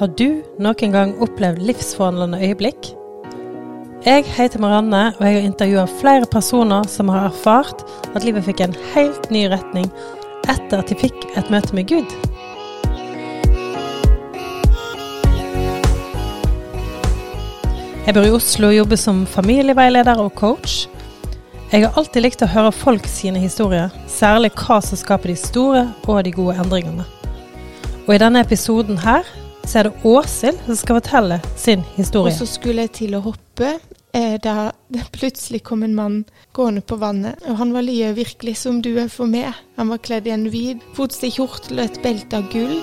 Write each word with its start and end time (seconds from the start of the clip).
Har 0.00 0.08
du 0.16 0.40
noen 0.56 0.94
gang 0.94 1.10
opplevd 1.20 1.58
livsforvandlende 1.60 2.38
øyeblikk? 2.40 2.86
Jeg 4.06 4.24
heter 4.32 4.62
Marianne, 4.62 5.00
og 5.18 5.26
jeg 5.26 5.34
har 5.34 5.44
intervjua 5.44 5.82
flere 6.00 6.28
personer 6.32 6.86
som 6.88 7.10
har 7.12 7.26
erfart 7.28 7.82
at 8.14 8.24
livet 8.24 8.46
fikk 8.46 8.62
en 8.64 8.76
helt 8.94 9.28
ny 9.28 9.42
retning 9.52 9.90
etter 10.48 10.80
at 10.80 10.88
de 10.88 10.96
fikk 10.96 11.26
et 11.36 11.50
møte 11.52 11.76
med 11.76 11.84
Gud. 11.92 12.14
Jeg 18.06 18.16
bor 18.16 18.24
i 18.24 18.32
Oslo 18.38 18.70
og 18.70 18.78
jobber 18.78 19.02
som 19.04 19.20
familieveileder 19.28 20.24
og 20.24 20.32
coach. 20.40 20.86
Jeg 21.74 21.84
har 21.84 22.00
alltid 22.00 22.24
likt 22.24 22.46
å 22.46 22.48
høre 22.48 22.72
folk 22.72 23.04
sine 23.04 23.44
historier, 23.44 23.92
særlig 24.08 24.54
hva 24.64 24.80
som 24.80 24.96
skaper 24.96 25.34
de 25.34 25.36
store 25.44 25.84
og 26.08 26.24
de 26.24 26.32
gode 26.40 26.56
endringene. 26.56 27.04
Og 28.08 28.16
i 28.16 28.22
denne 28.24 28.40
episoden 28.48 28.96
her 29.04 29.28
så 29.66 29.78
er 29.78 29.88
det 29.88 30.04
Åshild 30.04 30.58
som 30.66 30.76
skal 30.78 30.98
fortelle 31.00 31.40
sin 31.56 31.82
historie. 31.96 32.32
Og 32.32 32.38
så 32.38 32.46
skulle 32.48 32.86
jeg 32.86 32.92
til 32.98 33.16
å 33.18 33.22
hoppe 33.24 33.74
eh, 34.16 34.36
da 34.42 34.70
det 34.90 35.06
plutselig 35.14 35.62
kom 35.66 35.84
en 35.86 35.94
mann 35.94 36.18
gående 36.56 36.82
på 36.82 36.98
vannet. 37.00 37.38
Og 37.48 37.58
han 37.60 37.74
var 37.74 37.86
like 37.86 38.12
virkelig 38.18 38.56
som 38.62 38.80
du 38.82 38.92
er 38.98 39.10
for 39.12 39.30
meg. 39.30 39.52
Han 39.78 39.92
var 39.92 40.02
kledd 40.02 40.28
i 40.28 40.34
en 40.34 40.48
hvit 40.52 40.82
fotsid 40.96 41.36
kjortel 41.36 41.80
og 41.80 41.86
et 41.86 42.00
belte 42.04 42.40
av 42.40 42.50
gull. 42.52 42.80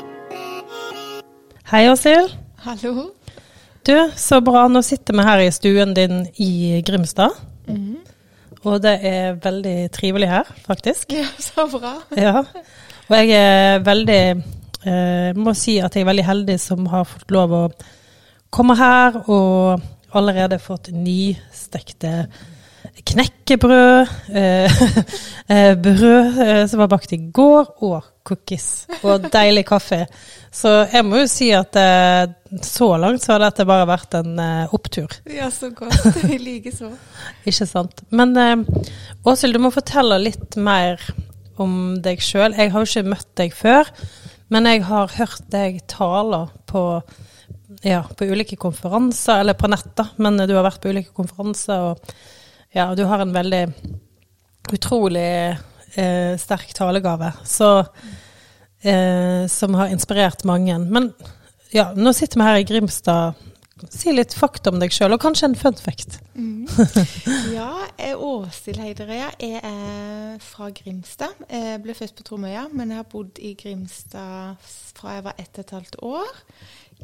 Hei, 1.68 1.88
Åshild. 1.92 2.36
Hallo. 2.64 3.10
Du, 3.88 3.96
så 4.16 4.42
bra. 4.44 4.68
Nå 4.72 4.82
sitter 4.84 5.16
vi 5.16 5.26
her 5.28 5.44
i 5.46 5.52
stuen 5.56 5.94
din 5.96 6.26
i 6.44 6.82
Grimstad. 6.88 7.36
Mm. 7.68 8.00
Og 8.68 8.82
det 8.84 8.98
er 9.06 9.38
veldig 9.44 9.78
trivelig 9.96 10.30
her, 10.32 10.50
faktisk. 10.68 11.12
Ja, 11.16 11.28
så 11.40 11.68
bra. 11.72 11.98
Ja. 12.16 12.44
Og 13.08 13.16
jeg 13.16 13.36
er 13.36 13.84
veldig 13.86 14.22
eh, 14.88 15.38
Må 15.38 15.54
si 15.58 15.78
at 15.84 15.96
jeg 15.96 16.06
er 16.06 16.12
veldig 16.12 16.28
heldig 16.28 16.58
som 16.62 16.88
har 16.92 17.08
fått 17.08 17.32
lov 17.36 17.56
å 17.56 17.64
komme 18.54 18.78
her 18.80 19.20
og 19.28 20.16
allerede 20.16 20.60
fått 20.64 20.90
nystekte 20.96 22.30
knekkebrød, 23.08 24.14
eh, 24.40 24.78
eh, 25.54 25.74
brød 25.78 26.40
som 26.72 26.82
var 26.82 26.90
bakt 26.92 27.12
i 27.14 27.20
går, 27.36 27.68
og 27.84 28.08
cookies. 28.26 28.88
Og 29.04 29.28
deilig 29.32 29.66
kaffe. 29.68 30.00
Så 30.52 30.72
jeg 30.90 31.06
må 31.06 31.22
jo 31.22 31.28
si 31.30 31.52
at 31.56 31.78
så 32.66 32.90
langt 32.98 33.22
så 33.24 33.36
har 33.36 33.44
dette 33.46 33.68
bare 33.68 33.86
vært 33.88 34.18
en 34.18 34.40
opptur. 34.74 35.14
Ja, 35.30 35.52
så 35.54 35.70
godt. 35.76 36.08
Jeg 36.24 36.42
liker 36.42 36.74
så. 36.76 36.90
Ikke 37.46 37.68
sant. 37.70 38.02
Men 38.10 38.34
Åshild, 39.28 39.56
du 39.56 39.62
må 39.64 39.72
fortelle 39.76 40.18
litt 40.24 40.58
mer 40.58 41.04
om 41.62 41.98
deg 42.04 42.22
sjøl. 42.24 42.56
Jeg 42.58 42.72
har 42.74 42.84
jo 42.84 42.90
ikke 42.90 43.14
møtt 43.14 43.30
deg 43.40 43.56
før, 43.56 43.90
men 44.54 44.70
jeg 44.70 44.84
har 44.88 45.16
hørt 45.18 45.48
deg 45.52 45.82
tale 45.92 46.46
på, 46.70 46.84
ja, 47.84 48.02
på 48.08 48.28
ulike 48.30 48.58
konferanser, 48.60 49.42
eller 49.42 49.58
på 49.60 49.70
nett, 49.72 49.90
da. 49.98 50.08
Men 50.24 50.40
du 50.44 50.56
har 50.56 50.66
vært 50.68 50.82
på 50.84 50.94
ulike 50.94 51.16
konferanser, 51.16 51.92
og 51.92 52.14
ja, 52.76 52.90
du 52.96 53.04
har 53.10 53.24
en 53.24 53.36
veldig 53.36 53.64
utrolig 54.74 55.28
eh, 55.96 56.34
sterk 56.40 56.74
talegave. 56.78 57.34
Så 57.48 57.72
eh, 58.82 59.48
Som 59.52 59.76
har 59.80 59.92
inspirert 59.92 60.44
mange. 60.48 60.80
Men 60.80 61.12
ja, 61.72 61.92
nå 61.96 62.14
sitter 62.16 62.40
vi 62.40 62.48
her 62.48 62.62
i 62.62 62.68
Grimstad. 62.68 63.36
Si 63.94 64.12
litt 64.14 64.34
fakta 64.34 64.72
om 64.74 64.80
deg 64.82 64.94
sjøl, 64.94 65.14
og 65.14 65.22
kanskje 65.22 65.52
en 65.52 65.58
fun 65.58 65.78
fact. 65.78 66.18
Mm. 66.34 66.66
Ja, 67.54 67.88
er 68.02 68.22
Åshild 68.22 68.80
Heiderøya. 68.82 69.30
Jeg 69.42 69.62
er 69.62 70.40
fra 70.42 70.70
Grimstad. 70.74 71.36
Jeg 71.50 71.82
ble 71.84 71.96
født 71.98 72.16
på 72.18 72.26
Tromøya, 72.26 72.68
men 72.74 72.94
jeg 72.94 73.02
har 73.02 73.10
bodd 73.12 73.38
i 73.38 73.54
Grimstad 73.60 74.58
fra 74.98 75.18
jeg 75.18 75.28
var 75.28 75.38
ett 75.38 75.54
og 75.60 75.66
et 75.66 75.76
halvt 75.78 76.00
år. 76.06 76.42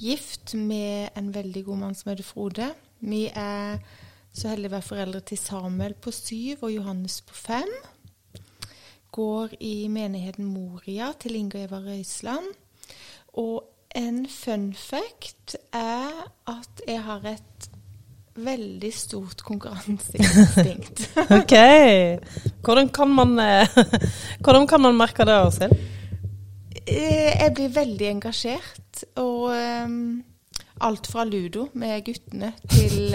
Gift 0.01 0.55
med 0.57 1.13
en 1.19 1.29
veldig 1.35 1.65
god 1.67 1.81
mann 1.83 1.97
som 1.97 2.09
heter 2.11 2.25
Frode. 2.25 2.71
Vi 3.05 3.27
er 3.29 3.77
så 4.33 4.49
heldige 4.49 4.71
å 4.71 4.77
være 4.77 4.87
foreldre 4.87 5.21
til 5.29 5.37
Samuel 5.37 5.93
på 5.93 6.13
syv 6.15 6.65
og 6.65 6.73
Johannes 6.73 7.19
på 7.21 7.37
fem. 7.37 7.69
Går 9.13 9.53
i 9.61 9.75
menigheten 9.93 10.49
Moria 10.49 11.11
til 11.21 11.37
Inge 11.37 11.67
Eva 11.67 11.83
Røiseland. 11.83 12.49
Og 13.37 13.72
en 13.95 14.25
fun 14.29 14.71
fact 14.77 15.55
er 15.73 16.11
at 16.49 16.81
jeg 16.87 17.01
har 17.05 17.21
et 17.33 17.69
veldig 18.35 18.89
stort 18.97 19.43
konkurranseinstinkt. 19.45 21.03
Ok. 21.37 21.53
Hvordan 22.65 22.89
kan 22.89 23.09
man, 23.13 23.35
eh, 23.39 23.67
hvordan 24.43 24.67
kan 24.67 24.81
man 24.81 24.97
merke 24.97 25.25
det, 25.29 25.35
Åshild? 25.45 25.75
Eh, 26.87 27.41
Jeg 27.43 27.51
blir 27.55 27.69
veldig 27.75 28.07
engasjert, 28.09 29.03
og 29.21 29.51
um, 29.85 30.23
alt 30.81 31.07
fra 31.07 31.23
ludo 31.29 31.67
med 31.79 32.01
guttene 32.07 32.49
til, 32.73 33.13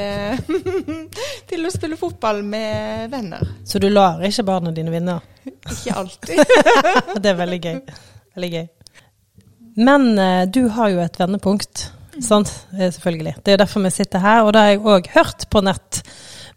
til 1.51 1.67
å 1.67 1.73
spille 1.75 1.99
fotball 2.01 2.45
med 2.47 3.11
venner. 3.13 3.43
Så 3.67 3.83
du 3.83 3.89
lar 3.91 4.23
ikke 4.25 4.47
barna 4.47 4.71
dine 4.73 4.95
vinne? 4.95 5.19
Ikke 5.49 5.99
alltid. 5.99 6.39
Det 7.19 7.33
er 7.35 7.39
veldig 7.43 7.61
gøy. 7.67 7.81
Veldig 8.39 8.53
gøy. 8.55 8.67
Men 9.79 10.09
eh, 10.19 10.45
du 10.51 10.65
har 10.75 10.91
jo 10.91 10.99
et 11.05 11.19
vendepunkt, 11.21 11.85
sant? 12.25 12.51
Eh, 12.75 12.89
Selvfølgelig. 12.91 13.37
Det 13.47 13.55
er 13.55 13.61
derfor 13.63 13.85
vi 13.85 13.93
sitter 13.95 14.23
her, 14.25 14.43
og 14.43 14.53
det 14.57 14.63
har 14.65 14.73
jeg 14.73 14.83
òg 14.95 15.11
hørt 15.15 15.47
på 15.53 15.63
nett. 15.63 16.01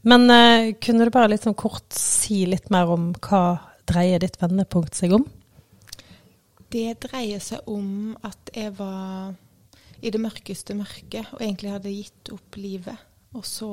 Men 0.02 0.26
eh, 0.34 0.72
kunne 0.82 1.06
du 1.06 1.14
bare 1.14 1.30
litt 1.30 1.46
sånn 1.46 1.58
kort 1.60 1.86
si 1.94 2.44
litt 2.50 2.72
mer 2.74 2.90
om 2.90 3.12
hva 3.22 3.44
dreier 3.90 4.24
ditt 4.24 4.40
vendepunkt 4.42 4.98
seg 4.98 5.14
om? 5.20 5.28
Det 6.72 6.96
dreier 7.04 7.42
seg 7.44 7.68
om 7.70 8.16
at 8.26 8.50
jeg 8.56 8.72
var 8.78 9.34
i 10.02 10.10
det 10.10 10.22
mørkeste 10.24 10.74
mørket 10.74 11.34
og 11.36 11.44
egentlig 11.44 11.74
hadde 11.76 11.94
gitt 11.94 12.32
opp 12.34 12.58
livet. 12.58 12.98
Og 13.38 13.46
så 13.46 13.70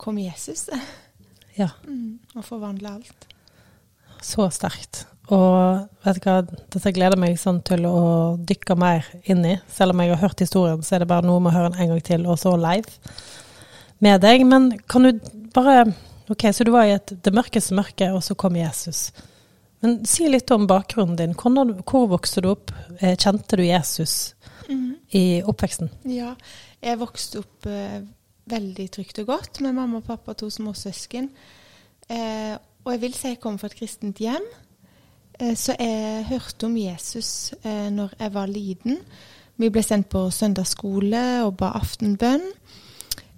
kom 0.00 0.16
Jesus 0.18 0.70
Ja, 1.58 1.68
mm, 1.84 2.36
og 2.38 2.44
forvandla 2.46 2.94
alt. 2.96 3.26
så 4.24 4.46
sterkt. 4.54 5.04
Og 5.30 6.04
vet 6.04 6.18
du 6.18 6.26
hva, 6.26 6.40
dette 6.42 6.92
gleder 6.94 7.18
meg 7.20 7.38
sånn 7.38 7.60
til 7.66 7.84
å 7.86 8.00
dykke 8.46 8.76
mer 8.78 9.06
inn 9.30 9.44
i. 9.46 9.56
Selv 9.70 9.94
om 9.94 10.02
jeg 10.02 10.14
har 10.14 10.22
hørt 10.24 10.42
historien, 10.42 10.82
så 10.82 10.96
er 10.96 11.04
det 11.04 11.10
bare 11.12 11.26
noe 11.26 11.42
med 11.42 11.52
å 11.52 11.56
høre 11.58 11.70
den 11.70 11.84
en 11.84 11.92
gang 11.92 12.04
til, 12.06 12.26
og 12.26 12.40
så 12.40 12.56
live 12.58 12.90
med 14.02 14.22
deg. 14.24 14.46
Men 14.48 14.72
kan 14.90 15.06
du 15.06 15.34
bare 15.54 15.92
Ok, 16.30 16.44
så 16.54 16.62
du 16.62 16.68
var 16.70 16.86
i 16.86 16.92
et, 16.94 17.10
det 17.24 17.32
mørkeste 17.34 17.74
mørket, 17.74 18.12
og 18.14 18.20
så 18.22 18.36
kom 18.38 18.54
Jesus. 18.54 19.08
Men 19.82 19.96
si 20.06 20.28
litt 20.30 20.50
om 20.54 20.68
bakgrunnen 20.70 21.16
din. 21.18 21.32
Hvor, 21.34 21.72
hvor 21.82 22.04
vokste 22.12 22.44
du 22.44 22.52
opp? 22.52 22.70
Eh, 23.00 23.16
Kjente 23.18 23.58
du 23.58 23.64
Jesus 23.66 24.36
i 25.10 25.40
oppveksten? 25.42 25.90
Ja, 26.06 26.36
jeg 26.78 27.00
vokste 27.00 27.42
opp 27.42 27.66
eh, 27.66 27.98
veldig 28.50 28.86
trygt 28.94 29.18
og 29.24 29.32
godt 29.32 29.58
med 29.64 29.74
mamma 29.74 29.98
og 29.98 30.06
pappa 30.06 30.36
og 30.36 30.38
to 30.44 30.50
små 30.54 30.74
søsken. 30.78 31.30
Eh, 32.06 32.54
og 32.84 32.92
jeg 32.94 33.02
vil 33.02 33.16
si 33.18 33.34
jeg 33.34 33.40
kom 33.42 33.58
fra 33.58 33.70
et 33.72 33.78
kristent 33.80 34.22
hjem. 34.22 34.46
Eh, 35.40 35.54
så 35.56 35.74
jeg 35.78 36.26
hørte 36.28 36.68
om 36.68 36.76
Jesus 36.76 37.54
eh, 37.64 37.88
når 37.90 38.14
jeg 38.18 38.34
var 38.34 38.46
liten. 38.46 38.98
Vi 39.60 39.68
ble 39.68 39.82
sendt 39.84 40.08
på 40.12 40.26
søndagsskole 40.32 41.24
og 41.44 41.56
ba 41.60 41.74
aftenbønn. 41.80 42.46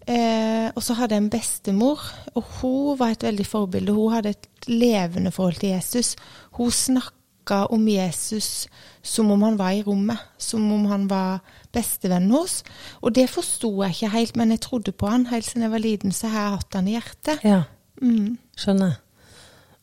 Eh, 0.06 0.68
og 0.74 0.82
så 0.82 0.96
hadde 0.98 1.14
jeg 1.14 1.22
en 1.22 1.30
bestemor, 1.30 2.02
og 2.34 2.44
hun 2.60 2.98
var 2.98 3.14
et 3.14 3.22
veldig 3.22 3.46
forbilde. 3.46 3.94
Hun 3.94 4.12
hadde 4.16 4.34
et 4.34 4.48
levende 4.66 5.30
forhold 5.30 5.60
til 5.60 5.68
Jesus. 5.76 6.16
Hun 6.58 6.70
snakka 6.70 7.64
om 7.74 7.88
Jesus 7.88 8.66
som 9.02 9.30
om 9.30 9.42
han 9.42 9.58
var 9.58 9.74
i 9.74 9.82
rommet, 9.82 10.18
som 10.38 10.72
om 10.72 10.86
han 10.90 11.08
var 11.10 11.42
bestevennen 11.74 12.30
hos. 12.30 12.62
Og 13.00 13.14
det 13.14 13.28
forsto 13.30 13.82
jeg 13.82 13.96
ikke 13.96 14.12
helt, 14.14 14.36
men 14.36 14.50
jeg 14.50 14.60
trodde 14.60 14.92
på 14.92 15.10
han 15.10 15.26
helt 15.26 15.46
siden 15.46 15.62
jeg 15.66 15.74
var 15.74 15.82
liten, 15.82 16.12
så 16.12 16.30
har 16.30 16.46
jeg 16.46 16.58
hatt 16.58 16.74
han 16.74 16.88
i 16.88 16.98
hjertet. 16.98 17.44
Ja, 17.44 17.62
Mm. 18.02 18.38
skjønner. 18.56 18.96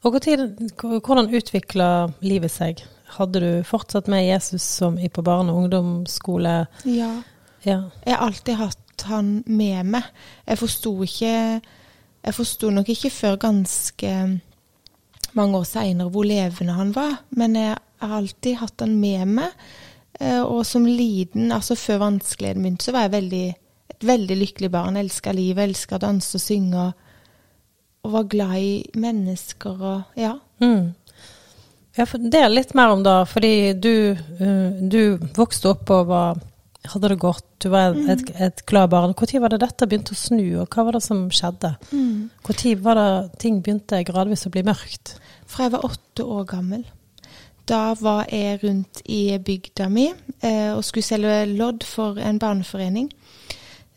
Og 0.04 0.16
hvordan 0.16 1.34
utvikla 1.36 1.88
livet 2.24 2.52
seg? 2.54 2.84
Hadde 3.18 3.42
du 3.42 3.50
fortsatt 3.68 4.08
med 4.08 4.28
Jesus 4.28 4.64
som 4.64 4.98
i 4.98 5.10
på 5.10 5.22
barne- 5.26 5.52
og 5.52 5.64
ungdomsskole? 5.66 6.68
Ja. 6.86 7.22
Ja. 7.66 7.90
Jeg 8.06 8.16
har 8.16 8.28
alltid 8.28 8.56
hatt 8.56 9.04
han 9.10 9.44
med 9.48 9.86
meg. 9.86 10.04
Jeg 10.48 10.58
forsto 10.60 10.94
ikke 11.04 11.62
Jeg 12.24 12.34
forsto 12.36 12.70
nok 12.70 12.90
ikke 12.90 13.10
før 13.10 13.36
ganske 13.40 14.40
mange 15.34 15.58
år 15.58 15.64
seinere 15.64 16.10
hvor 16.12 16.26
levende 16.28 16.74
han 16.76 16.90
var, 16.96 17.22
men 17.32 17.56
jeg 17.56 17.78
har 18.02 18.16
alltid 18.18 18.58
hatt 18.60 18.80
han 18.84 18.98
med 19.00 19.26
meg. 19.26 19.54
Eh, 20.20 20.42
Og 20.42 20.66
som 20.66 20.86
liten, 20.86 21.52
altså 21.52 21.76
før 21.76 21.98
vanskeligheten 21.98 22.62
begynte, 22.62 22.84
så 22.84 22.92
var 22.92 23.02
jeg 23.08 23.12
veldig, 23.12 23.56
et 23.90 24.04
veldig 24.08 24.38
lykkelig 24.38 24.72
barn. 24.72 24.98
Elska 24.98 25.32
livet, 25.32 25.70
elska 25.70 25.96
å 25.96 26.00
danse 26.00 26.36
og 26.36 26.42
synge. 26.42 26.76
Og 26.76 26.94
var 28.02 28.30
glad 28.32 28.58
i 28.60 28.74
mennesker 29.00 29.84
og 29.84 30.20
ja. 30.20 30.36
Mm. 30.64 30.94
Ja, 31.98 32.06
Del 32.32 32.54
litt 32.56 32.76
mer 32.78 32.94
om 32.94 33.02
det, 33.04 33.18
fordi 33.28 33.74
du, 33.74 33.94
uh, 34.16 34.80
du 34.80 35.18
vokste 35.36 35.74
opp 35.74 35.90
og 35.92 36.06
var, 36.12 36.38
hadde 36.94 37.12
det 37.12 37.18
godt, 37.20 37.48
du 37.60 37.68
var 37.74 37.98
et, 38.14 38.24
et 38.40 38.64
glad 38.70 38.94
barn. 38.94 39.12
Når 39.12 39.42
var 39.44 39.52
det 39.52 39.64
dette 39.66 39.88
begynte 39.90 40.16
å 40.16 40.20
snu, 40.20 40.46
og 40.62 40.70
hva 40.72 40.88
var 40.88 40.96
det 40.96 41.04
som 41.04 41.26
skjedde? 41.34 41.74
Når 41.92 42.84
var 42.86 43.02
det 43.02 43.10
ting 43.44 43.60
begynte 43.66 44.04
gradvis 44.08 44.48
å 44.48 44.54
bli 44.54 44.64
mørkt? 44.68 45.18
Fra 45.50 45.68
jeg 45.68 45.76
var 45.76 45.90
åtte 45.90 46.24
år 46.24 46.48
gammel. 46.48 46.88
da 47.70 47.94
var 48.00 48.26
jeg 48.32 48.64
rundt 48.64 49.02
i 49.06 49.38
bygda 49.38 49.90
mi 49.94 50.08
eh, 50.42 50.72
og 50.74 50.82
skulle 50.84 51.06
selge 51.06 51.46
lodd 51.52 51.84
for 51.86 52.18
en 52.18 52.40
barneforening 52.42 53.12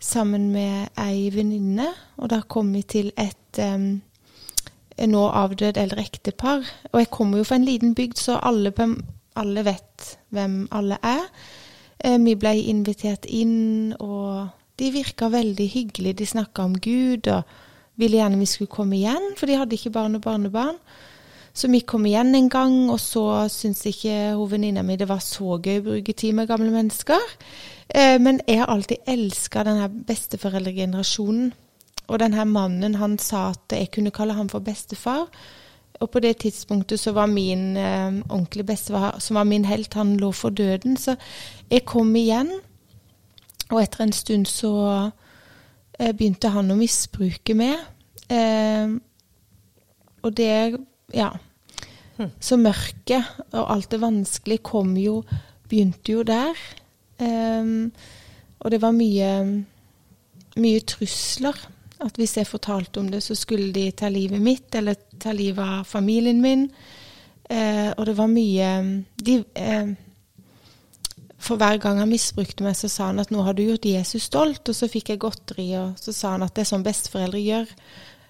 sammen 0.03 0.51
med 0.53 0.91
ei 0.99 1.31
venninne. 1.33 1.87
Og 2.19 2.31
da 2.31 2.43
kom 2.43 2.73
vi 2.75 2.83
til 2.83 3.13
et 3.17 3.39
um, 3.59 4.03
nå 5.09 5.23
avdød 5.29 5.77
eldre 5.77 6.01
ektepar. 6.01 6.65
Og 6.93 7.01
jeg 7.01 7.11
kommer 7.11 7.39
jo 7.39 7.45
fra 7.45 7.57
en 7.57 7.67
liten 7.69 7.95
bygd, 7.95 8.19
så 8.19 8.39
alle, 8.43 8.73
alle 9.37 9.65
vet 9.65 10.17
hvem 10.31 10.69
alle 10.73 10.99
er. 11.03 11.29
Eh, 12.05 12.19
vi 12.19 12.35
ble 12.39 12.57
invitert 12.71 13.27
inn, 13.29 13.95
og 14.01 14.49
de 14.79 14.91
virka 14.95 15.29
veldig 15.33 15.69
hyggelig. 15.71 16.19
De 16.19 16.27
snakka 16.27 16.67
om 16.67 16.75
Gud 16.79 17.29
og 17.31 17.43
ville 18.01 18.19
gjerne 18.19 18.41
vi 18.41 18.49
skulle 18.49 18.73
komme 18.73 18.97
igjen, 18.99 19.33
for 19.37 19.47
de 19.47 19.59
hadde 19.61 19.77
ikke 19.77 19.95
barn 19.95 20.19
og 20.19 20.25
barnebarn. 20.25 20.79
Så 21.55 21.69
vi 21.69 21.83
kom 21.85 22.07
igjen 22.09 22.35
en 22.35 22.49
gang, 22.49 22.77
og 22.91 23.01
så 23.01 23.47
syntes 23.53 23.85
ikke 23.91 24.33
hun 24.39 24.49
venninna 24.51 24.83
mi 24.83 24.97
det 24.97 25.09
var 25.11 25.21
så 25.21 25.59
gøy 25.61 25.83
å 25.83 25.85
bruke 25.91 26.15
tid 26.17 26.33
med 26.39 26.49
gamle 26.49 26.73
mennesker. 26.73 27.21
Eh, 27.93 28.17
men 28.19 28.41
jeg 28.49 28.63
har 28.63 28.73
alltid 28.73 29.05
elska 29.07 29.67
denne 29.69 29.91
besteforeldregenerasjonen. 30.09 31.53
Og 32.09 32.19
denne 32.21 32.45
mannen, 32.45 32.97
han 33.01 33.19
sa 33.19 33.51
at 33.53 33.75
jeg 33.77 33.91
kunne 33.95 34.15
kalle 34.15 34.35
ham 34.37 34.49
for 34.53 34.65
bestefar. 34.65 35.29
Og 36.03 36.11
på 36.11 36.21
det 36.21 36.37
tidspunktet 36.43 37.01
så 37.01 37.13
var 37.15 37.31
min 37.31 37.77
eh, 37.77 38.19
ordentlige 38.29 38.67
bestefar, 38.67 39.19
som 39.19 39.39
var 39.39 39.45
min 39.45 39.65
helt, 39.65 39.95
han 39.95 40.17
lå 40.17 40.33
for 40.33 40.51
døden. 40.51 40.97
Så 40.97 41.15
jeg 41.71 41.85
kom 41.87 42.11
igjen, 42.17 42.51
og 43.71 43.83
etter 43.83 44.03
en 44.05 44.13
stund 44.13 44.49
så 44.51 44.73
eh, 45.99 46.11
begynte 46.13 46.51
han 46.51 46.73
å 46.75 46.79
misbruke 46.79 47.55
meg. 47.55 47.79
Eh, 48.29 48.99
og 50.23 50.37
det 50.37 50.79
Ja. 51.15 51.31
Hm. 52.17 52.29
Så 52.41 52.57
mørket 52.57 53.25
og 53.53 53.71
alt 53.73 53.91
det 53.91 54.01
vanskelige 54.01 54.63
kom 54.65 54.97
jo 54.97 55.23
Begynte 55.69 56.13
jo 56.13 56.23
der. 56.23 56.59
Um, 57.19 57.93
og 58.61 58.71
det 58.71 58.83
var 58.83 58.93
mye, 58.93 59.65
mye 60.57 60.81
trusler. 60.85 61.57
At 62.03 62.19
hvis 62.19 62.37
jeg 62.37 62.49
fortalte 62.51 63.01
om 63.01 63.11
det, 63.13 63.23
så 63.23 63.37
skulle 63.39 63.73
de 63.75 63.91
ta 63.97 64.11
livet 64.11 64.43
mitt, 64.43 64.75
eller 64.75 64.99
ta 65.21 65.33
livet 65.33 65.63
av 65.63 65.85
familien 65.89 66.41
min. 66.43 66.69
Eh, 67.51 67.91
og 67.97 68.07
det 68.07 68.17
var 68.19 68.31
mye 68.31 68.71
de, 69.17 69.45
eh, 69.55 69.93
For 71.43 71.59
hver 71.59 71.81
gang 71.83 71.99
han 71.99 72.09
misbrukte 72.09 72.63
meg, 72.63 72.77
så 72.79 72.89
sa 72.89 73.07
han 73.07 73.19
at 73.19 73.31
'nå 73.31 73.43
har 73.43 73.53
du 73.53 73.63
gjort 73.63 73.85
Jesus 73.85 74.23
stolt', 74.31 74.69
og 74.69 74.75
så 74.75 74.89
fikk 74.89 75.09
jeg 75.09 75.19
godteri, 75.19 75.75
og 75.75 75.99
så 75.99 76.13
sa 76.13 76.31
han 76.31 76.43
at 76.43 76.55
det 76.55 76.61
er 76.63 76.71
sånn 76.71 76.85
besteforeldre 76.85 77.41
gjør 77.43 77.67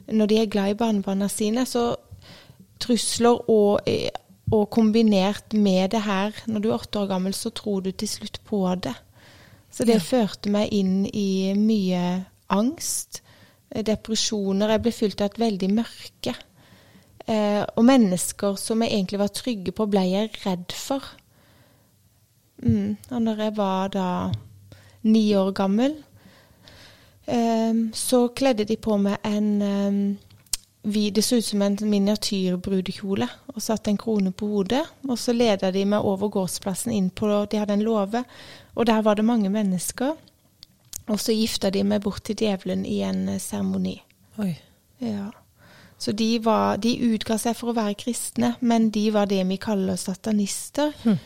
når 0.09 0.27
de 0.27 0.39
er 0.39 0.47
glad 0.47 0.71
i 0.71 0.75
barnebarna 0.75 1.29
sine. 1.29 1.67
Så 1.67 1.97
trusler 2.81 3.51
og 3.51 3.81
eh, 3.87 4.09
og 4.53 4.69
kombinert 4.71 5.55
med 5.57 5.91
det 5.95 6.03
her, 6.05 6.35
når 6.47 6.61
du 6.61 6.69
er 6.69 6.77
åtte 6.77 7.01
år 7.01 7.09
gammel, 7.15 7.35
så 7.35 7.51
tror 7.51 7.81
du 7.81 7.91
til 7.91 8.09
slutt 8.09 8.41
på 8.45 8.61
det. 8.85 8.95
Så 9.73 9.87
det 9.89 9.97
ja. 9.97 10.05
førte 10.05 10.53
meg 10.53 10.73
inn 10.77 11.07
i 11.09 11.55
mye 11.57 12.25
angst, 12.53 13.22
depresjoner. 13.75 14.75
Jeg 14.75 14.83
ble 14.85 14.93
fylt 14.93 15.21
av 15.21 15.31
et 15.31 15.43
veldig 15.43 15.71
mørke. 15.73 16.35
Eh, 17.27 17.63
og 17.77 17.85
mennesker 17.87 18.57
som 18.59 18.83
jeg 18.83 18.93
egentlig 18.93 19.21
var 19.23 19.35
trygge 19.35 19.75
på, 19.75 19.87
ble 19.91 20.03
jeg 20.09 20.33
redd 20.45 20.75
for. 20.77 21.07
Mm. 22.63 22.97
Og 23.11 23.23
når 23.23 23.45
jeg 23.47 23.57
var 23.57 23.93
da 23.95 24.09
ni 25.03 25.25
år 25.35 25.53
gammel, 25.57 25.97
eh, 27.27 27.73
så 27.95 28.27
kledde 28.35 28.67
de 28.69 28.77
på 28.77 28.99
meg 28.99 29.23
en 29.27 29.51
eh, 29.63 30.29
vi, 30.83 31.11
det 31.11 31.23
så 31.23 31.37
ut 31.39 31.47
som 31.47 31.63
en 31.63 31.77
miniatyrbrudekjole 31.79 33.29
og 33.55 33.63
satte 33.63 33.93
en 33.93 33.99
krone 34.01 34.33
på 34.35 34.49
hodet. 34.51 34.83
Og 35.09 35.19
så 35.19 35.35
leda 35.35 35.71
de 35.71 35.85
meg 35.87 36.03
over 36.03 36.29
gårdsplassen 36.29 36.93
inn 36.93 37.11
på 37.11 37.29
De 37.47 37.61
hadde 37.61 37.77
en 37.77 37.85
låve, 37.87 38.25
og 38.75 38.87
der 38.87 39.03
var 39.03 39.15
det 39.15 39.25
mange 39.25 39.51
mennesker. 39.51 40.17
Og 41.11 41.21
så 41.21 41.35
gifta 41.35 41.71
de 41.71 41.83
meg 41.85 42.03
bort 42.05 42.23
til 42.27 42.39
djevelen 42.39 42.85
i 42.87 43.01
en 43.07 43.29
eh, 43.29 43.41
seremoni. 43.43 43.97
Ja. 45.03 45.31
Så 45.99 46.13
de, 46.13 46.39
var, 46.43 46.77
de 46.83 46.97
utga 47.15 47.37
seg 47.39 47.55
for 47.55 47.71
å 47.71 47.77
være 47.77 47.99
kristne, 47.99 48.57
men 48.61 48.91
de 48.95 49.05
var 49.15 49.29
det 49.31 49.43
vi 49.47 49.59
kaller 49.63 49.99
satanister. 50.01 50.91
Hm. 51.05 51.19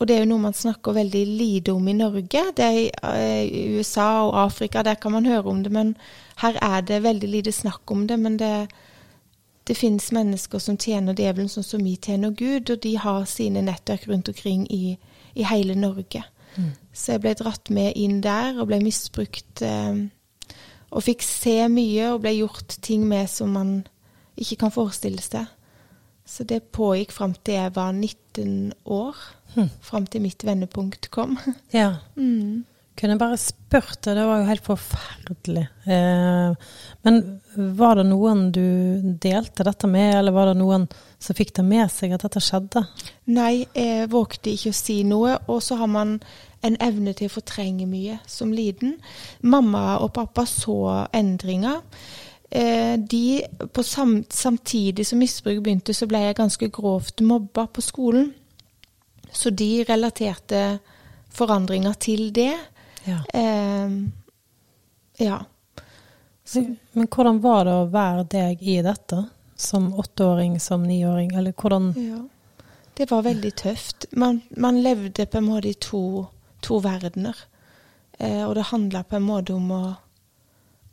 Og 0.00 0.08
det 0.08 0.16
er 0.16 0.22
jo 0.24 0.30
noe 0.30 0.46
man 0.46 0.56
snakker 0.56 0.96
veldig 0.96 1.22
lite 1.28 1.74
om 1.76 1.88
i 1.88 1.94
Norge. 1.94 2.42
Det 2.56 2.64
er 2.66 2.78
eh, 3.12 3.44
I 3.44 3.64
USA 3.76 4.24
og 4.24 4.38
Afrika 4.46 4.82
der 4.86 4.96
kan 4.98 5.12
man 5.12 5.28
høre 5.28 5.52
om 5.52 5.60
det, 5.62 5.72
men 5.72 5.92
her 6.40 6.56
er 6.64 6.80
det 6.88 7.02
veldig 7.04 7.28
lite 7.28 7.52
snakk 7.52 7.90
om 7.92 8.06
det. 8.08 8.16
Men 8.18 8.38
det, 8.40 8.68
det 9.68 9.76
finnes 9.76 10.10
mennesker 10.16 10.58
som 10.58 10.78
tjener 10.80 11.14
djevelen 11.14 11.52
sånn 11.52 11.66
som 11.66 11.84
vi 11.84 11.98
tjener 12.00 12.32
Gud, 12.32 12.70
og 12.72 12.82
de 12.82 12.96
har 12.96 13.28
sine 13.28 13.62
nettverk 13.66 14.08
rundt 14.08 14.32
omkring 14.32 14.64
i, 14.72 14.96
i 15.36 15.44
hele 15.44 15.76
Norge. 15.76 16.24
Mm. 16.56 16.72
Så 16.92 17.12
jeg 17.14 17.22
ble 17.24 17.34
dratt 17.38 17.70
med 17.70 17.94
inn 17.96 18.20
der 18.24 18.58
og 18.58 18.70
ble 18.70 18.80
misbrukt. 18.82 19.62
Eh, 19.62 20.06
og 20.90 21.06
fikk 21.06 21.22
se 21.22 21.56
mye 21.70 22.12
og 22.14 22.22
ble 22.24 22.34
gjort 22.40 22.78
ting 22.82 23.06
med 23.08 23.30
som 23.30 23.52
man 23.54 23.74
ikke 24.40 24.64
kan 24.64 24.74
forestille 24.74 25.22
seg. 25.22 25.46
Så 26.26 26.46
det 26.46 26.62
pågikk 26.74 27.12
fram 27.12 27.34
til 27.34 27.58
jeg 27.58 27.74
var 27.74 27.92
19 27.92 28.72
år. 28.84 29.16
Mm. 29.56 29.70
Fram 29.82 30.06
til 30.06 30.22
mitt 30.22 30.44
vendepunkt 30.46 31.10
kom. 31.10 31.38
ja. 31.74 31.96
Mm. 32.14 32.64
Kunne 33.00 33.16
bare 33.16 33.38
spurt 33.40 34.02
deg, 34.04 34.18
det 34.18 34.26
var 34.28 34.42
jo 34.42 34.48
helt 34.50 34.66
forferdelig. 34.66 35.62
Eh, 35.88 36.72
men 37.06 37.20
var 37.80 37.96
det 37.96 38.04
noen 38.10 38.50
du 38.52 38.64
delte 39.22 39.64
dette 39.64 39.88
med, 39.88 40.18
eller 40.18 40.34
var 40.36 40.50
det 40.50 40.58
noen 40.60 40.84
som 41.20 41.36
fikk 41.38 41.54
det 41.56 41.64
med 41.64 41.88
seg 41.92 42.12
at 42.12 42.26
dette 42.26 42.42
skjedde? 42.44 42.82
Nei, 43.32 43.64
jeg 43.72 44.10
vågte 44.12 44.52
ikke 44.52 44.74
å 44.74 44.76
si 44.76 44.98
noe. 45.08 45.38
Og 45.48 45.62
så 45.64 45.78
har 45.80 45.88
man 45.88 46.18
en 46.66 46.76
evne 46.84 47.14
til 47.16 47.30
å 47.30 47.34
fortrenge 47.38 47.86
mye 47.88 48.18
som 48.28 48.52
liten. 48.52 48.98
Mamma 49.48 49.96
og 50.04 50.12
pappa 50.18 50.44
så 50.48 51.06
endringer. 51.16 51.80
Eh, 52.50 52.98
de, 53.00 53.40
sam, 53.86 54.18
samtidig 54.28 55.06
som 55.08 55.22
misbruk 55.22 55.62
begynte, 55.64 55.96
så 55.96 56.08
ble 56.10 56.20
jeg 56.26 56.36
ganske 56.36 56.68
grovt 56.68 57.24
mobba 57.24 57.64
på 57.72 57.84
skolen. 57.84 58.28
Så 59.32 59.54
de 59.56 59.86
relaterte 59.88 60.80
forandringer 61.32 61.96
til 62.02 62.28
det. 62.34 62.52
Ja. 63.10 63.20
Eh, 63.34 63.90
ja. 65.26 65.38
Men, 66.54 66.76
men, 66.92 67.06
hvordan 67.06 67.38
var 67.44 67.64
det 67.68 67.76
å 67.76 67.88
være 67.92 68.26
deg 68.32 68.62
i 68.62 68.80
dette? 68.84 69.24
Som 69.60 69.90
åtteåring, 70.00 70.56
som 70.60 70.86
niåring, 70.88 71.34
eller 71.36 71.52
hvordan 71.52 71.92
ja. 71.98 72.20
Det 73.00 73.06
var 73.08 73.22
veldig 73.24 73.50
tøft. 73.56 74.04
Man, 74.12 74.42
man 74.60 74.82
levde 74.82 75.24
på 75.26 75.38
en 75.38 75.46
måte 75.46 75.70
i 75.70 75.76
to, 75.80 76.26
to 76.60 76.82
verdener. 76.84 77.36
Eh, 78.18 78.42
og 78.44 78.54
det 78.58 78.66
handla 78.68 79.04
på 79.08 79.16
en 79.16 79.24
måte 79.24 79.54
om 79.56 79.70
å 79.72 79.84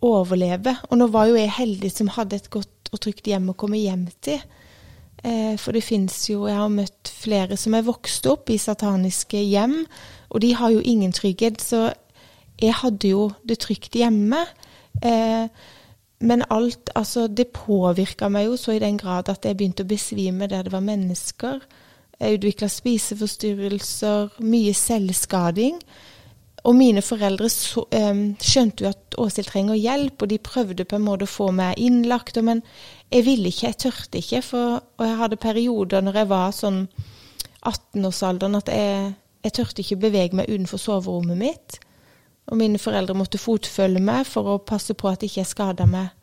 overleve. 0.08 0.78
Og 0.88 1.02
nå 1.02 1.10
var 1.12 1.28
jo 1.28 1.36
jeg 1.36 1.52
heldig 1.58 1.92
som 1.92 2.14
hadde 2.16 2.40
et 2.40 2.48
godt 2.54 2.94
og 2.94 3.02
trygt 3.04 3.28
hjem 3.28 3.50
å 3.52 3.58
komme 3.60 3.82
hjem 3.82 4.06
til. 4.24 4.40
Eh, 5.20 5.58
for 5.60 5.76
det 5.76 5.82
fins 5.84 6.16
jo 6.30 6.46
Jeg 6.48 6.56
har 6.56 6.70
møtt 6.70 7.10
flere 7.12 7.58
som 7.58 7.74
er 7.76 7.88
vokst 7.88 8.28
opp 8.30 8.52
i 8.54 8.60
sataniske 8.62 9.42
hjem, 9.42 9.82
og 10.30 10.42
de 10.46 10.54
har 10.54 10.72
jo 10.72 10.84
ingen 10.84 11.12
trygghet. 11.12 11.60
Så 11.60 11.90
jeg 12.62 12.74
hadde 12.82 13.12
jo 13.14 13.28
det 13.48 13.60
trygt 13.64 13.96
hjemme. 13.96 14.44
Eh, 15.04 15.48
men 16.20 16.44
alt 16.50 16.90
Altså, 16.96 17.28
det 17.28 17.54
påvirka 17.54 18.30
meg 18.30 18.48
jo 18.48 18.58
så 18.58 18.74
i 18.74 18.82
den 18.82 18.98
grad 18.98 19.30
at 19.30 19.46
jeg 19.46 19.58
begynte 19.58 19.86
å 19.86 19.90
besvime 19.90 20.50
der 20.50 20.66
det 20.66 20.74
var 20.74 20.86
mennesker. 20.86 21.62
Jeg 22.18 22.40
utvikla 22.40 22.68
spiseforstyrrelser, 22.68 24.40
mye 24.42 24.74
selvskading. 24.74 25.78
Og 26.68 26.76
mine 26.76 27.02
foreldre 27.06 27.48
så, 27.50 27.86
um, 27.86 28.24
skjønte 28.42 28.84
jo 28.84 28.90
at 28.90 29.18
Åshild 29.22 29.48
trenger 29.48 29.78
hjelp, 29.78 30.22
og 30.22 30.30
de 30.30 30.40
prøvde 30.42 30.86
på 30.86 30.98
en 30.98 31.06
måte 31.06 31.28
å 31.28 31.32
få 31.32 31.52
meg 31.56 31.78
innlagt. 31.80 32.42
Men 32.44 32.64
jeg 33.14 33.24
ville 33.28 33.54
ikke, 33.54 33.70
jeg 33.70 33.78
tørte 33.86 34.20
ikke. 34.20 34.42
For, 34.42 34.82
og 34.98 35.06
jeg 35.06 35.20
hadde 35.22 35.40
perioder 35.46 36.04
når 36.04 36.24
jeg 36.24 36.30
var 36.34 36.58
sånn 36.58 36.82
18-årsalderen 37.62 38.58
at 38.58 38.74
jeg, 38.74 39.14
jeg 39.46 39.56
tørte 39.60 39.86
ikke 39.86 40.02
bevege 40.08 40.42
meg 40.42 40.50
utenfor 40.50 40.82
soverommet 40.82 41.40
mitt. 41.40 41.80
Og 42.48 42.58
mine 42.58 42.80
foreldre 42.80 43.16
måtte 43.18 43.42
fotfølge 43.42 44.02
meg 44.04 44.28
for 44.28 44.54
å 44.54 44.62
passe 44.64 44.96
på 44.96 45.10
at 45.12 45.24
jeg 45.24 45.34
ikke 45.34 45.50
skada 45.52 45.88
meg. 45.90 46.14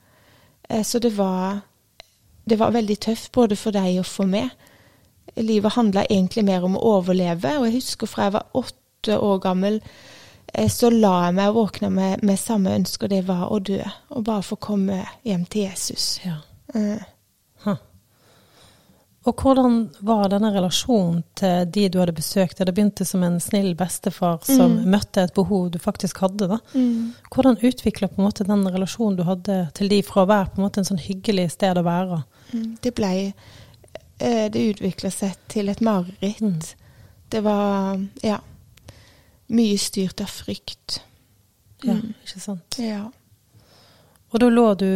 Eh, 0.71 0.83
så 0.83 0.99
det 0.99 1.12
var, 1.19 1.61
det 2.45 2.59
var 2.59 2.75
veldig 2.75 2.99
tøft 3.09 3.33
både 3.33 3.57
for 3.61 3.76
deg 3.76 4.00
og 4.00 4.09
for 4.09 4.31
meg. 4.31 4.50
Livet 5.37 5.76
handla 5.76 6.07
egentlig 6.09 6.45
mer 6.47 6.64
om 6.64 6.76
å 6.78 6.85
overleve, 6.99 7.59
og 7.59 7.69
jeg 7.69 7.81
husker 7.81 8.09
fra 8.09 8.28
jeg 8.28 8.37
var 8.38 8.61
åtte 8.61 9.19
år 9.21 9.40
gammel 9.45 9.81
Eh, 10.54 10.69
så 10.69 10.90
la 10.90 11.14
jeg 11.26 11.35
meg 11.35 11.50
og 11.50 11.59
våkna 11.59 11.90
med, 11.90 12.23
med, 12.23 12.38
samme 12.38 12.75
ønske, 12.78 13.07
og 13.07 13.11
det 13.11 13.25
var 13.28 13.49
å 13.50 13.59
dø. 13.59 13.81
Og 14.14 14.25
bare 14.26 14.47
få 14.47 14.61
komme 14.61 15.02
hjem 15.26 15.49
til 15.50 15.66
Jesus. 15.69 16.21
Ja. 16.25 16.38
Og 19.25 19.40
hvordan 19.40 19.76
var 20.04 20.28
denne 20.28 20.50
relasjonen 20.52 21.23
til 21.38 21.64
de 21.73 21.87
du 21.88 21.99
hadde 22.00 22.12
besøkt? 22.16 22.59
Det 22.61 22.75
begynte 22.76 23.07
som 23.09 23.23
en 23.25 23.38
snill 23.40 23.73
bestefar 23.78 24.43
som 24.45 24.75
mm. 24.76 24.90
møtte 24.93 25.25
et 25.25 25.35
behov 25.37 25.71
du 25.73 25.78
faktisk 25.81 26.21
hadde. 26.21 26.49
da. 26.50 26.59
Mm. 26.75 27.14
Hvordan 27.33 27.57
utvikla 27.64 28.11
den 28.45 28.66
relasjonen 28.69 29.16
du 29.16 29.25
hadde 29.25 29.59
til 29.75 29.88
de 29.88 30.02
fra 30.04 30.26
å 30.26 30.28
være 30.28 30.50
på 30.52 30.61
en 30.61 30.66
måte 30.66 30.83
en 30.83 30.90
sånn 30.90 31.00
hyggelig 31.00 31.50
sted 31.57 31.81
å 31.81 31.87
være? 31.87 32.21
Mm. 32.52 32.69
Det 32.85 32.93
ble 32.95 33.12
eh, 33.25 34.47
det 34.52 34.66
utvikla 34.75 35.11
seg 35.11 35.40
til 35.49 35.73
et 35.73 35.81
mareritt. 35.81 36.45
Mm. 36.45 36.61
Det 37.33 37.40
var 37.43 37.97
ja, 38.23 38.38
mye 39.57 39.81
styrt 39.81 40.21
av 40.21 40.28
frykt. 40.33 41.00
Ja, 41.85 41.95
Mm. 41.95 42.14
ikke 42.25 42.40
sant. 42.40 42.76
Ja. 42.81 43.11
Og 44.34 44.40
da 44.42 44.48
lå 44.50 44.64
du 44.76 44.86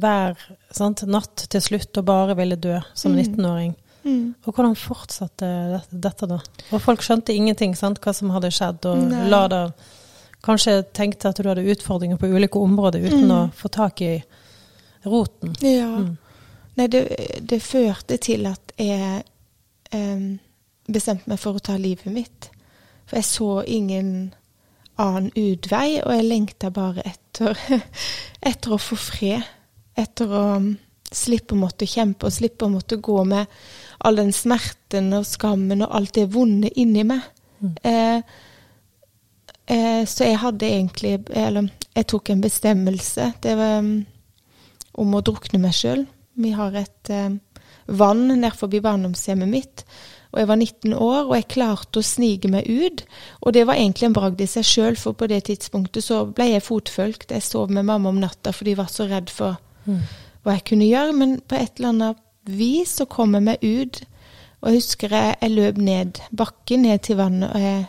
hver 0.00 0.38
sant, 0.72 1.02
natt 1.06 1.44
til 1.52 1.60
slutt 1.60 1.98
og 2.00 2.04
bare 2.08 2.34
ville 2.38 2.56
dø 2.56 2.78
som 2.94 3.12
Mm. 3.12 3.18
19-åring. 3.22 3.74
Mm. 4.06 4.34
Og 4.46 4.54
hvordan 4.54 4.76
fortsatte 4.78 5.82
dette, 5.90 6.26
da? 6.30 6.38
Og 6.72 6.80
folk 6.80 7.02
skjønte 7.02 7.34
ingenting, 7.34 7.74
sant, 7.76 7.98
hva 8.00 8.14
som 8.14 8.30
hadde 8.30 8.50
skjedd, 8.54 8.86
og 8.86 8.98
Nei. 9.10 9.28
la 9.28 9.48
det 9.48 9.72
Kanskje 10.46 10.84
tenkte 10.94 11.28
at 11.28 11.36
du 11.42 11.48
hadde 11.48 11.64
utfordringer 11.66 12.16
på 12.20 12.28
ulike 12.30 12.54
områder 12.60 13.00
uten 13.02 13.24
Mm. 13.26 13.30
å 13.34 13.52
få 13.52 13.68
tak 13.68 14.00
i 14.00 14.22
roten. 15.04 15.54
ja. 15.60 15.86
Mm. 15.98 16.16
Nei, 16.76 16.86
det, 16.88 17.40
det 17.40 17.62
førte 17.62 18.16
til 18.20 18.46
at 18.46 18.72
jeg 18.78 19.24
eh, 19.92 20.38
bestemte 20.88 21.26
meg 21.26 21.38
for 21.38 21.54
å 21.54 21.58
ta 21.60 21.76
livet 21.76 22.06
mitt. 22.12 22.50
For 23.06 23.16
jeg 23.16 23.24
så 23.24 23.64
ingen 23.66 24.34
annen 24.98 25.30
utvei, 25.34 26.00
og 26.04 26.12
jeg 26.12 26.24
lengta 26.28 26.70
bare 26.70 27.00
etter, 27.04 27.20
etter 28.50 28.74
å 28.74 28.80
få 28.80 28.98
fred. 28.98 29.44
Etter 29.96 30.32
å 30.32 30.42
um, 30.60 30.72
slippe 31.12 31.54
å 31.54 31.60
måtte 31.60 31.88
kjempe, 31.88 32.28
og 32.28 32.34
slippe 32.34 32.66
å 32.66 32.72
måtte 32.72 32.98
gå 33.02 33.22
med 33.28 33.46
all 34.04 34.18
den 34.20 34.32
smerten 34.34 35.12
og 35.16 35.26
skammen 35.28 35.84
og 35.86 35.94
alt 35.96 36.16
det 36.18 36.26
vonde 36.34 36.70
inni 36.78 37.04
meg. 37.06 37.22
Mm. 37.60 37.72
Eh, 37.88 38.18
eh, 39.72 40.02
så 40.04 40.26
jeg 40.26 40.36
hadde 40.42 40.68
egentlig 40.68 41.14
Eller 41.32 41.70
jeg 41.96 42.06
tok 42.12 42.30
en 42.30 42.42
bestemmelse. 42.44 43.30
Det 43.42 43.54
var 43.56 43.78
um, 43.80 43.94
om 45.00 45.16
å 45.16 45.22
drukne 45.24 45.60
meg 45.62 45.76
sjøl. 45.76 46.04
Vi 46.36 46.52
har 46.52 46.76
et 46.76 47.12
eh, 47.12 47.38
vann 47.86 48.26
nær 48.40 48.56
forbi 48.58 48.82
barndomshjemmet 48.84 49.48
mitt. 49.48 49.86
Og 50.36 50.42
jeg 50.42 50.48
var 50.50 50.58
19 50.60 50.92
år, 50.92 51.22
og 51.30 51.32
jeg 51.38 51.46
klarte 51.48 52.02
å 52.02 52.04
snike 52.04 52.50
meg 52.52 52.66
ut. 52.68 53.02
Og 53.40 53.54
det 53.56 53.62
var 53.66 53.78
egentlig 53.80 54.10
en 54.10 54.16
bragd 54.18 54.42
i 54.44 54.48
seg 54.52 54.66
sjøl, 54.68 54.98
for 55.00 55.16
på 55.16 55.28
det 55.32 55.38
tidspunktet 55.48 56.04
så 56.04 56.18
ble 56.28 56.50
jeg 56.50 56.64
fotfølgt. 56.66 57.32
Jeg 57.32 57.42
sov 57.46 57.72
med 57.72 57.88
mamma 57.88 58.12
om 58.12 58.20
natta 58.20 58.52
for 58.52 58.68
de 58.68 58.74
var 58.76 58.92
så 58.92 59.08
redd 59.08 59.32
for 59.32 59.56
Mm. 59.86 60.00
hva 60.44 60.52
jeg 60.58 60.64
kunne 60.68 60.84
gjøre. 60.90 61.12
Men 61.16 61.40
på 61.40 61.54
et 61.56 61.78
eller 61.78 61.88
annet 61.94 62.16
vis 62.44 62.96
så 63.00 63.06
kom 63.08 63.32
jeg 63.38 63.42
meg 63.46 63.64
ut. 63.64 64.00
Og 64.60 64.68
jeg 64.68 64.80
husker 64.82 65.08
jeg, 65.14 65.36
jeg 65.40 65.50
løp 65.56 65.76
ned 65.78 66.20
bakken, 66.34 66.82
ned 66.82 67.02
til 67.06 67.16
vannet, 67.16 67.50
og 67.54 67.60
jeg, 67.60 67.86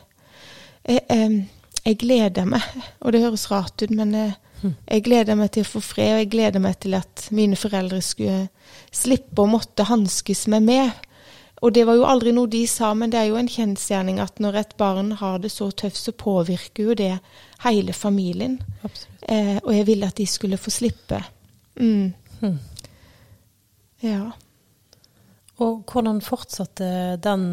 jeg, 0.88 1.02
jeg, 1.10 1.48
jeg 1.86 1.98
gleda 1.98 2.46
meg. 2.46 2.62
Og 3.02 3.12
det 3.14 3.22
høres 3.24 3.48
rart 3.52 3.82
ut, 3.82 3.90
men 3.90 4.14
jeg, 4.14 4.36
jeg 4.92 5.04
gleda 5.04 5.36
meg 5.36 5.52
til 5.56 5.66
å 5.66 5.70
få 5.72 5.82
fred, 5.82 6.14
og 6.14 6.22
jeg 6.22 6.30
gleda 6.36 6.60
meg 6.62 6.80
til 6.80 6.94
at 7.00 7.28
mine 7.32 7.58
foreldre 7.58 8.00
skulle 8.02 8.48
slippe 8.94 9.42
å 9.42 9.50
måtte 9.50 9.88
hanskes 9.90 10.46
med 10.54 10.64
meg. 10.70 10.92
Og 11.62 11.74
det 11.74 11.88
var 11.88 11.98
jo 11.98 12.06
aldri 12.06 12.32
noe 12.36 12.50
de 12.52 12.62
sa, 12.70 12.92
men 12.94 13.10
det 13.10 13.18
er 13.18 13.32
jo 13.32 13.40
en 13.40 13.50
kjensgjerning 13.50 14.20
at 14.22 14.38
når 14.44 14.60
et 14.60 14.74
barn 14.78 15.16
har 15.18 15.40
det 15.42 15.50
så 15.50 15.72
tøft, 15.72 15.98
så 15.98 16.14
påvirker 16.14 16.92
jo 16.92 16.98
det 16.98 17.16
hele 17.64 17.96
familien. 17.98 18.60
Eh, 19.22 19.58
og 19.64 19.72
jeg 19.74 19.88
ville 19.88 20.10
at 20.10 20.20
de 20.20 20.28
skulle 20.30 20.60
få 20.62 20.74
slippe. 20.74 21.24
Mm. 21.82 22.14
Hmm. 22.42 22.60
Ja. 24.06 24.22
Og 25.58 25.82
hvordan 25.90 26.22
fortsatte 26.22 27.18
den 27.26 27.48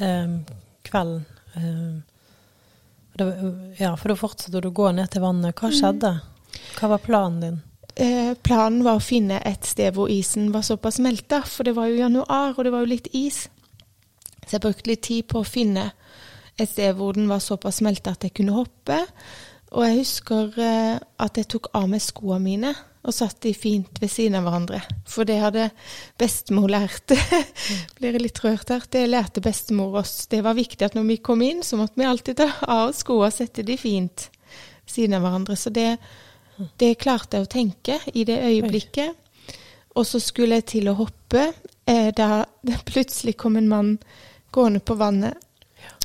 eh, 0.00 0.38
kvelden? 0.88 1.26
Eh, 1.52 2.16
det, 3.16 3.28
ja, 3.76 3.92
for 3.96 4.12
da 4.12 4.16
fortsatte 4.16 4.60
du 4.60 4.70
å 4.70 4.76
gå 4.76 4.88
ned 4.96 5.12
til 5.12 5.24
vannet. 5.24 5.56
Hva 5.60 5.72
skjedde? 5.72 6.16
Hva 6.76 6.94
var 6.94 7.04
planen 7.04 7.40
din? 7.44 7.60
Eh, 7.96 8.34
planen 8.44 8.82
var 8.84 8.98
å 8.98 9.04
finne 9.04 9.38
et 9.48 9.64
sted 9.64 9.94
hvor 9.96 10.10
isen 10.12 10.50
var 10.52 10.66
såpass 10.66 10.98
smelta, 11.00 11.40
for 11.48 11.64
det 11.64 11.76
var 11.78 11.88
jo 11.88 12.02
januar, 12.02 12.52
og 12.52 12.64
det 12.64 12.72
var 12.74 12.84
jo 12.84 12.92
litt 12.92 13.08
is. 13.16 13.46
Så 14.44 14.58
jeg 14.58 14.64
brukte 14.66 14.90
litt 14.90 15.06
tid 15.06 15.26
på 15.30 15.40
å 15.40 15.48
finne 15.48 15.90
et 16.56 16.68
sted 16.68 16.92
hvor 16.96 17.16
den 17.16 17.28
var 17.30 17.40
såpass 17.44 17.80
smelta 17.80 18.12
at 18.12 18.26
jeg 18.26 18.34
kunne 18.36 18.56
hoppe. 18.56 19.00
Og 19.72 19.82
jeg 19.82 19.96
husker 20.02 20.60
eh, 20.62 20.98
at 21.24 21.40
jeg 21.40 21.48
tok 21.50 21.72
av 21.76 21.88
meg 21.90 22.04
skoene 22.04 22.44
mine 22.44 22.74
og 23.06 23.14
satt 23.14 23.38
de 23.44 23.52
fint 23.54 24.00
ved 24.02 24.10
siden 24.10 24.34
av 24.38 24.46
hverandre. 24.48 24.80
For 25.06 25.26
det 25.26 25.38
hadde 25.38 25.68
bestemor 26.18 26.70
lært. 26.70 27.14
Blir 27.98 28.16
jeg 28.16 28.22
litt 28.22 28.40
rørt 28.42 28.72
her. 28.74 28.86
Det 28.90 29.04
lærte 29.06 29.42
bestemor 29.44 30.00
oss. 30.02 30.24
Det 30.30 30.42
var 30.42 30.58
viktig 30.58 30.88
at 30.88 30.96
når 30.98 31.06
vi 31.12 31.18
kom 31.22 31.44
inn, 31.46 31.62
så 31.62 31.78
måtte 31.78 32.00
vi 32.00 32.08
alltid 32.08 32.40
ta 32.40 32.48
av 32.66 32.90
skoene 32.98 33.30
og 33.30 33.36
sette 33.36 33.62
de 33.66 33.78
fint 33.78 34.26
ved 34.26 34.94
siden 34.96 35.18
av 35.18 35.26
hverandre. 35.26 35.54
Så 35.58 35.70
det, 35.74 35.92
det 36.80 36.96
klarte 37.02 37.38
jeg 37.38 37.46
å 37.46 37.52
tenke 37.52 37.98
i 38.14 38.24
det 38.28 38.38
øyeblikket. 38.40 39.16
Og 39.96 40.06
så 40.06 40.20
skulle 40.20 40.60
jeg 40.60 40.68
til 40.74 40.90
å 40.90 40.98
hoppe 40.98 41.48
eh, 41.88 42.12
da 42.16 42.44
det 42.66 42.82
plutselig 42.88 43.36
kom 43.40 43.56
en 43.56 43.68
mann 43.70 43.92
gående 44.52 44.82
på 44.84 44.96
vannet. 45.00 45.36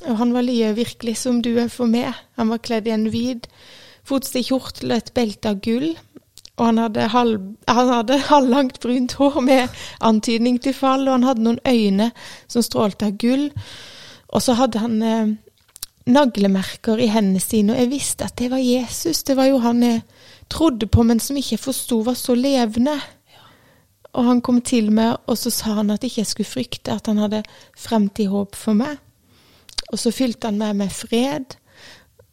Og 0.08 0.17
han 0.17 0.34
var 0.34 0.46
like 0.46 0.74
virkelig 0.77 1.17
som 1.22 1.41
du 1.43 1.53
er 1.60 1.70
for 1.72 1.89
meg. 1.91 2.13
Han 2.39 2.51
var 2.51 2.63
kledd 2.63 2.88
i 2.88 2.96
en 2.96 3.10
hvit 3.13 3.48
fotsid 4.08 4.48
kjortel 4.48 4.93
og 4.93 4.98
et 4.98 5.13
belte 5.15 5.51
av 5.51 5.62
gull. 5.63 5.91
Og 6.58 6.65
han 6.67 6.81
hadde, 6.81 7.08
halv, 7.13 7.46
han 7.67 7.93
hadde 7.96 8.20
halvlangt 8.31 8.81
brunt 8.84 9.15
hår 9.20 9.39
med 9.46 9.79
antydning 10.00 10.60
til 10.62 10.75
fall, 10.77 11.08
og 11.08 11.20
han 11.20 11.29
hadde 11.29 11.46
noen 11.46 11.62
øyne 11.67 12.12
som 12.51 12.65
strålte 12.65 13.10
av 13.10 13.17
gull. 13.22 13.50
Og 14.31 14.43
så 14.43 14.55
hadde 14.60 14.81
han 14.81 15.00
eh, 15.03 15.34
naglemerker 16.12 17.01
i 17.01 17.10
hendene 17.12 17.41
sine, 17.43 17.75
og 17.75 17.81
jeg 17.81 17.91
visste 17.91 18.27
at 18.27 18.38
det 18.39 18.51
var 18.53 18.62
Jesus. 18.63 19.24
Det 19.27 19.38
var 19.38 19.50
jo 19.51 19.62
han 19.63 19.84
jeg 19.86 20.03
trodde 20.51 20.88
på, 20.88 21.03
men 21.08 21.20
som 21.20 21.38
ikke 21.39 21.55
jeg 21.55 21.63
forsto 21.63 22.01
var 22.05 22.17
så 22.20 22.36
levende. 22.36 22.98
Og 24.12 24.25
han 24.27 24.41
kom 24.43 24.60
til 24.62 24.91
meg, 24.91 25.15
og 25.27 25.38
så 25.39 25.51
sa 25.53 25.77
han 25.79 25.93
at 25.93 26.03
ikke 26.03 26.22
jeg 26.22 26.31
skulle 26.31 26.50
frykte, 26.50 26.91
at 26.91 27.08
han 27.08 27.22
hadde 27.22 27.43
fremtid 27.79 28.27
håp 28.31 28.58
for 28.60 28.75
meg. 28.75 29.00
Og 29.91 30.00
så 30.00 30.12
fylte 30.12 30.51
han 30.51 30.60
meg 30.60 30.75
med 30.79 30.91
fred, 30.91 31.55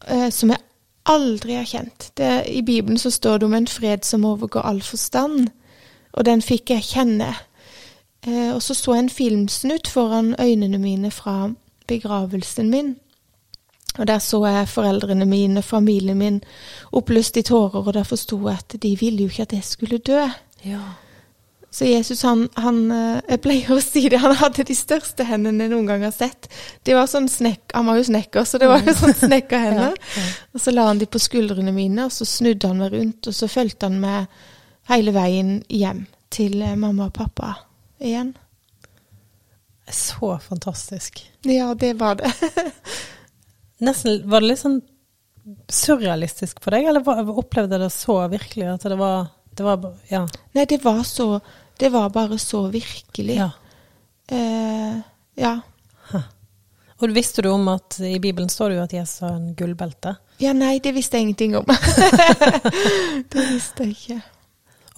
eh, 0.07 0.29
som 0.35 0.51
jeg 0.51 0.63
aldri 1.09 1.55
har 1.59 1.69
kjent. 1.69 2.11
Det, 2.19 2.33
I 2.51 2.63
Bibelen 2.63 2.99
så 2.99 3.11
står 3.11 3.39
det 3.39 3.49
om 3.49 3.55
en 3.55 3.71
fred 3.71 4.05
som 4.05 4.27
overgår 4.27 4.67
all 4.67 4.83
forstand, 4.83 5.49
og 6.13 6.27
den 6.27 6.43
fikk 6.43 6.75
jeg 6.75 6.91
kjenne. 6.91 7.33
Eh, 8.27 8.51
og 8.55 8.63
så 8.63 8.75
så 8.75 8.95
jeg 8.95 9.07
en 9.07 9.11
filmsnutt 9.11 9.89
foran 9.89 10.35
øynene 10.41 10.79
mine 10.79 11.11
fra 11.11 11.53
begravelsen 11.89 12.71
min. 12.71 12.97
Og 13.99 14.07
der 14.07 14.23
så 14.23 14.41
jeg 14.47 14.71
foreldrene 14.71 15.27
mine, 15.27 15.63
familien 15.63 16.19
min, 16.19 16.41
oppløst 16.93 17.37
i 17.37 17.43
tårer, 17.43 17.83
og 17.83 17.95
der 17.95 18.07
forsto 18.07 18.39
jeg 18.47 18.59
at 18.59 18.79
de 18.83 18.95
ville 19.01 19.27
jo 19.27 19.33
ikke 19.33 19.49
at 19.49 19.53
jeg 19.59 19.65
skulle 19.65 19.99
dø. 19.99 20.25
Ja. 20.65 20.83
Så 21.71 21.85
Jesus, 21.85 22.23
han, 22.23 22.49
han 22.57 22.91
eh, 22.91 23.21
Jeg 23.29 23.41
pleier 23.45 23.75
å 23.75 23.81
si 23.83 24.07
det, 24.09 24.23
han 24.23 24.33
hadde 24.41 24.65
de 24.65 24.75
største 24.75 25.27
hendene 25.29 25.67
jeg 25.67 25.75
noen 25.75 25.89
gang 25.91 26.05
har 26.07 26.15
sett. 26.17 26.49
Det 26.83 26.97
var 26.97 27.11
sånn 27.11 27.29
snekk, 27.29 27.75
Han 27.77 27.91
var 27.91 27.99
jo 28.01 28.07
snekker, 28.09 28.47
så 28.49 28.61
det 28.61 28.71
var 28.71 28.85
jo 28.87 28.95
sånn 28.97 29.17
snekkerhender. 29.27 29.99
Ja, 30.17 30.25
ja. 30.25 30.31
Og 30.57 30.63
så 30.65 30.73
la 30.73 30.89
han 30.89 30.99
de 30.99 31.07
på 31.11 31.21
skuldrene 31.21 31.75
mine, 31.77 32.09
og 32.09 32.15
så 32.15 32.25
snudde 32.27 32.71
han 32.71 32.81
meg 32.81 32.95
rundt, 32.97 33.29
og 33.29 33.37
så 33.37 33.51
fulgte 33.53 33.91
han 33.91 34.01
meg 34.01 34.41
hele 34.89 35.13
veien 35.13 35.59
hjem 35.69 36.07
til 36.33 36.63
eh, 36.65 36.77
mamma 36.79 37.11
og 37.11 37.17
pappa 37.19 37.53
igjen. 38.01 38.33
Så 39.93 40.39
fantastisk. 40.45 41.21
Ja, 41.49 41.75
det 41.75 41.95
var 42.01 42.19
det. 42.21 42.33
Nesten, 43.81 44.23
Var 44.29 44.41
det 44.41 44.49
litt 44.49 44.59
sånn 44.63 44.81
surrealistisk 45.69 46.61
for 46.61 46.71
deg, 46.75 46.85
eller 46.91 47.01
var- 47.07 47.23
opplevde 47.39 47.79
det 47.79 47.91
så 47.95 48.19
virkelig 48.29 48.67
at 48.75 48.83
det 48.83 48.99
var, 48.99 49.29
det 49.55 49.65
var 49.65 49.95
Ja. 50.11 50.27
Nei, 50.55 50.65
det 50.65 50.83
var 50.85 51.03
så 51.05 51.41
Det 51.79 51.91
var 51.93 52.09
bare 52.11 52.39
så 52.39 52.69
virkelig. 52.71 53.37
ja. 53.37 53.51
Eh, 54.31 55.01
ja. 55.37 55.61
Og 57.01 57.13
visste 57.15 57.43
du 57.43 57.49
om 57.51 57.69
at 57.69 58.01
i 58.01 58.19
Bibelen 58.19 58.49
står 58.49 58.69
det 58.71 58.77
jo 58.77 58.83
at 58.83 58.93
Jesus 58.93 59.21
har 59.21 59.31
en 59.37 59.55
gullbelte? 59.55 60.17
Ja, 60.41 60.53
nei, 60.53 60.81
det 60.81 60.93
visste 60.97 61.17
jeg 61.17 61.23
ingenting 61.29 61.55
om. 61.57 61.65
det 63.31 63.45
visste 63.53 63.85
jeg 63.85 63.95
ikke. 63.95 64.23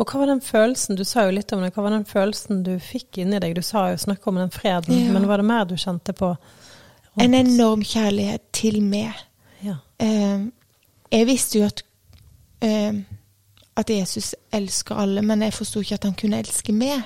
Og 0.00 0.06
hva 0.08 0.22
var 0.22 0.30
den 0.32 0.40
følelsen, 0.40 0.96
du 0.96 1.04
sa 1.04 1.26
jo 1.26 1.34
litt 1.36 1.52
om 1.52 1.60
det, 1.60 1.74
hva 1.74 1.82
var 1.84 1.90
den 1.92 2.06
følelsen 2.08 2.62
du 2.64 2.78
fikk 2.80 3.18
inni 3.20 3.38
deg? 3.42 3.54
Du 3.58 3.60
sa 3.62 3.90
jo 3.90 3.98
snakk 4.00 4.24
om 4.30 4.38
den 4.40 4.48
freden, 4.54 4.96
Ja. 5.06 5.12
men 5.12 5.26
var 5.28 5.36
det 5.42 5.44
mer 5.44 5.66
du 5.68 5.74
kjente 5.76 6.14
på? 6.16 6.32
En 7.18 7.34
enorm 7.34 7.82
kjærlighet 7.84 8.42
til 8.54 8.82
meg. 8.82 9.16
Ja. 9.64 9.80
Eh, 10.00 10.46
jeg 11.10 11.26
visste 11.26 11.58
jo 11.58 11.66
at, 11.66 11.82
eh, 12.62 12.94
at 13.76 13.90
Jesus 13.90 14.34
elsker 14.52 14.94
alle, 14.94 15.22
men 15.22 15.42
jeg 15.42 15.56
forsto 15.56 15.80
ikke 15.80 15.98
at 15.98 16.04
han 16.04 16.14
kunne 16.14 16.38
elske 16.38 16.72
meg. 16.72 17.02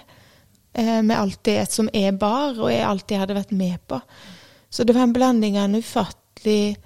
Eh, 0.74 1.00
med 1.02 1.16
alt 1.16 1.44
det 1.46 1.72
som 1.72 1.88
jeg 1.94 2.18
bar, 2.18 2.58
og 2.58 2.72
jeg 2.72 2.86
alltid 2.86 3.16
hadde 3.16 3.34
vært 3.38 3.52
med 3.52 3.78
på. 3.88 4.00
Så 4.70 4.84
det 4.84 4.94
var 4.94 5.06
en 5.06 5.12
blanding 5.12 5.58
av 5.58 5.68
en 5.68 5.78
ufattelig 5.78 6.76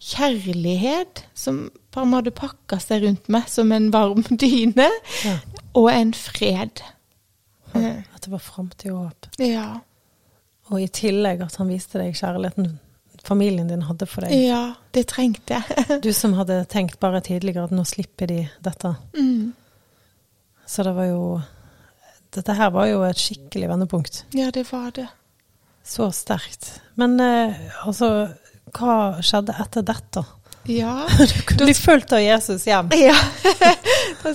kjærlighet 0.00 1.26
som 1.34 1.66
på 1.92 2.00
en 2.00 2.12
måte 2.12 2.32
pakka 2.32 2.78
seg 2.80 3.02
rundt 3.04 3.28
meg 3.28 3.48
som 3.50 3.72
en 3.72 3.90
varm 3.92 4.22
dyne, 4.42 4.88
ja. 5.24 5.36
og 5.74 5.90
en 5.92 6.14
fred. 6.14 6.82
At 7.74 8.24
det 8.24 8.32
var 8.32 8.42
framtid 8.42 8.90
og 8.90 9.10
håp. 9.10 9.28
ja. 9.38 9.68
Og 10.68 10.82
i 10.82 10.88
tillegg 10.92 11.42
at 11.44 11.56
han 11.60 11.70
viste 11.70 12.00
deg 12.00 12.16
kjærligheten 12.18 12.78
familien 13.26 13.68
din 13.68 13.82
hadde 13.84 14.06
for 14.08 14.24
deg. 14.24 14.32
ja, 14.46 14.74
det 14.94 15.06
trengte 15.10 15.58
jeg. 15.58 16.00
Du 16.04 16.10
som 16.16 16.36
hadde 16.38 16.62
tenkt 16.70 17.00
bare 17.02 17.20
tidligere 17.24 17.66
at 17.68 17.74
nå 17.74 17.84
slipper 17.88 18.30
de 18.30 18.42
dette. 18.64 18.94
mm. 19.16 19.54
Så 20.68 20.84
det 20.84 20.92
var 20.92 21.06
jo 21.08 21.22
dette 22.36 22.52
her 22.58 22.70
var 22.74 22.88
jo 22.90 23.00
et 23.06 23.20
skikkelig 23.20 23.70
vendepunkt. 23.70 24.24
Ja, 24.36 24.50
det 24.52 24.66
var 24.68 24.90
det. 24.96 25.06
Så 25.84 26.10
sterkt. 26.12 26.74
Men 27.00 27.16
eh, 27.24 27.56
altså, 27.88 28.28
hva 28.76 28.96
skjedde 29.24 29.56
etter 29.62 29.86
dette? 29.88 30.24
Ja. 30.68 31.08
Du 31.58 31.64
ble 31.64 31.74
fulgt 31.74 32.12
av 32.12 32.22
Jesus 32.22 32.66
hjem. 32.68 32.90
ja. 33.08 33.16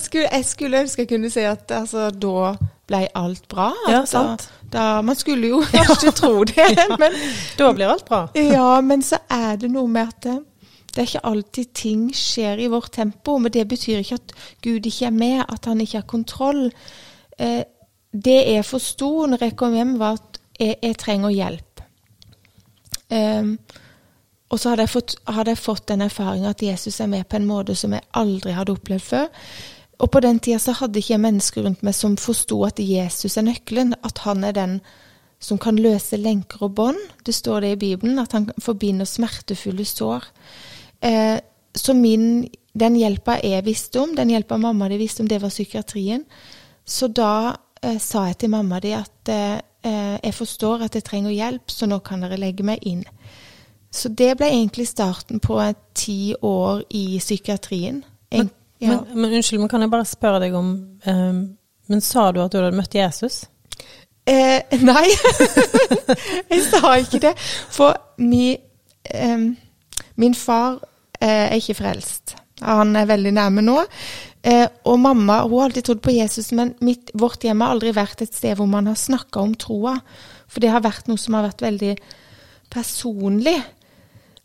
Skulle, 0.02 0.28
jeg 0.28 0.46
skulle 0.50 0.84
ønske 0.84 1.06
jeg 1.06 1.12
kunne 1.14 1.30
si 1.32 1.44
at 1.48 1.72
altså, 1.72 2.10
da 2.10 2.54
ble 2.90 3.04
alt 3.16 3.46
bra. 3.52 3.70
Ja, 3.90 4.04
sant. 4.10 4.48
Da, 4.64 4.72
da, 4.74 4.86
man 5.06 5.18
skulle 5.20 5.54
jo 5.54 5.62
kanskje 5.74 6.16
tro 6.18 6.34
det, 6.50 6.72
men 7.00 7.16
Da 7.60 7.70
blir 7.76 7.94
alt 7.94 8.08
bra. 8.10 8.26
Ja, 8.38 8.82
men 8.82 9.06
så 9.06 9.22
er 9.32 9.62
det 9.62 9.70
noe 9.72 9.88
med 9.92 10.10
at 10.10 10.26
det, 10.26 10.40
er 10.98 11.08
ikke 11.08 11.26
alltid 11.30 11.72
ting 11.78 12.02
skjer 12.14 12.60
i 12.62 12.70
vårt 12.70 12.92
tempo. 12.98 13.38
Men 13.42 13.54
det 13.54 13.68
betyr 13.70 14.02
ikke 14.02 14.20
at 14.20 14.34
Gud 14.66 14.90
ikke 14.90 15.08
er 15.10 15.16
med, 15.16 15.46
at 15.48 15.70
han 15.70 15.82
ikke 15.82 16.02
har 16.02 16.10
kontroll. 16.10 16.68
Eh, 17.40 17.62
det 18.14 18.40
jeg 18.46 18.66
forsto 18.66 19.26
når 19.30 19.48
jeg 19.48 19.56
kom 19.58 19.74
hjem, 19.74 19.96
var 20.02 20.20
at 20.20 20.42
jeg, 20.60 20.78
jeg 20.84 20.98
trenger 21.02 21.34
hjelp. 21.34 21.82
Ehm, 23.14 23.56
og 24.54 24.60
så 24.62 24.70
hadde 24.70 24.86
jeg, 24.86 24.94
fått, 24.94 25.16
hadde 25.26 25.56
jeg 25.56 25.64
fått 25.64 25.88
den 25.90 26.04
erfaringen 26.06 26.52
at 26.52 26.62
Jesus 26.62 27.00
er 27.02 27.10
med 27.10 27.26
på 27.26 27.40
en 27.40 27.48
måte 27.50 27.74
som 27.78 27.96
jeg 27.96 28.06
aldri 28.20 28.54
hadde 28.54 28.76
opplevd 28.76 29.02
før. 29.02 29.48
Og 30.04 30.12
på 30.14 30.22
den 30.22 30.42
tida 30.44 30.60
så 30.62 30.76
hadde 30.78 31.00
ikke 31.02 31.16
jeg 31.16 31.24
mennesker 31.24 31.66
rundt 31.66 31.82
meg 31.86 31.96
som 31.98 32.18
forsto 32.22 32.60
at 32.68 32.82
Jesus 32.82 33.38
er 33.40 33.48
nøkkelen. 33.48 33.96
At 34.06 34.22
han 34.28 34.46
er 34.46 34.54
den 34.54 34.76
som 35.44 35.58
kan 35.58 35.80
løse 35.82 36.20
lenker 36.22 36.68
og 36.68 36.76
bånd. 36.78 37.02
Det 37.26 37.34
står 37.36 37.66
det 37.66 37.72
i 37.74 37.82
Bibelen, 37.82 38.20
at 38.22 38.36
han 38.38 38.50
forbinder 38.62 39.10
smertefulle 39.10 39.86
sår. 39.90 40.30
Eh, 41.02 41.40
så 41.74 41.96
min, 41.98 42.46
den 42.74 42.98
hjelpa 43.00 43.40
jeg 43.44 43.66
visste 43.66 44.04
om, 44.04 44.14
den 44.16 44.32
hjelpa 44.36 44.60
mamma 44.62 44.90
di 44.92 45.02
visste 45.02 45.24
om, 45.24 45.30
det 45.32 45.42
var 45.42 45.54
psykiatrien. 45.54 46.26
Så 46.86 47.10
da 47.10 47.56
eh, 47.82 47.98
sa 47.98 48.28
jeg 48.30 48.44
til 48.44 48.54
mamma 48.54 48.80
di 48.84 48.94
at 48.96 49.34
eh, 49.34 49.58
eh, 49.84 50.16
jeg 50.20 50.36
forstår 50.38 50.86
at 50.86 50.96
jeg 51.00 51.08
trenger 51.10 51.34
hjelp, 51.36 51.72
så 51.72 51.90
nå 51.90 52.00
kan 52.06 52.24
dere 52.24 52.40
legge 52.40 52.66
meg 52.68 52.84
inn. 52.88 53.04
Så 53.94 54.10
det 54.10 54.32
ble 54.40 54.50
egentlig 54.50 54.88
starten 54.90 55.40
på 55.44 55.60
ti 55.94 56.34
år 56.42 56.82
i 56.90 57.20
psykiatrien. 57.22 58.02
En, 58.34 58.50
ja. 58.82 58.98
Men, 58.98 59.22
men 59.22 59.36
unnskyld, 59.38 59.62
men 59.62 59.70
kan 59.70 59.86
jeg 59.86 59.94
bare 59.94 60.10
spørre 60.10 60.40
deg 60.42 60.56
om 60.58 60.72
eh, 61.06 61.44
Men 61.92 62.02
sa 62.02 62.32
du 62.32 62.40
at 62.42 62.52
du 62.52 62.58
hadde 62.58 62.78
møtt 62.78 62.96
Jesus? 62.96 63.44
Eh, 64.26 64.80
nei, 64.82 65.06
jeg 66.52 66.62
sa 66.66 66.96
ikke 66.98 67.22
det. 67.28 67.34
For 67.76 67.94
mi, 68.24 68.56
eh, 69.12 69.46
min 70.16 70.38
far 70.38 70.80
eh, 71.20 71.52
er 71.52 71.58
ikke 71.60 71.78
frelst. 71.84 72.38
Han 72.64 72.96
er 72.96 73.10
veldig 73.10 73.34
nærme 73.36 73.62
nå. 73.66 73.78
Eh, 74.44 74.66
og 74.90 75.00
mamma 75.00 75.42
hun 75.44 75.58
har 75.60 75.70
alltid 75.70 75.86
trodd 75.88 76.02
på 76.04 76.16
Jesus, 76.16 76.50
men 76.56 76.74
mitt, 76.84 77.12
vårt 77.14 77.44
hjem 77.46 77.62
har 77.64 77.76
aldri 77.76 77.94
vært 77.96 78.26
et 78.26 78.34
sted 78.34 78.58
hvor 78.60 78.68
man 78.72 78.90
har 78.90 79.00
snakka 79.00 79.44
om 79.44 79.54
troa. 79.60 79.98
For 80.52 80.64
det 80.64 80.72
har 80.74 80.84
vært 80.84 81.12
noe 81.12 81.20
som 81.20 81.38
har 81.38 81.46
vært 81.48 81.64
veldig 81.64 81.94
personlig. 82.74 83.60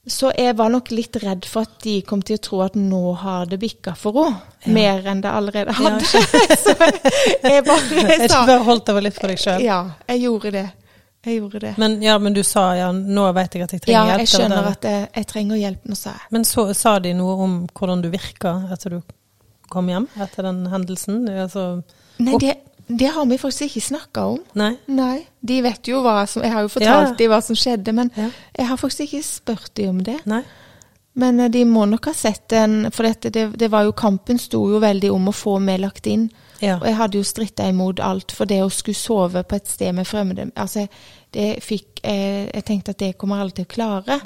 Så 0.08 0.30
jeg 0.36 0.56
var 0.56 0.70
nok 0.72 0.90
litt 0.94 1.16
redd 1.22 1.44
for 1.48 1.66
at 1.68 1.78
de 1.84 1.98
kom 2.08 2.22
til 2.24 2.38
å 2.38 2.42
tro 2.42 2.60
at 2.64 2.76
nå 2.80 3.12
har 3.20 3.48
det 3.50 3.58
bikka 3.60 3.92
for 3.98 4.16
henne. 4.24 4.40
Ja. 4.64 4.72
Mer 4.74 5.06
enn 5.12 5.20
det 5.22 5.30
allerede 5.30 5.74
Ja, 5.74 5.76
hadde. 5.78 6.24
så 6.64 6.74
jeg 6.74 7.64
bare 7.68 8.04
Jeg 8.14 8.30
sa 8.32 8.42
bare 8.48 8.64
holdt 8.66 8.88
det 8.88 9.02
litt 9.04 9.18
for 9.20 9.30
deg 9.32 9.42
sjøl. 9.42 9.64
Ja, 9.64 9.82
jeg 10.08 10.24
gjorde 10.24 10.54
det. 10.56 10.64
Jeg 11.26 11.40
gjorde 11.40 11.60
det. 11.60 11.74
Men, 11.82 11.98
ja, 12.02 12.16
men 12.22 12.34
du 12.34 12.40
sa 12.46 12.70
ja, 12.78 12.88
nå 12.94 13.26
vet 13.36 13.56
jeg 13.58 13.66
at 13.66 13.72
jeg 13.74 13.82
trenger 13.84 13.98
Ja, 13.98 14.04
hjelp. 14.12 14.22
jeg 14.24 14.32
skjønner 14.32 14.68
at 14.70 14.88
jeg, 14.88 15.06
jeg 15.18 15.28
trenger 15.32 15.60
hjelp 15.60 15.88
nå, 15.90 15.98
sa 15.98 16.14
jeg. 16.14 16.26
Men 16.36 16.46
så 16.48 16.64
sa 16.78 16.96
de 17.04 17.12
noe 17.18 17.36
om 17.44 17.56
hvordan 17.74 18.04
du 18.04 18.08
virka 18.12 18.54
etter 18.72 18.96
du 18.96 19.00
kom 19.68 19.90
hjem 19.92 20.06
etter 20.24 20.46
den 20.48 20.62
hendelsen? 20.72 21.24
Altså, 21.28 21.64
Nei, 22.22 22.38
det, 22.40 22.54
det 22.88 23.10
har 23.14 23.26
vi 23.26 23.36
faktisk 23.38 23.62
ikke 23.68 23.86
snakka 23.86 24.22
om. 24.34 24.38
nei? 24.54 24.76
Nei. 24.88 25.26
De 25.44 25.60
vet 25.62 25.88
jo 25.88 26.00
hva 26.02 26.26
som 26.28 26.42
Jeg 26.42 26.52
har 26.52 26.62
jo 26.62 26.68
Ja. 26.68 26.74
fortalt 26.80 27.18
dem 27.18 27.30
hva 27.30 27.42
som 27.42 27.56
skjedde, 27.56 27.92
men 27.94 28.10
Ja. 28.16 28.30
jeg 28.56 28.66
har 28.66 28.76
faktisk 28.76 29.00
ikke 29.12 29.24
spurt 29.24 29.74
dem 29.74 29.88
om 29.90 30.02
det. 30.02 30.26
Nei? 30.26 30.42
Men 31.14 31.40
eh, 31.40 31.48
de 31.48 31.64
må 31.64 31.84
nok 31.88 32.04
ha 32.06 32.12
sett 32.14 32.52
en 32.52 32.90
For 32.90 33.02
dette, 33.02 33.30
det, 33.30 33.58
det 33.58 33.70
var 33.70 33.84
jo 33.84 33.92
kampen 33.92 34.38
sto 34.38 34.68
jo 34.70 34.78
veldig 34.80 35.10
om 35.12 35.26
å 35.28 35.32
få 35.34 35.60
meg 35.60 35.80
lagt 35.80 36.06
inn. 36.06 36.30
Ja. 36.60 36.76
Og 36.78 36.86
jeg 36.86 36.96
hadde 36.96 37.18
jo 37.18 37.22
stritta 37.24 37.68
imot 37.68 38.00
alt 38.00 38.32
for 38.32 38.44
det 38.46 38.62
å 38.62 38.70
skulle 38.70 38.94
sove 38.96 39.44
på 39.44 39.56
et 39.56 39.68
sted 39.68 39.94
med 39.94 40.06
fremmede. 40.06 40.50
Altså, 40.56 40.88
det 41.32 41.62
fikk 41.62 42.00
jeg, 42.02 42.50
jeg 42.54 42.64
tenkte 42.64 42.90
at 42.90 42.98
det 42.98 43.18
kommer 43.18 43.40
alle 43.40 43.50
til 43.50 43.64
å 43.64 43.68
klare. 43.68 44.20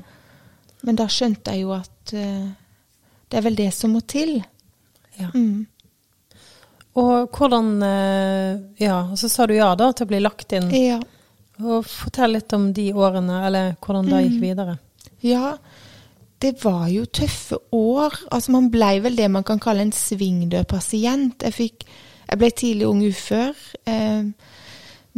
Men 0.82 0.96
da 0.96 1.06
skjønte 1.06 1.52
jeg 1.52 1.60
jo 1.62 1.72
at 1.72 2.12
uh, 2.14 2.48
det 3.28 3.36
er 3.38 3.42
vel 3.42 3.54
det 3.54 3.72
som 3.74 3.92
må 3.92 4.00
til. 4.00 4.42
ja. 5.18 5.28
Mm. 5.34 5.66
Og 7.00 7.32
hvordan 7.32 7.82
eh, 7.86 8.60
Ja, 8.82 9.16
så 9.16 9.28
sa 9.32 9.46
du 9.48 9.54
ja 9.56 9.72
da 9.78 9.92
til 9.92 10.06
å 10.06 10.12
bli 10.12 10.20
lagt 10.20 10.52
inn. 10.56 10.68
Ja. 10.76 10.98
Og 11.62 11.86
fortell 11.88 12.36
litt 12.36 12.52
om 12.56 12.70
de 12.74 12.90
årene, 12.92 13.42
eller 13.46 13.74
hvordan 13.80 14.10
det 14.10 14.22
gikk 14.26 14.38
videre. 14.42 14.76
Ja, 15.22 15.56
det 16.42 16.56
var 16.64 16.88
jo 16.90 17.04
tøffe 17.06 17.58
år. 17.72 18.16
Altså 18.34 18.52
Man 18.52 18.70
blei 18.72 18.96
vel 19.04 19.16
det 19.16 19.28
man 19.30 19.44
kan 19.46 19.60
kalle 19.62 19.86
en 19.86 19.94
svingdød 19.94 20.66
pasient. 20.68 21.44
Jeg, 21.44 21.54
fikk, 21.54 21.86
jeg 22.28 22.40
ble 22.40 22.50
tidlig 22.50 22.88
ung 22.88 23.04
ufør. 23.06 23.60
Eh, 23.86 24.24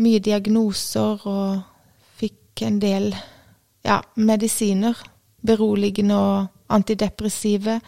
mye 0.05 0.21
diagnoser 0.21 1.25
og 1.31 1.63
fikk 2.21 2.67
en 2.67 2.81
del 2.83 3.09
ja, 3.87 4.03
medisiner. 4.17 5.01
Beroligende 5.45 6.19
og 6.19 6.75
antidepressive. 6.75 7.79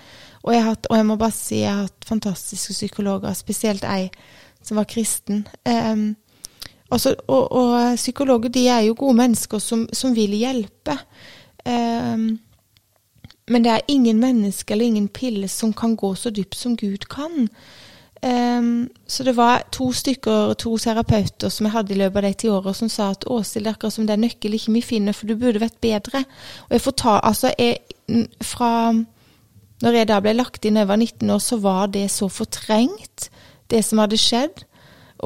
Og 0.47 0.55
jeg, 0.55 0.63
hatt, 0.65 0.87
og 0.91 0.97
jeg 0.97 1.07
må 1.09 1.17
bare 1.19 1.35
si 1.35 1.61
jeg 1.61 1.73
har 1.73 1.89
hatt 1.89 2.07
fantastiske 2.07 2.75
psykologer, 2.77 3.35
spesielt 3.35 3.85
ei 3.85 4.09
som 4.67 4.79
var 4.79 4.89
kristen. 4.91 5.45
Um, 5.67 6.17
altså, 6.91 7.15
og, 7.27 7.53
og 7.53 7.97
psykologer 7.97 8.51
de 8.55 8.67
er 8.69 8.81
jo 8.87 8.97
gode 8.99 9.19
mennesker 9.21 9.63
som, 9.63 9.87
som 9.93 10.15
vil 10.17 10.35
hjelpe. 10.39 10.99
Um, 11.67 12.39
men 13.47 13.65
det 13.65 13.73
er 13.73 13.91
ingen 13.91 14.19
menneske 14.19 14.75
eller 14.75 14.87
ingen 14.87 15.09
pille 15.09 15.49
som 15.49 15.73
kan 15.73 15.95
gå 15.97 16.15
så 16.15 16.31
dypt 16.31 16.57
som 16.59 16.77
Gud 16.77 17.07
kan. 17.11 17.49
Um, 18.27 18.89
så 19.07 19.23
det 19.23 19.37
var 19.37 19.63
to 19.73 19.93
stykker, 19.93 20.55
to 20.55 20.79
terapeuter 20.79 21.49
som 21.49 21.67
jeg 21.67 21.73
hadde 21.73 21.95
i 21.95 21.99
løpet 21.99 22.17
av 22.17 22.27
de 22.27 22.33
ti 22.35 22.49
åra, 22.49 22.73
som 22.75 22.89
sa 22.89 23.11
at 23.13 23.27
Åshild, 23.31 23.65
det 23.65 23.71
er 23.71 23.77
akkurat 23.77 23.95
som 23.95 24.07
det 24.07 24.17
er 24.17 24.23
nøkkel 24.25 24.57
ikke 24.57 24.73
vi 24.73 24.83
finner, 24.83 25.15
for 25.15 25.31
du 25.31 25.37
burde 25.37 25.63
vært 25.63 25.79
bedre. 25.81 26.25
Og 26.67 26.75
jeg 26.75 26.83
får 26.87 26.97
ta, 27.03 27.19
altså 27.23 27.53
jeg, 27.59 27.79
fra 28.43 28.71
når 29.85 29.99
jeg 29.99 30.09
da 30.09 30.21
ble 30.25 30.33
lagt 30.39 30.65
inn 30.65 30.79
da 30.79 30.85
jeg 30.85 30.91
var 30.93 31.03
19 31.03 31.35
år, 31.35 31.43
så 31.43 31.59
var 31.61 31.93
det 31.93 32.07
så 32.13 32.29
fortrengt, 32.33 33.29
det 33.69 33.83
som 33.85 34.01
hadde 34.01 34.19
skjedd. 34.21 34.65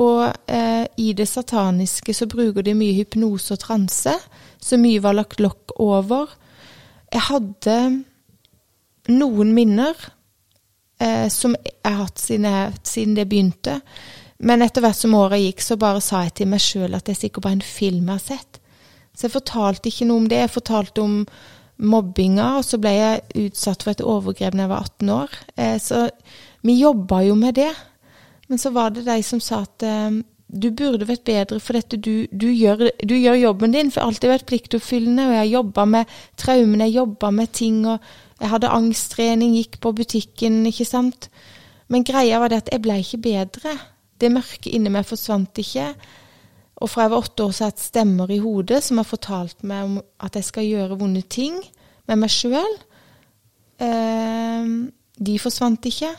Og 0.01 0.23
eh, 0.51 0.87
i 1.03 1.13
det 1.19 1.27
sataniske 1.29 2.15
så 2.15 2.29
bruker 2.31 2.65
de 2.67 2.75
mye 2.79 2.95
hypnose 2.99 3.55
og 3.55 3.63
transe, 3.63 4.15
så 4.61 4.79
mye 4.79 5.03
var 5.03 5.19
lagt 5.19 5.43
lokk 5.43 5.75
over. 5.83 6.31
Jeg 7.11 7.27
hadde 7.27 7.77
noen 9.11 9.53
minner 9.57 9.99
eh, 11.03 11.27
som 11.33 11.57
jeg 11.59 11.79
har 11.87 12.05
hatt 12.05 12.23
siden, 12.23 12.79
siden 12.87 13.17
det 13.19 13.29
begynte. 13.31 13.81
Men 14.41 14.63
etter 14.65 14.85
hvert 14.85 14.99
som 14.99 15.15
året 15.19 15.43
gikk, 15.43 15.65
så 15.65 15.77
bare 15.81 16.03
sa 16.05 16.25
jeg 16.27 16.39
til 16.41 16.51
meg 16.53 16.63
sjøl 16.65 16.95
at 16.97 17.07
det 17.07 17.17
er 17.17 17.23
sikkert 17.27 17.47
bare 17.47 17.59
en 17.59 17.67
film 17.67 18.07
jeg 18.07 18.15
har 18.15 18.25
sett. 18.25 18.61
Så 19.13 19.27
jeg 19.27 19.35
fortalte 19.35 19.91
ikke 19.91 20.07
noe 20.09 20.23
om 20.23 20.29
det. 20.31 20.39
Jeg 20.45 20.55
fortalte 20.55 21.03
om 21.03 21.17
mobbinga, 21.81 22.57
og 22.59 22.66
så 22.66 22.79
ble 22.81 22.93
jeg 22.95 23.47
utsatt 23.47 23.85
for 23.85 23.95
et 23.95 24.05
overgrep 24.05 24.57
da 24.57 24.64
jeg 24.64 24.73
var 24.73 24.88
18 24.88 25.14
år. 25.14 25.38
Eh, 25.57 25.79
så 25.81 26.09
vi 26.66 26.81
jobba 26.81 27.23
jo 27.25 27.37
med 27.38 27.57
det. 27.59 27.71
Men 28.51 28.59
så 28.59 28.73
var 28.75 28.90
det 28.90 29.07
de 29.07 29.23
som 29.23 29.40
sa 29.40 29.62
at 29.64 29.85
eh, 29.87 30.21
du 30.51 30.71
burde 30.75 31.07
vært 31.07 31.25
bedre, 31.29 31.61
for 31.62 31.79
dette 31.79 31.99
du, 32.03 32.27
du, 32.33 32.49
gjør, 32.51 32.88
du 33.07 33.14
gjør 33.14 33.38
jobben 33.38 33.75
din. 33.77 33.93
For 33.93 34.03
jeg 34.03 34.19
har 34.27 34.37
vært 34.37 34.49
pliktoppfyllende, 34.51 35.29
og 35.29 35.37
jeg 35.38 35.55
jobba 35.55 35.87
med 35.87 36.16
traumene, 36.40 36.88
jeg 36.88 36.99
jobba 36.99 37.31
med 37.35 37.53
ting. 37.55 37.85
og 37.87 37.99
Jeg 38.40 38.53
hadde 38.55 38.75
angsttrening, 38.75 39.55
gikk 39.61 39.81
på 39.85 39.95
butikken, 39.97 40.64
ikke 40.69 40.88
sant. 40.88 41.31
Men 41.90 42.07
greia 42.07 42.40
var 42.43 42.51
det 42.51 42.64
at 42.64 42.73
jeg 42.75 42.83
ble 42.85 42.99
ikke 43.03 43.23
bedre. 43.25 43.77
Det 44.21 44.33
mørke 44.33 44.73
inni 44.75 44.93
meg 44.93 45.07
forsvant 45.09 45.62
ikke. 45.62 45.93
Og 46.81 46.88
fra 46.88 47.05
jeg 47.05 47.12
var 47.12 47.27
åtte 47.27 47.45
år, 47.45 47.53
så 47.53 47.64
har 47.64 47.71
jeg 47.71 47.77
hatt 47.77 47.85
stemmer 47.85 48.33
i 48.33 48.40
hodet 48.40 48.81
som 48.85 49.01
har 49.01 49.09
fortalt 49.09 49.62
meg 49.69 49.85
om 49.85 50.01
at 50.25 50.38
jeg 50.38 50.49
skal 50.49 50.69
gjøre 50.69 50.99
vonde 51.01 51.23
ting 51.29 51.59
med 52.09 52.23
meg 52.23 52.33
sjøl. 52.33 52.77
de 55.21 55.38
forsvant 55.40 55.87
ikke. 55.88 56.11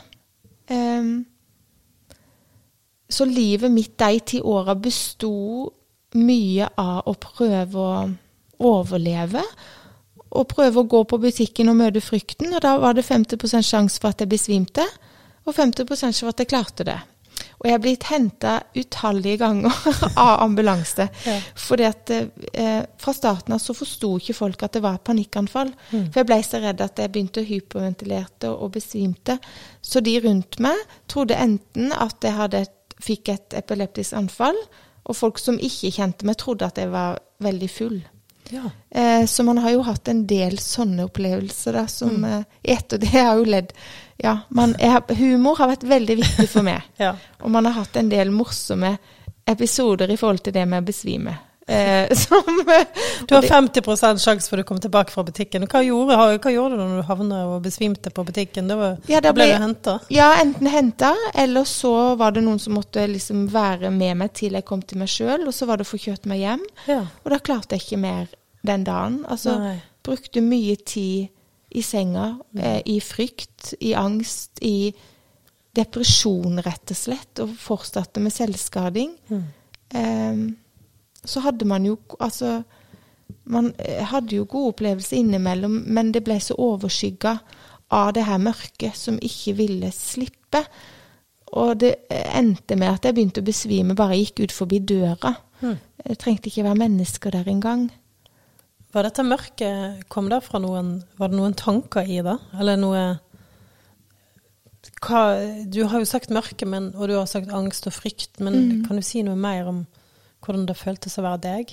Eh, 0.70 1.12
så 3.12 3.26
livet 3.28 3.70
mitt 3.70 3.94
de 3.98 4.20
ti 4.20 4.40
åra 4.40 4.74
besto 4.78 5.32
mye 6.18 6.68
av 6.78 7.08
å 7.08 7.14
prøve 7.20 7.78
å 7.78 7.94
overleve. 8.62 9.42
Og 10.32 10.48
prøve 10.48 10.80
å 10.80 10.88
gå 10.88 11.02
på 11.04 11.18
butikken 11.20 11.68
og 11.68 11.76
møte 11.76 12.00
frykten. 12.00 12.54
Og 12.54 12.62
da 12.64 12.76
var 12.80 12.96
det 12.96 13.04
50% 13.04 13.66
sjanse 13.66 14.00
for 14.00 14.12
at 14.12 14.22
jeg 14.22 14.32
besvimte, 14.32 14.86
og 15.44 15.56
50 15.56 15.90
sjanse 15.98 16.22
for 16.22 16.32
at 16.32 16.40
jeg 16.40 16.52
klarte 16.52 16.86
det. 16.88 16.98
Og 17.62 17.68
jeg 17.70 17.78
er 17.78 17.82
blitt 17.82 18.04
henta 18.10 18.56
utallige 18.74 19.38
ganger 19.44 19.76
av 20.24 20.42
ambulanse. 20.42 21.06
Ja. 21.26 21.36
Fordi 21.54 21.86
at 21.86 22.10
eh, 22.10 22.80
fra 22.98 23.14
starten 23.14 23.54
av 23.54 23.62
så 23.62 23.76
forsto 23.76 24.16
ikke 24.18 24.34
folk 24.34 24.64
at 24.66 24.74
det 24.74 24.82
var 24.82 24.98
et 24.98 25.06
panikkanfall. 25.06 25.70
Mm. 25.92 26.08
For 26.10 26.22
jeg 26.22 26.30
ble 26.32 26.40
så 26.46 26.62
redd 26.64 26.82
at 26.82 26.98
jeg 26.98 27.12
begynte 27.14 27.44
å 27.44 27.46
hyperventilerte 27.46 28.50
og, 28.50 28.66
og 28.66 28.74
besvimte. 28.78 29.38
Så 29.78 30.02
de 30.02 30.16
rundt 30.24 30.58
meg 30.62 30.80
trodde 31.10 31.38
enten 31.38 31.94
at 31.94 32.18
jeg 32.26 32.34
hadde 32.38 32.64
fikk 33.02 33.30
et 33.30 33.58
epileptisk 33.62 34.18
anfall. 34.18 34.58
Og 35.06 35.18
folk 35.18 35.38
som 35.42 35.58
ikke 35.58 35.90
kjente 35.94 36.26
meg, 36.26 36.38
trodde 36.42 36.66
at 36.66 36.78
jeg 36.78 36.90
var 36.92 37.22
veldig 37.42 37.70
full. 37.70 38.02
Ja. 38.50 38.70
Eh, 38.90 39.26
så 39.26 39.42
man 39.42 39.58
har 39.58 39.70
jo 39.70 39.82
hatt 39.86 40.08
en 40.08 40.26
del 40.26 40.58
sånne 40.58 41.06
opplevelser 41.08 41.78
da, 41.78 41.86
som 41.88 42.24
eh, 42.24 42.42
I 42.62 42.76
det 42.90 43.12
har 43.12 43.38
jo 43.38 43.44
ledd. 43.44 43.72
Ja, 44.22 44.38
man, 44.48 44.74
jeg, 44.78 45.16
humor 45.18 45.56
har 45.58 45.72
vært 45.72 45.86
veldig 45.88 46.16
viktig 46.20 46.48
for 46.50 46.66
meg. 46.66 46.82
ja. 47.02 47.14
Og 47.40 47.50
man 47.50 47.66
har 47.66 47.80
hatt 47.80 47.96
en 47.96 48.10
del 48.12 48.30
morsomme 48.34 48.96
episoder 49.48 50.10
i 50.10 50.16
forhold 50.16 50.44
til 50.44 50.54
det 50.54 50.66
med 50.68 50.82
å 50.82 50.86
besvime. 50.86 51.36
Eh, 51.72 52.14
som, 52.22 52.44
Du 53.28 53.34
har 53.34 53.42
50% 53.48 54.20
sjanse 54.22 54.50
for 54.50 54.60
å 54.60 54.64
komme 54.68 54.82
tilbake 54.84 55.12
fra 55.14 55.24
butikken. 55.24 55.64
Hva 55.70 55.80
gjorde, 55.86 56.16
hva 56.42 56.52
gjorde 56.52 56.76
du 56.78 56.82
når 56.82 57.00
du 57.00 57.06
havna 57.08 57.40
og 57.54 57.62
besvimte 57.64 58.10
på 58.14 58.24
butikken? 58.28 58.68
Da, 58.68 58.76
var, 58.80 58.96
Ja, 59.08 59.20
da 59.24 59.32
ble 59.32 59.46
ble- 59.46 59.56
du 59.58 59.64
henta? 59.64 59.94
ja, 60.12 60.28
enten 60.42 60.68
henta, 60.72 61.12
eller 61.34 61.64
så 61.68 61.92
var 62.20 62.34
det 62.36 62.42
noen 62.44 62.60
som 62.62 62.74
måtte 62.76 63.06
liksom 63.08 63.46
være 63.52 63.90
med 63.94 64.16
meg 64.22 64.32
til 64.38 64.58
jeg 64.58 64.66
kom 64.68 64.82
til 64.82 64.98
meg 65.02 65.08
sjøl, 65.12 65.46
og 65.48 65.54
så 65.56 65.66
var 65.70 65.80
det 65.80 65.86
å 65.86 65.92
få 65.92 66.00
kjørt 66.02 66.26
meg 66.30 66.42
hjem. 66.44 66.66
Ja. 66.90 67.00
Og 67.24 67.30
da 67.34 67.38
klarte 67.38 67.78
jeg 67.78 67.86
ikke 67.86 68.02
mer 68.04 68.26
den 68.66 68.84
dagen. 68.86 69.22
Altså, 69.30 69.56
Nei. 69.58 69.76
brukte 70.04 70.42
mye 70.44 70.76
tid 70.86 71.28
i 71.72 71.80
senga, 71.82 72.34
eh, 72.58 72.82
i 72.86 72.98
frykt, 73.00 73.72
i 73.80 73.94
angst, 73.96 74.60
i 74.60 74.92
depresjon, 75.74 76.58
rett 76.62 76.92
og 76.92 76.98
slett, 76.98 77.40
og 77.40 77.54
fortsatte 77.56 78.20
med 78.20 78.34
selvskading. 78.34 79.14
Mm. 79.30 79.44
Eh, 79.94 80.42
så 81.24 81.40
hadde 81.44 81.64
man 81.64 81.84
jo 81.86 81.96
Altså, 82.20 82.62
man 83.44 83.72
eh, 83.78 84.04
hadde 84.04 84.36
jo 84.36 84.44
gode 84.44 84.72
opplevelser 84.74 85.16
innimellom, 85.18 85.82
men 85.86 86.12
det 86.12 86.24
ble 86.24 86.38
så 86.40 86.54
overskygga 86.58 87.36
av 87.90 88.12
det 88.14 88.24
her 88.24 88.38
mørket 88.38 88.96
som 88.96 89.18
ikke 89.22 89.54
ville 89.58 89.90
slippe. 89.92 90.62
Og 91.52 91.74
det 91.80 91.94
endte 92.10 92.76
med 92.80 92.88
at 92.94 93.04
jeg 93.04 93.14
begynte 93.14 93.42
å 93.42 93.44
besvime 93.44 93.94
bare 93.98 94.16
jeg 94.16 94.30
gikk 94.30 94.44
ut 94.46 94.52
forbi 94.56 94.78
døra. 94.78 95.34
Mm. 95.60 95.74
Det 96.06 96.18
trengte 96.18 96.48
ikke 96.48 96.64
være 96.64 96.80
mennesker 96.80 97.30
der 97.34 97.48
engang. 97.52 97.90
Var 98.92 99.02
dette 99.06 99.22
mørket 99.24 100.02
Kom 100.12 100.26
det 100.28 100.42
fra 100.44 100.58
noen 100.60 101.02
Var 101.16 101.28
det 101.30 101.36
noen 101.38 101.54
tanker 101.56 102.04
i 102.04 102.18
det? 102.24 102.34
Eller 102.60 102.76
noe 102.76 103.04
hva, 105.02 105.22
Du 105.70 105.84
har 105.88 106.02
jo 106.02 106.08
sagt 106.08 106.30
mørke, 106.34 106.66
men, 106.68 106.90
og 106.96 107.08
du 107.08 107.16
har 107.16 107.26
sagt 107.30 107.52
angst 107.54 107.86
og 107.88 107.94
frykt, 107.96 108.40
men 108.40 108.54
Mm. 108.54 108.86
kan 108.86 108.96
du 108.96 109.02
si 109.02 109.22
noe 109.22 109.36
mer 109.36 109.66
om 109.68 109.86
hvordan 110.44 110.66
det 110.68 110.76
føltes 110.76 111.18
å 111.18 111.24
være 111.26 111.42
deg? 111.46 111.72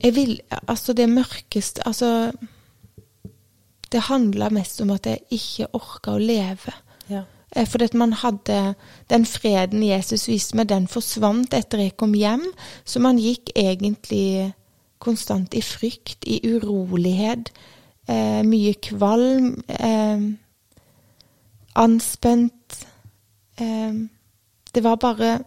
Jeg 0.00 0.14
vil 0.16 0.40
Altså, 0.68 0.92
det 0.92 1.08
mørkeste 1.08 1.82
Altså 1.86 2.32
Det 3.92 4.06
handla 4.08 4.48
mest 4.54 4.80
om 4.80 4.90
at 4.94 5.06
jeg 5.06 5.24
ikke 5.34 5.66
orka 5.74 6.14
å 6.14 6.22
leve. 6.22 6.72
Ja. 7.10 7.24
Eh, 7.56 7.66
Fordi 7.66 7.84
at 7.84 7.94
man 7.94 8.12
hadde 8.12 8.74
Den 9.10 9.26
freden 9.26 9.82
Jesus 9.82 10.28
viste 10.28 10.56
meg, 10.56 10.68
den 10.68 10.88
forsvant 10.88 11.54
etter 11.54 11.78
jeg 11.78 11.96
kom 11.96 12.14
hjem. 12.14 12.44
Så 12.84 13.00
man 13.00 13.18
gikk 13.18 13.50
egentlig 13.56 14.52
konstant 15.00 15.54
i 15.54 15.62
frykt, 15.64 16.24
i 16.26 16.40
urolighet. 16.44 17.50
Eh, 18.08 18.42
mye 18.46 18.74
kvalm. 18.74 19.62
Eh, 19.68 20.20
anspent. 21.74 22.86
Eh, 23.58 23.94
det 24.74 24.84
var 24.84 24.96
bare 24.96 25.38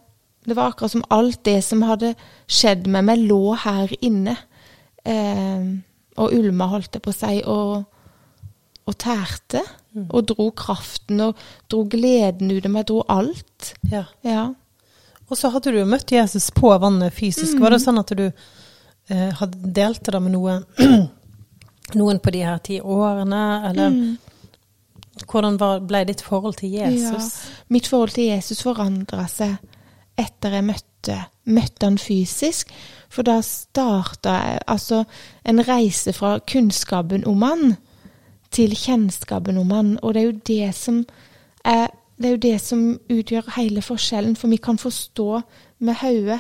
Det 0.46 0.56
var 0.58 0.70
akkurat 0.74 0.92
som 0.92 1.04
alt 1.10 1.44
det 1.48 1.62
som 1.64 1.82
hadde 1.88 2.16
skjedd 2.48 2.88
med 2.88 3.06
meg, 3.08 3.20
lå 3.30 3.54
her 3.64 3.94
inne. 4.04 4.38
Eh, 5.06 5.70
og 6.18 6.34
ulma, 6.36 6.68
holdt 6.68 6.94
jeg 6.98 7.02
på 7.06 7.14
å 7.14 7.16
si, 7.16 7.38
og, 7.50 7.86
og 8.88 8.98
tærte. 9.00 9.62
Og 10.10 10.26
dro 10.26 10.50
kraften 10.58 11.22
og 11.22 11.38
dro 11.70 11.84
gleden 11.86 12.50
ut 12.52 12.66
av 12.66 12.72
meg. 12.74 12.86
Dro 12.90 13.04
alt. 13.08 13.74
ja. 13.92 14.04
Ja. 14.26 14.50
Og 15.32 15.38
så 15.40 15.50
hadde 15.50 15.72
du 15.72 15.78
jo 15.80 15.86
møtt 15.90 16.12
Jesus 16.12 16.50
på 16.54 16.70
vannet 16.82 17.14
fysisk. 17.16 17.58
Var 17.58 17.72
det 17.72 17.80
Mm. 17.80 17.86
sånn 17.86 18.00
at 18.00 18.12
du 18.18 18.26
eh, 19.10 19.32
hadde 19.40 19.72
delte 19.74 20.12
det 20.12 20.20
med 20.22 20.32
noen, 20.36 20.66
noen 21.96 22.20
på 22.20 22.32
de 22.32 22.42
her 22.44 22.58
ti 22.60 22.80
årene, 22.82 23.70
eller 23.70 23.90
Mm. 23.90 24.18
hvordan 25.28 25.58
var, 25.60 25.80
ble 25.80 26.04
ditt 26.06 26.22
forhold 26.22 26.56
til 26.60 26.70
Jesus? 26.76 27.32
Mitt 27.70 27.88
forhold 27.88 28.10
til 28.14 28.26
Jesus 28.30 28.62
forandra 28.62 29.26
seg 29.28 29.56
etter 30.18 30.58
jeg 30.58 30.68
møtte, 30.68 31.18
møtte 31.46 31.88
han 31.88 31.98
fysisk. 31.98 32.72
For 33.10 33.26
da 33.26 33.40
starta 33.46 34.60
altså 34.68 35.04
en 35.46 35.62
reise 35.68 36.14
fra 36.14 36.38
kunnskapen 36.40 37.26
om 37.30 37.42
han 37.46 37.76
til 38.54 38.76
kjennskapen 38.78 39.58
om 39.58 39.72
han. 39.74 39.98
Og 40.02 40.14
det 40.14 40.22
er 40.22 40.30
jo 40.30 40.40
det 40.48 40.72
som 40.78 41.04
er 41.66 41.92
det 42.14 42.30
er 42.30 42.36
jo 42.36 42.44
det 42.46 42.58
som 42.62 42.82
utgjør 43.10 43.56
hele 43.56 43.82
forskjellen, 43.82 44.36
for 44.38 44.48
vi 44.48 44.60
kan 44.62 44.78
forstå 44.78 45.42
med 45.80 45.98
hodet 46.00 46.40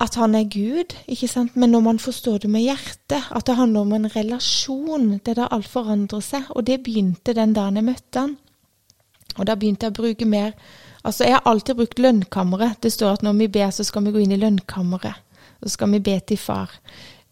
at 0.00 0.16
han 0.16 0.34
er 0.34 0.48
Gud, 0.48 0.96
ikke 1.08 1.28
sant? 1.28 1.56
men 1.56 1.70
når 1.70 1.80
man 1.80 1.98
forstår 1.98 2.38
det 2.38 2.50
med 2.50 2.64
hjertet, 2.64 3.26
at 3.30 3.46
det 3.46 3.56
handler 3.56 3.80
om 3.80 3.92
en 3.92 4.16
relasjon, 4.16 5.10
det 5.10 5.28
er 5.28 5.42
da 5.42 5.48
alt 5.52 5.68
forandrer 5.68 6.20
seg. 6.24 6.46
Og 6.50 6.66
det 6.66 6.82
begynte 6.82 7.36
den 7.36 7.52
dagen 7.52 7.76
jeg 7.76 7.84
møtte 7.84 8.22
han. 8.24 8.36
Og 9.36 9.46
da 9.46 9.54
begynte 9.54 9.86
jeg 9.86 9.92
å 9.92 10.00
bruke 10.00 10.24
mer 10.24 10.54
Altså, 11.04 11.24
jeg 11.24 11.32
har 11.32 11.42
alltid 11.48 11.74
brukt 11.74 11.98
lønnkammeret. 11.98 12.82
Det 12.82 12.92
står 12.92 13.18
at 13.18 13.22
når 13.22 13.32
vi 13.32 13.48
ber, 13.48 13.70
så 13.70 13.84
skal 13.84 14.04
vi 14.04 14.12
gå 14.14 14.18
inn 14.24 14.32
i 14.32 14.40
lønnkammeret. 14.40 15.22
Så 15.62 15.74
skal 15.74 15.92
vi 15.92 16.00
be 16.04 16.20
til 16.26 16.38
far. 16.40 16.72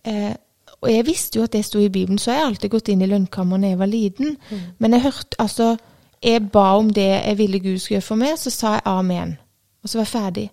Eh, 0.05 0.35
og 0.81 0.93
jeg 0.93 1.07
visste 1.07 1.39
jo 1.39 1.45
at 1.45 1.53
det 1.53 1.65
sto 1.67 1.81
i 1.83 1.91
Bibelen, 1.91 2.19
så 2.19 2.31
jeg 2.33 2.41
har 2.41 2.53
alltid 2.53 2.71
gått 2.71 2.89
inn 2.93 3.03
i 3.03 3.11
lønnkammeret 3.11 3.65
da 3.65 3.73
jeg 3.73 3.81
var 3.81 3.91
liten. 3.91 4.37
Men 4.79 4.95
jeg 4.95 5.03
hørte 5.09 5.39
altså 5.39 5.77
Jeg 6.23 6.51
ba 6.51 6.75
om 6.75 6.89
det 6.91 7.07
jeg 7.07 7.39
ville 7.39 7.61
Gud 7.63 7.79
skulle 7.79 7.97
gjøre 7.97 8.09
for 8.09 8.19
meg, 8.19 8.33
så 8.39 8.51
sa 8.51 8.73
jeg 8.73 8.83
amen. 8.85 9.37
Og 9.83 9.89
så 9.89 9.99
var 9.99 10.05
jeg 10.05 10.11
ferdig. 10.11 10.51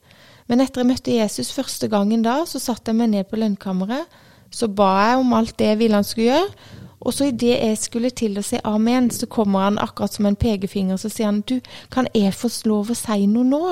Men 0.48 0.62
etter 0.62 0.82
jeg 0.82 0.88
møtte 0.88 1.16
Jesus 1.16 1.50
første 1.54 1.88
gangen 1.90 2.22
da, 2.22 2.44
så 2.46 2.60
satte 2.62 2.92
jeg 2.92 3.00
meg 3.00 3.10
ned 3.10 3.24
på 3.24 3.40
lønnkammeret. 3.42 4.06
Så 4.54 4.68
ba 4.68 4.92
jeg 5.10 5.24
om 5.24 5.34
alt 5.34 5.58
det 5.58 5.72
jeg 5.72 5.80
ville 5.80 5.98
han 5.98 6.06
skulle 6.06 6.28
gjøre. 6.28 6.85
Og 7.06 7.14
så 7.14 7.30
idet 7.30 7.60
jeg 7.60 7.78
skulle 7.78 8.10
til 8.18 8.40
å 8.40 8.44
si 8.46 8.58
amen, 8.66 9.12
så 9.14 9.30
kommer 9.30 9.68
han 9.68 9.82
akkurat 9.82 10.16
som 10.16 10.26
en 10.26 10.38
pekefinger, 10.40 10.98
så 10.98 11.12
sier 11.14 11.30
han 11.30 11.44
du, 11.46 11.60
kan 11.94 12.10
jeg 12.18 12.34
få 12.34 12.50
lov 12.66 12.90
å 12.90 12.98
si 12.98 13.28
noe 13.30 13.46
nå? 13.46 13.66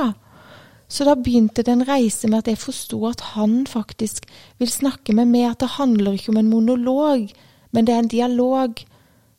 Så 0.93 1.07
da 1.07 1.15
begynte 1.17 1.63
det 1.65 1.73
en 1.73 1.85
reise 1.87 2.29
med 2.29 2.43
at 2.43 2.51
jeg 2.51 2.61
forsto 2.61 2.99
at 3.09 3.23
han 3.33 3.63
faktisk 3.65 4.27
vil 4.61 4.69
snakke 4.69 5.15
med 5.17 5.31
meg, 5.31 5.47
at 5.49 5.63
det 5.63 5.75
handler 5.79 6.19
ikke 6.19 6.29
om 6.35 6.41
en 6.43 6.51
monolog, 6.51 7.31
men 7.73 7.87
det 7.87 7.95
er 7.95 8.03
en 8.03 8.11
dialog. 8.11 8.83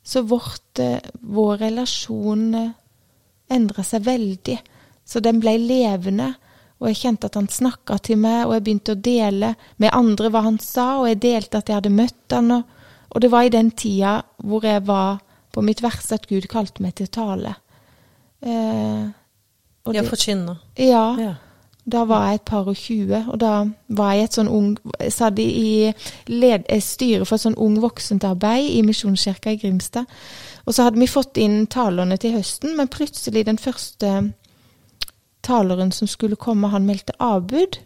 Så 0.03 0.25
vårt, 0.27 0.81
eh, 0.83 0.99
vår 1.23 1.63
relasjon 1.63 2.49
eh, 2.59 2.73
endra 3.55 3.85
seg 3.87 4.03
veldig. 4.09 4.59
Så 5.07 5.23
den 5.23 5.39
ble 5.41 5.55
levende. 5.61 6.35
Og 6.83 6.91
jeg 6.91 7.05
kjente 7.05 7.31
at 7.31 7.39
han 7.39 7.47
snakka 7.49 8.01
til 8.03 8.19
meg, 8.19 8.49
og 8.49 8.57
jeg 8.57 8.65
begynte 8.67 8.97
å 8.97 9.05
dele 9.07 9.55
med 9.79 9.95
andre 9.95 10.33
hva 10.35 10.43
han 10.49 10.59
sa, 10.59 10.99
og 10.99 11.07
jeg 11.09 11.23
delte 11.23 11.61
at 11.61 11.71
jeg 11.71 11.79
hadde 11.79 11.95
møtt 11.95 12.35
han, 12.35 12.51
og, 12.59 12.65
og 13.15 13.21
det 13.23 13.31
var 13.31 13.43
i 13.43 13.49
den 13.49 13.71
tida 13.71 14.21
hvor 14.45 14.65
jeg 14.67 14.87
var 14.87 15.21
på 15.55 15.63
mitt 15.63 15.83
verste 15.83 16.15
at 16.15 16.27
Gud 16.27 16.49
kalte 16.51 16.83
meg 16.83 16.95
til 16.99 17.07
tale. 17.07 17.55
Eh, 18.43 19.05
Ja, 19.95 20.03
forkynne. 20.03 20.57
ja, 20.79 21.17
Ja. 21.21 21.35
da 21.87 22.05
var 22.05 22.27
jeg 22.27 22.35
et 22.35 22.45
par 22.45 22.67
og 22.69 22.77
tjue, 22.77 23.25
og 23.29 23.39
da 23.41 23.67
var 23.89 24.13
jeg 24.13 24.25
et 24.25 24.33
sånn 24.35 24.49
ung 24.49 24.79
Jeg 25.01 25.13
satt 25.13 25.39
i 25.39 25.93
led, 26.27 26.65
styret 26.81 27.27
for 27.27 27.35
et 27.37 27.43
sånn 27.43 27.59
ung 27.59 27.81
voksentarbeid 27.81 28.71
i 28.71 28.83
Misjonskirka 28.83 29.51
i 29.53 29.57
Grimstad. 29.57 30.07
Og 30.67 30.75
så 30.75 30.83
hadde 30.83 30.99
vi 30.99 31.07
fått 31.07 31.37
inn 31.37 31.67
talerne 31.67 32.17
til 32.17 32.33
høsten, 32.33 32.77
men 32.77 32.89
plutselig 32.89 33.45
den 33.45 33.59
første 33.59 34.33
taleren 35.43 35.93
som 35.93 36.09
skulle 36.09 36.37
komme, 36.37 36.69
han 36.69 36.87
meldte 36.87 37.13
avbud. 37.21 37.79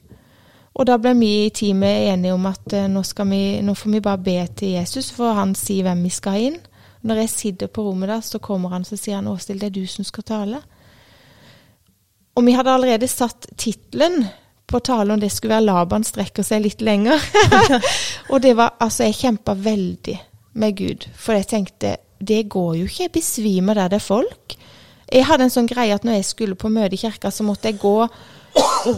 Og 0.78 0.86
da 0.86 0.94
ble 1.02 1.12
vi 1.18 1.30
i 1.44 1.50
teamet 1.54 2.08
enige 2.12 2.36
om 2.36 2.46
at 2.46 2.74
eh, 2.76 2.86
nå, 2.90 3.02
vi, 3.26 3.42
nå 3.66 3.74
får 3.74 3.94
vi 3.96 4.02
bare 4.04 4.22
be 4.22 4.38
til 4.56 4.76
Jesus, 4.76 5.10
for 5.14 5.34
han 5.34 5.56
sier 5.58 5.88
hvem 5.88 6.04
vi 6.06 6.12
skal 6.14 6.42
inn. 6.50 6.58
Når 7.02 7.22
jeg 7.22 7.32
sitter 7.34 7.70
på 7.70 7.82
rommet 7.86 8.10
der, 8.10 8.22
så 8.22 8.38
kommer 8.42 8.70
han 8.74 8.86
og 8.86 8.98
sier 8.98 9.18
han, 9.18 9.30
Åshild, 9.30 9.60
det 9.62 9.70
er 9.70 9.74
du 9.74 9.86
som 9.90 10.06
skal 10.06 10.26
tale. 10.26 10.62
Og 12.38 12.46
vi 12.46 12.54
hadde 12.54 12.70
allerede 12.70 13.10
satt 13.10 13.50
tittelen 13.58 14.22
på 14.68 14.80
talen, 14.84 15.16
om 15.16 15.20
det 15.20 15.32
skulle 15.32 15.56
være 15.56 15.66
'Laban 15.66 16.04
strekker 16.04 16.44
seg 16.46 16.62
litt 16.62 16.82
lenger'. 16.82 17.18
og 18.32 18.42
det 18.42 18.56
var 18.56 18.76
Altså, 18.80 19.04
jeg 19.04 19.14
kjempa 19.14 19.54
veldig 19.54 20.18
med 20.54 20.76
Gud, 20.76 21.08
for 21.14 21.32
jeg 21.32 21.46
tenkte 21.46 21.96
det 22.20 22.48
går 22.50 22.74
jo 22.74 22.84
ikke, 22.84 23.02
jeg 23.02 23.12
besvimer 23.12 23.74
der 23.74 23.88
det 23.88 23.96
er 23.96 24.06
folk. 24.06 24.54
Jeg 25.12 25.26
hadde 25.26 25.46
en 25.46 25.54
sånn 25.54 25.70
greie 25.70 25.94
at 25.94 26.04
når 26.04 26.18
jeg 26.18 26.24
skulle 26.24 26.58
på 26.58 26.68
møte 26.68 26.94
i 26.94 27.00
kirka, 27.00 27.30
så 27.30 27.42
måtte 27.42 27.70
jeg 27.70 27.78
gå 27.78 28.08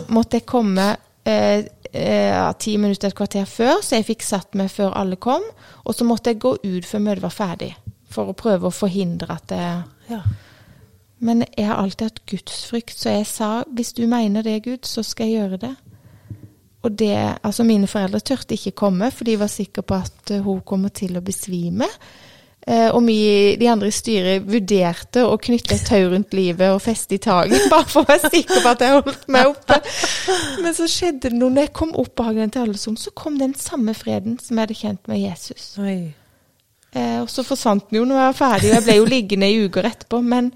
Måtte 0.08 0.38
jeg 0.38 0.46
komme 0.46 0.96
eh, 1.30 1.64
eh, 1.92 2.52
ti 2.58 2.76
minutter, 2.76 3.08
et 3.08 3.16
kvarter 3.16 3.48
før, 3.48 3.80
så 3.82 3.98
jeg 3.98 4.08
fikk 4.10 4.26
satt 4.26 4.58
meg 4.58 4.70
før 4.72 4.94
alle 4.98 5.16
kom. 5.16 5.44
Og 5.84 5.96
så 5.96 6.06
måtte 6.08 6.32
jeg 6.32 6.42
gå 6.42 6.56
ut 6.62 6.86
før 6.86 7.04
møtet 7.06 7.24
var 7.24 7.34
ferdig, 7.34 7.74
for 8.10 8.30
å 8.30 8.36
prøve 8.36 8.68
å 8.68 8.74
forhindre 8.74 9.36
at 9.36 9.48
det 9.52 9.64
Ja. 10.10 10.22
men 11.20 11.44
jeg 11.56 11.66
har 11.66 11.76
alltid 11.76 12.06
hatt 12.06 12.26
gudsfrykt, 12.26 12.96
så 12.98 13.10
jeg 13.10 13.26
sa 13.26 13.64
hvis 13.68 13.92
du 13.92 14.06
mener 14.06 14.42
det, 14.42 14.62
Gud, 14.64 14.86
så 14.88 15.02
skal 15.02 15.26
jeg 15.26 15.40
gjøre 15.42 15.56
det. 15.56 15.74
Og 16.82 16.98
det, 16.98 17.36
altså 17.44 17.62
Mine 17.64 17.86
foreldre 17.86 18.20
turte 18.20 18.56
ikke 18.56 18.70
komme, 18.72 19.10
for 19.10 19.24
de 19.24 19.36
var 19.38 19.52
sikre 19.52 19.82
på 19.82 19.94
at 19.94 20.32
hun 20.42 20.62
kommer 20.64 20.88
til 20.88 21.16
å 21.16 21.20
besvime. 21.24 21.84
Eh, 22.66 22.90
og 22.92 23.06
vi, 23.06 23.16
de 23.56 23.68
andre 23.72 23.88
i 23.88 23.94
styret, 23.94 24.44
vurderte 24.44 25.22
å 25.24 25.38
knytte 25.40 25.78
et 25.78 25.86
tau 25.88 26.10
rundt 26.12 26.34
livet 26.36 26.68
og 26.74 26.82
feste 26.84 27.16
i 27.16 27.20
taket, 27.22 27.68
bare 27.72 27.88
for 27.88 28.04
å 28.04 28.10
være 28.10 28.30
sikker 28.34 28.60
på 28.60 28.72
at 28.74 28.82
jeg 28.84 28.96
holdt 28.98 29.28
meg 29.32 29.48
oppe. 29.48 29.78
Men 30.60 30.76
så 30.76 30.88
skjedde 30.90 31.30
det 31.30 31.38
noe. 31.38 31.54
Når 31.54 31.68
jeg 31.68 31.74
kom 31.80 31.94
opp 31.98 32.12
på 32.18 32.26
Hagen 32.28 32.52
til 32.52 32.66
Alesund, 32.66 33.00
så 33.00 33.12
kom 33.16 33.38
den 33.40 33.56
samme 33.58 33.94
freden 33.96 34.36
som 34.42 34.58
jeg 34.58 34.68
hadde 34.68 34.80
kjent 34.82 35.08
med 35.10 35.22
Jesus. 35.22 35.70
Oi. 35.80 36.00
Eh, 36.92 37.16
og 37.22 37.30
så 37.32 37.46
forsvant 37.46 37.88
den 37.88 38.00
jo 38.00 38.04
når 38.10 38.20
jeg 38.20 38.28
var 38.28 38.38
ferdig, 38.42 38.68
og 38.68 38.76
jeg 38.76 38.86
ble 38.88 38.98
jo 38.98 39.08
liggende 39.08 39.48
i 39.48 39.64
uker 39.64 39.88
etterpå. 39.88 40.20
Men, 40.26 40.52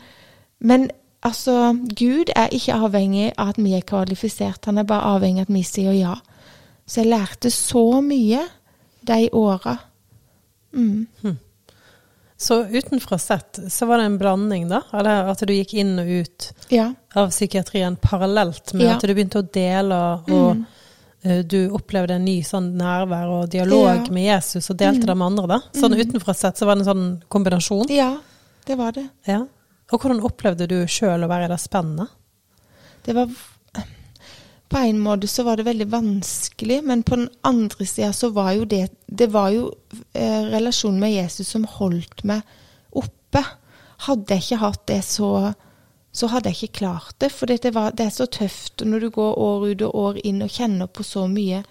men 0.61 0.87
altså, 1.25 1.73
Gud 1.97 2.35
er 2.37 2.53
ikke 2.53 2.77
avhengig 2.85 3.31
av 3.33 3.55
at 3.55 3.63
vi 3.65 3.73
er 3.79 3.87
kvalifisert, 3.89 4.69
han 4.69 4.83
er 4.83 4.89
bare 4.93 5.17
avhengig 5.17 5.47
av 5.47 5.49
at 5.49 5.57
vi 5.57 5.65
sier 5.67 5.97
ja. 5.97 6.19
Så 6.85 7.01
jeg 7.01 7.15
lærte 7.15 7.49
så 7.55 7.87
mye 8.05 8.45
de 9.09 9.19
åra. 9.33 9.79
Mm. 10.75 11.07
Så 12.37 12.65
utenfra 12.67 13.19
sett 13.19 13.59
så 13.71 13.87
var 13.87 13.99
det 13.99 14.05
en 14.05 14.19
blanding, 14.19 14.69
da? 14.69 14.81
Eller 14.93 15.29
at 15.31 15.39
du 15.47 15.53
gikk 15.55 15.75
inn 15.79 15.99
og 16.03 16.07
ut 16.09 16.53
Ja. 16.69 16.93
av 17.15 17.31
psykiatrien 17.31 17.97
parallelt 18.03 18.73
med 18.75 18.87
Ja. 18.87 18.95
at 18.97 19.03
du 19.03 19.15
begynte 19.15 19.39
å 19.43 19.51
dele, 19.53 19.95
og 20.29 20.57
Mm. 20.57 20.67
eh, 21.25 21.43
du 21.43 21.71
opplevde 21.71 22.11
en 22.17 22.25
ny 22.25 22.43
sånn 22.43 22.75
nærvær 22.77 23.29
og 23.43 23.51
dialog 23.51 24.07
Ja. 24.07 24.13
med 24.13 24.25
Jesus, 24.25 24.69
og 24.71 24.77
delte 24.77 25.07
det 25.07 25.17
med 25.17 25.27
andre, 25.27 25.47
da? 25.47 25.61
Sånn 25.73 25.95
utenfra 25.95 26.35
sett 26.35 26.57
så 26.59 26.67
var 26.67 26.75
det 26.75 26.87
en 26.89 26.95
sånn 26.95 27.23
kombinasjon? 27.31 27.89
ja, 27.89 28.19
det 28.67 28.77
var 28.77 28.93
det. 28.93 29.09
Ja. 29.27 29.47
Og 29.93 30.01
hvordan 30.01 30.21
opplevde 30.21 30.67
du 30.67 30.85
sjøl 30.87 31.23
å 31.25 31.29
være 31.29 31.45
i 31.45 31.49
det 31.49 31.61
spennet? 31.61 32.09
Det 33.05 33.15
var 33.15 33.29
På 34.69 34.81
en 34.81 34.99
måte 34.99 35.29
så 35.31 35.45
var 35.47 35.57
det 35.57 35.67
veldig 35.69 35.87
vanskelig, 35.93 36.81
men 36.85 37.03
på 37.07 37.17
den 37.21 37.29
andre 37.47 37.87
sida 37.87 38.13
så 38.13 38.31
var 38.35 38.53
jo 38.57 38.65
det 38.65 38.89
Det 39.07 39.29
var 39.33 39.51
jo 39.55 39.69
eh, 40.13 40.43
relasjonen 40.51 41.01
med 41.01 41.13
Jesus 41.15 41.49
som 41.49 41.65
holdt 41.65 42.25
meg 42.25 42.43
oppe. 42.91 43.45
Hadde 44.09 44.35
jeg 44.35 44.43
ikke 44.43 44.63
hatt 44.65 44.87
det, 44.89 45.03
så 45.05 45.55
så 46.15 46.29
hadde 46.31 46.53
jeg 46.53 46.69
ikke 46.69 46.79
klart 46.79 47.17
det. 47.19 47.33
For 47.35 47.51
det, 47.51 47.65
det 47.65 48.05
er 48.05 48.13
så 48.15 48.27
tøft 48.31 48.85
når 48.87 49.03
du 49.03 49.09
går 49.11 49.39
år 49.39 49.67
ut 49.73 49.83
og 49.83 49.97
år 49.99 50.21
inn 50.23 50.45
og 50.47 50.53
kjenner 50.55 50.87
på 50.87 51.03
så 51.03 51.27
mye 51.31 51.65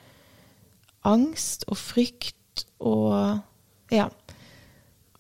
angst 1.08 1.63
og 1.67 1.79
frykt 1.79 2.67
og 2.79 3.39
Ja. 3.91 4.10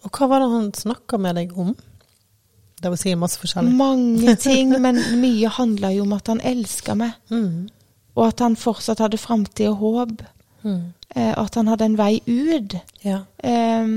Og 0.03 0.11
hva 0.11 0.27
var 0.27 0.41
det 0.43 0.51
han 0.51 0.71
snakka 0.75 1.17
med 1.21 1.37
deg 1.39 1.53
om? 1.55 1.75
Det 2.83 2.91
var 2.91 2.99
si 2.99 3.13
masse 3.15 3.39
forskjellig. 3.39 3.75
Mange 3.79 4.35
ting, 4.47 4.73
men 4.83 4.99
mye 5.21 5.51
handla 5.55 5.93
jo 5.95 6.03
om 6.03 6.17
at 6.17 6.27
han 6.31 6.41
elska 6.43 6.97
meg. 6.99 7.15
Mm. 7.31 7.69
Og 8.13 8.25
at 8.27 8.43
han 8.43 8.57
fortsatt 8.59 9.01
hadde 9.01 9.21
framtid 9.21 9.71
og 9.71 9.79
håp. 9.81 10.25
Mm. 10.63 10.91
Eh, 11.15 11.31
at 11.39 11.55
han 11.55 11.71
hadde 11.71 11.87
en 11.87 11.97
vei 11.97 12.17
ut. 12.27 12.75
Ja. 13.05 13.23
Eh, 13.43 13.95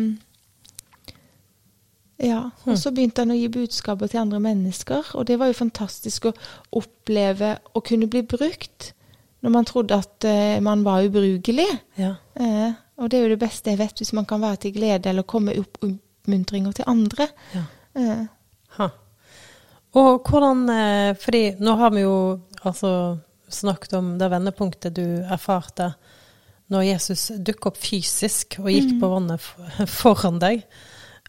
ja. 2.23 2.41
Og 2.65 2.79
så 2.81 2.93
begynte 2.95 3.25
han 3.27 3.35
å 3.35 3.39
gi 3.39 3.49
budskaper 3.53 4.11
til 4.11 4.23
andre 4.23 4.41
mennesker. 4.41 5.13
Og 5.19 5.27
det 5.29 5.41
var 5.41 5.51
jo 5.51 5.59
fantastisk 5.59 6.31
å 6.31 6.37
oppleve 6.79 7.57
å 7.75 7.83
kunne 7.85 8.09
bli 8.11 8.23
brukt 8.27 8.93
når 9.45 9.53
man 9.53 9.67
trodde 9.69 9.95
at 9.95 10.25
eh, 10.27 10.57
man 10.65 10.83
var 10.87 11.05
ubrukelig. 11.07 11.69
ja. 12.01 12.17
Eh, 12.35 12.73
og 12.97 13.11
det 13.13 13.19
er 13.19 13.27
jo 13.27 13.35
det 13.35 13.43
beste 13.43 13.69
jeg 13.69 13.77
vet, 13.77 13.99
hvis 14.01 14.15
man 14.17 14.25
kan 14.25 14.41
være 14.41 14.57
til 14.57 14.73
glede 14.73 15.11
eller 15.11 15.27
komme 15.29 15.53
opp 15.61 15.83
oppmuntringer 15.85 16.73
til 16.73 16.89
andre. 16.89 17.29
ja. 17.55 17.67
Ha. 18.79 18.91
Og 19.97 20.27
hvordan 20.29 20.67
eh, 20.73 21.15
Fordi 21.17 21.45
nå 21.63 21.77
har 21.81 21.91
vi 21.95 22.03
jo 22.05 22.17
altså 22.67 22.91
snakket 23.49 23.93
om 23.95 24.19
det 24.19 24.29
vendepunktet 24.33 24.95
du 24.97 25.05
erfarte 25.23 25.93
når 26.75 26.83
Jesus 26.83 27.29
dukket 27.47 27.69
opp 27.71 27.77
fysisk 27.79 28.57
og 28.59 28.67
gikk 28.75 28.97
på 28.99 29.07
vannet 29.13 29.45
foran 30.01 30.41
deg. 30.43 30.65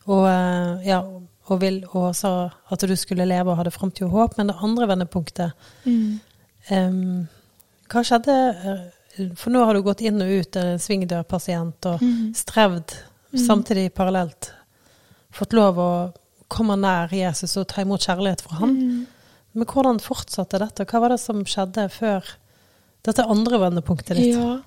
Og, 0.10 0.24
eh, 0.26 0.88
ja, 0.90 0.98
og, 1.06 1.60
vil, 1.62 1.84
og 1.94 2.16
sa 2.18 2.32
at 2.74 2.86
du 2.90 2.96
skulle 2.98 3.28
leve 3.30 3.54
og 3.54 3.60
hadde 3.60 3.72
framtid 3.76 4.08
og 4.08 4.16
håp. 4.16 4.38
Men 4.40 4.50
det 4.50 4.58
andre 4.66 4.88
vendepunktet 4.90 5.52
mm. 5.86 6.20
um, 6.74 7.28
Hva 7.88 8.04
skjedde? 8.04 8.38
eh, 8.58 9.30
For 9.38 9.54
nå 9.54 9.62
har 9.66 9.78
du 9.78 9.84
gått 9.86 10.02
inn 10.06 10.20
og 10.26 10.34
ut 10.42 10.58
en 10.60 10.82
svingdørpasient 10.82 11.86
og 11.94 12.02
Mm. 12.02 12.34
strevd 12.36 12.98
samtidig 13.38 13.92
parallelt. 13.94 14.52
Fått 15.32 15.54
lov 15.54 15.78
å 15.78 15.92
komme 16.52 16.78
nær 16.80 17.14
Jesus 17.14 17.58
og 17.60 17.68
ta 17.72 17.84
imot 17.84 18.06
kjærlighet 18.08 18.42
fra 18.46 18.62
ham. 18.62 18.74
Mm. 18.76 19.06
Men 19.58 19.70
hvordan 19.72 20.02
fortsatte 20.04 20.60
dette? 20.62 20.86
Hva 20.86 21.02
var 21.04 21.14
det 21.14 21.22
som 21.22 21.40
skjedde 21.48 21.88
før 21.94 22.26
dette 23.08 23.26
andre 23.26 23.60
vendepunktet 23.62 24.20
ditt? 24.20 24.36
Ja, 24.36 24.60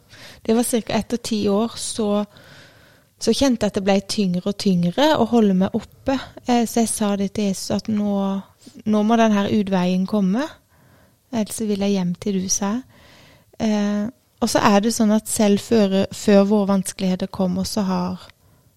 det 0.47 0.57
var 0.57 0.67
ca. 0.67 0.97
etter 0.99 1.21
ti 1.23 1.43
år 1.49 1.77
så, 1.79 2.25
så 3.21 3.35
kjente 3.37 3.67
jeg 3.67 3.75
at 3.75 3.79
det 3.79 3.85
ble 3.87 3.99
tyngre 4.11 4.47
og 4.51 4.59
tyngre 4.59 5.11
å 5.17 5.29
holde 5.31 5.57
meg 5.63 5.77
oppe. 5.77 6.17
Eh, 6.47 6.65
Så 6.67 6.85
jeg 6.85 6.93
sa 6.93 7.13
det 7.17 7.33
til 7.37 7.51
Jesus 7.51 7.77
at 7.77 7.91
nå, 7.93 8.15
nå 8.87 9.03
må 9.07 9.21
denne 9.21 9.47
utveien 9.55 10.07
komme. 10.11 10.49
Ellers 11.31 11.61
vil 11.63 11.87
jeg 11.87 11.95
hjem 11.99 12.15
til 12.19 12.41
du, 12.43 12.49
sa 12.51 12.75
jeg. 12.79 12.83
Eh, 13.61 14.09
og 14.41 14.49
så 14.49 14.63
er 14.65 14.81
det 14.81 14.95
sånn 14.97 15.13
at 15.13 15.29
selv 15.29 15.61
før, 15.61 16.07
før 16.17 16.47
våre 16.49 16.71
vanskeligheter 16.73 17.29
kommer, 17.29 17.67
så 17.69 17.85
har 17.85 18.23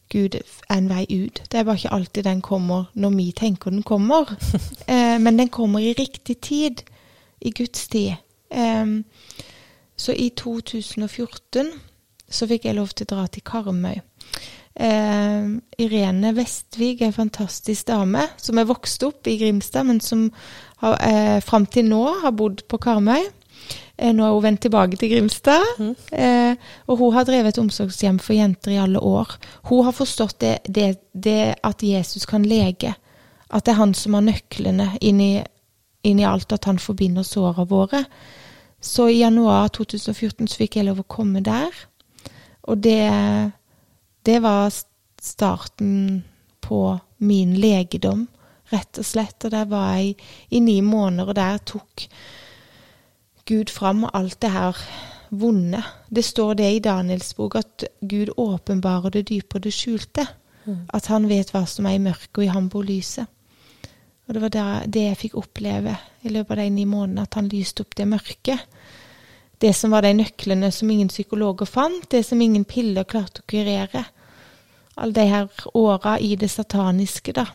Gud 0.10 0.36
en 0.70 0.90
vei 0.90 1.06
ut. 1.10 1.42
Det 1.52 1.60
er 1.60 1.64
bare 1.64 1.80
ikke 1.80 1.94
alltid 1.94 2.24
den 2.24 2.42
kommer 2.42 2.90
når 2.94 3.16
vi 3.18 3.32
tenker 3.32 3.72
den 3.72 3.84
kommer. 3.84 4.34
Eh, 4.88 5.20
men 5.20 5.40
den 5.40 5.50
kommer 5.50 5.80
i 5.80 5.94
riktig 5.94 6.42
tid. 6.42 6.84
I 7.42 7.52
Guds 7.52 7.88
tid. 7.88 8.16
Eh, 8.52 8.86
så 9.96 10.12
i 10.12 10.30
2014 10.30 11.72
så 12.30 12.48
fikk 12.48 12.66
jeg 12.66 12.76
lov 12.76 12.92
til 12.92 13.08
å 13.08 13.16
dra 13.16 13.28
til 13.28 13.46
Karmøy. 13.46 14.02
Eh, 14.74 15.48
Irene 15.78 16.34
Vestvig 16.36 17.02
er 17.02 17.12
en 17.12 17.16
fantastisk 17.16 17.88
dame 17.88 18.26
som 18.42 18.58
er 18.58 18.70
vokst 18.70 19.04
opp 19.06 19.30
i 19.30 19.38
Grimstad, 19.38 19.86
men 19.86 20.02
som 20.02 20.32
har, 20.82 20.98
eh, 21.00 21.40
fram 21.42 21.66
til 21.66 21.86
nå 21.86 22.22
har 22.22 22.32
bodd 22.32 22.64
på 22.68 22.78
Karmøy. 22.78 23.30
Eh, 24.04 24.12
nå 24.12 24.26
er 24.26 24.36
hun 24.36 24.44
vendt 24.44 24.62
tilbake 24.66 25.00
til 25.00 25.14
Grimstad. 25.14 25.64
Mm. 25.80 25.96
Eh, 26.12 26.56
og 26.92 27.00
hun 27.00 27.14
har 27.16 27.28
drevet 27.28 27.54
et 27.54 27.62
omsorgshjem 27.62 28.20
for 28.20 28.36
jenter 28.36 28.76
i 28.76 28.82
alle 28.84 29.00
år. 29.00 29.38
Hun 29.70 29.86
har 29.88 29.96
forstått 29.96 30.40
det, 30.44 30.58
det, 30.68 30.90
det 31.14 31.56
at 31.64 31.84
Jesus 31.84 32.28
kan 32.28 32.44
lege. 32.44 32.96
At 33.50 33.66
det 33.66 33.76
er 33.76 33.80
han 33.80 33.94
som 33.96 34.18
har 34.18 34.26
nøklene 34.26 34.90
inn 35.00 35.22
i, 35.24 35.34
inn 36.04 36.20
i 36.20 36.28
alt, 36.28 36.52
at 36.52 36.68
han 36.68 36.82
forbinder 36.84 37.24
såra 37.24 37.64
våre. 37.70 38.04
Så 38.84 39.08
i 39.08 39.22
januar 39.22 39.72
2014 39.72 40.50
så 40.52 40.60
fikk 40.60 40.78
jeg 40.78 40.90
lov 40.90 41.00
å 41.06 41.08
komme 41.08 41.40
der. 41.46 41.72
Og 42.68 42.84
det, 42.84 43.08
det 44.28 44.40
var 44.44 44.74
starten 45.24 46.24
på 46.64 46.84
min 47.24 47.56
legedom, 47.56 48.28
rett 48.74 49.00
og 49.00 49.08
slett. 49.08 49.40
Og 49.46 49.54
der 49.54 49.70
var 49.72 49.96
jeg 49.96 50.18
i 50.52 50.60
ni 50.60 50.82
måneder, 50.84 51.32
og 51.32 51.40
der 51.40 51.64
tok 51.72 52.10
Gud 53.46 53.70
fram 53.70 54.06
alt 54.14 54.40
det 54.42 54.52
her 54.54 54.78
vonde. 55.30 55.84
Det 56.10 56.24
står 56.26 56.54
det 56.56 56.70
i 56.72 56.80
Daniels 56.80 57.34
bok 57.36 57.56
at 57.60 57.84
Gud 58.02 58.30
åpenbarer 58.38 59.10
det 59.10 59.28
dype 59.30 59.58
og 59.58 59.64
det 59.66 59.74
skjulte. 59.74 60.28
At 60.94 61.10
han 61.12 61.28
vet 61.28 61.52
hva 61.52 61.66
som 61.68 61.86
er 61.90 61.98
i 61.98 62.04
mørket, 62.04 62.38
og 62.38 62.44
i 62.46 62.52
ham 62.54 62.70
bor 62.72 62.86
lyset. 62.88 63.28
Og 64.28 64.34
det 64.36 64.42
var 64.42 64.86
det 64.88 65.02
jeg 65.04 65.20
fikk 65.20 65.36
oppleve 65.42 65.98
i 66.24 66.32
løpet 66.32 66.56
av 66.56 66.62
de 66.64 66.70
ni 66.72 66.86
månedene, 66.88 67.26
at 67.28 67.36
han 67.36 67.50
lyste 67.52 67.84
opp 67.84 67.98
det 68.00 68.08
mørket. 68.08 68.64
Det 69.60 69.74
som 69.76 69.92
var 69.92 70.06
de 70.06 70.14
nøklene 70.16 70.72
som 70.72 70.90
ingen 70.92 71.12
psykologer 71.12 71.68
fant, 71.68 72.08
det 72.12 72.24
som 72.26 72.42
ingen 72.42 72.64
piller 72.64 73.04
klarte 73.04 73.44
å 73.44 73.48
kurere. 73.48 74.06
Alle 74.96 75.14
de 75.18 75.28
her 75.28 75.68
åra 75.76 76.16
i 76.20 76.38
det 76.40 76.52
sataniske, 76.52 77.36
da. 77.36 77.48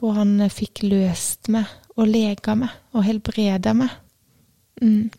Hvor 0.00 0.16
han 0.16 0.40
fikk 0.48 0.84
løst 0.86 1.50
meg 1.52 1.68
og 1.98 2.08
lega 2.08 2.54
meg 2.56 2.94
og 2.94 3.04
helbreda 3.04 3.74
meg. 3.76 3.92
Mm. 4.82 5.10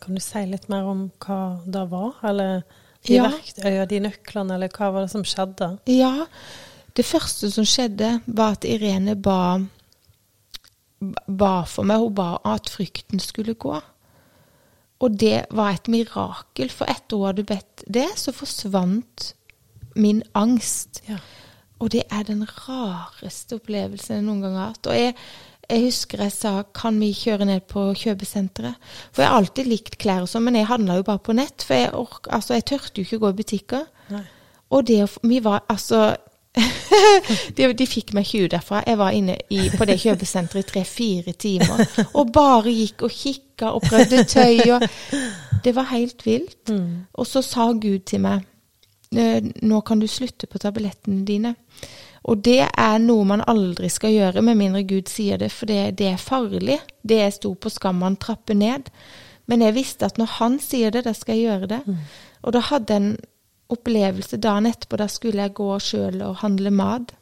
Kan 0.00 0.14
du 0.14 0.20
si 0.22 0.44
litt 0.46 0.68
mer 0.70 0.86
om 0.86 1.10
hva 1.24 1.60
det 1.66 1.84
var? 1.90 2.14
Eller 2.22 2.62
de 3.06 3.14
Ja. 3.14 3.28
verktøyene, 3.28 3.88
de 3.88 4.00
nøklene, 4.00 4.54
eller 4.54 4.68
hva 4.68 4.92
var 4.92 5.06
det 5.06 5.10
som 5.10 5.24
skjedde? 5.24 5.78
Ja, 5.86 6.26
det 6.94 7.04
første 7.06 7.50
som 7.50 7.64
skjedde, 7.64 8.20
var 8.26 8.52
at 8.52 8.64
Irene 8.64 9.14
ba, 9.20 9.60
ba 11.28 11.64
for 11.64 11.86
meg. 11.86 11.98
Hun 12.02 12.14
ba 12.14 12.38
at 12.44 12.70
frykten 12.70 13.20
skulle 13.22 13.54
gå. 13.54 13.80
Og 15.00 15.18
det 15.18 15.46
var 15.54 15.70
et 15.76 15.88
mirakel, 15.88 16.70
for 16.74 16.90
etter 16.90 17.16
hun 17.16 17.26
hadde 17.30 17.44
bedt 17.46 17.84
det, 17.86 18.08
så 18.18 18.32
forsvant 18.34 19.32
min 19.94 20.22
angst. 20.34 21.02
Ja. 21.08 21.18
Og 21.80 21.92
det 21.94 22.02
er 22.10 22.24
den 22.26 22.42
rareste 22.42 23.60
opplevelsen 23.60 24.16
jeg 24.16 24.24
noen 24.26 24.42
gang 24.42 24.56
har 24.58 24.72
hatt. 24.72 24.86
Og 24.90 24.94
jeg, 24.98 25.14
jeg 25.68 25.84
husker 25.84 26.22
jeg 26.24 26.32
sa 26.32 26.52
kan 26.76 26.96
vi 27.00 27.10
kjøre 27.12 27.44
ned 27.48 27.66
på 27.68 27.82
kjøpesenteret? 28.00 28.78
For 29.12 29.22
jeg 29.22 29.30
har 29.30 29.42
alltid 29.42 29.68
likt 29.68 29.98
klær 30.00 30.24
og 30.24 30.30
sånn, 30.30 30.46
men 30.48 30.56
jeg 30.56 30.70
handla 30.70 30.96
jo 30.96 31.04
bare 31.04 31.20
på 31.24 31.36
nett. 31.36 31.64
For 31.66 31.76
jeg, 31.76 31.92
ork, 31.98 32.30
altså, 32.32 32.56
jeg 32.56 32.66
tørte 32.70 33.02
jo 33.02 33.08
ikke 33.08 33.20
gå 33.24 33.32
i 33.32 33.38
butikker. 33.42 33.84
Nei. 34.14 34.24
Og 34.72 34.88
det 34.88 35.02
Vi 35.22 35.38
var 35.44 35.64
altså 35.68 36.16
de, 37.56 37.68
de 37.76 37.86
fikk 37.86 38.14
meg 38.16 38.26
ikke 38.26 38.46
ut 38.46 38.54
derfra. 38.56 38.82
Jeg 38.86 38.98
var 38.98 39.14
inne 39.14 39.36
i, 39.52 39.60
på 39.70 39.86
det 39.88 39.98
kjøpesenteret 40.00 40.64
i 40.64 40.68
tre-fire 40.72 41.34
timer 41.38 41.84
og 42.18 42.32
bare 42.34 42.72
gikk 42.72 43.04
og 43.06 43.12
kikka 43.14 43.72
og 43.76 43.84
prøvde 43.84 44.24
tøy. 44.24 44.64
Og, 44.74 44.86
det 45.64 45.74
var 45.76 45.92
helt 45.92 46.24
vilt. 46.26 46.72
Og 47.12 47.28
så 47.28 47.44
sa 47.44 47.70
Gud 47.72 48.06
til 48.08 48.24
meg 48.24 48.46
«Eh, 49.08 49.40
nå 49.64 49.80
kan 49.88 50.00
du 50.00 50.06
slutte 50.10 50.46
på 50.46 50.58
tablettene 50.60 51.22
dine. 51.24 51.54
Og 52.24 52.42
det 52.44 52.64
er 52.66 52.98
noe 53.02 53.24
man 53.28 53.44
aldri 53.46 53.90
skal 53.92 54.14
gjøre, 54.14 54.42
med 54.42 54.58
mindre 54.58 54.82
Gud 54.88 55.10
sier 55.10 55.38
det, 55.38 55.52
for 55.54 55.70
det, 55.70 55.98
det 56.00 56.12
er 56.12 56.22
farlig. 56.22 56.80
Det 57.02 57.20
jeg 57.22 57.36
sto 57.38 57.54
på, 57.54 57.70
skal 57.72 57.94
man 57.94 58.18
trappe 58.20 58.56
ned. 58.58 58.90
Men 59.48 59.62
jeg 59.64 59.76
visste 59.78 60.08
at 60.08 60.18
når 60.20 60.34
han 60.38 60.58
sier 60.60 60.92
det, 60.92 61.06
da 61.06 61.14
skal 61.16 61.38
jeg 61.38 61.48
gjøre 61.48 61.70
det. 61.70 61.82
Mm. 61.86 62.00
Og 62.42 62.56
da 62.56 62.64
hadde 62.68 62.94
jeg 62.94 63.04
en 63.04 63.14
opplevelse 63.72 64.40
dagen 64.40 64.68
etterpå. 64.68 64.98
Da 65.00 65.08
skulle 65.12 65.44
jeg 65.44 65.56
gå 65.56 65.70
sjøl 65.82 66.20
og 66.26 66.40
handle 66.42 66.72
mat. 66.74 67.14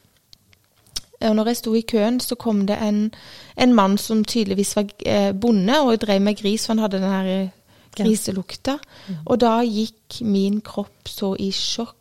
Og 1.24 1.36
når 1.36 1.50
jeg 1.50 1.60
sto 1.60 1.74
i 1.74 1.84
køen, 1.88 2.18
så 2.20 2.36
kom 2.36 2.66
det 2.68 2.76
en, 2.82 3.06
en 3.56 3.74
mann 3.74 3.96
som 3.98 4.24
tydeligvis 4.24 4.74
var 4.76 4.90
eh, 5.06 5.30
bonde 5.32 5.78
og 5.80 6.00
drev 6.02 6.20
med 6.22 6.36
gris, 6.36 6.66
for 6.66 6.74
han 6.74 6.84
hadde 6.84 7.00
den 7.00 7.14
her 7.14 7.30
eh, 7.32 7.54
griselukta. 7.96 8.76
Og 9.24 9.40
da 9.40 9.60
gikk 9.64 10.20
min 10.28 10.60
kropp 10.60 11.08
så 11.08 11.34
i 11.40 11.50
sjokk. 11.54 11.95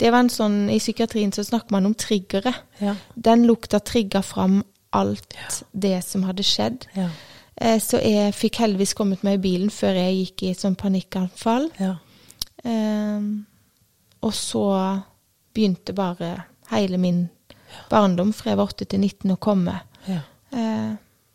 Det 0.00 0.10
var 0.10 0.24
en 0.24 0.32
sånn, 0.32 0.58
I 0.72 0.80
psykiatrien 0.80 1.32
så 1.34 1.44
snakker 1.46 1.74
man 1.74 1.86
om 1.86 1.94
triggere. 1.94 2.54
Ja. 2.78 2.96
Den 3.14 3.46
lukta 3.48 3.80
trigga 3.80 4.22
fram 4.22 4.62
alt 4.94 5.36
det 5.72 5.98
som 6.06 6.26
hadde 6.28 6.46
skjedd. 6.46 6.86
Ja. 6.94 7.08
Eh, 7.56 7.78
så 7.82 8.00
jeg 8.02 8.34
fikk 8.34 8.60
heldigvis 8.62 8.94
kommet 8.98 9.22
meg 9.26 9.38
i 9.38 9.44
bilen 9.48 9.70
før 9.74 9.98
jeg 9.98 10.18
gikk 10.20 10.44
i 10.44 10.52
et 10.54 10.62
sånn 10.62 10.78
panikkanfall. 10.78 11.68
Ja. 11.78 11.96
Eh, 12.64 13.30
og 14.24 14.34
så 14.34 14.66
begynte 15.54 15.94
bare 15.94 16.34
hele 16.70 16.98
min 16.98 17.26
barndom 17.90 18.32
fra 18.34 18.52
jeg 18.52 18.60
var 18.60 18.72
8 18.72 18.88
til 18.90 19.02
19 19.04 19.34
å 19.34 19.40
komme. 19.42 19.76
Ja. 20.08 20.22
Eh, 20.54 20.92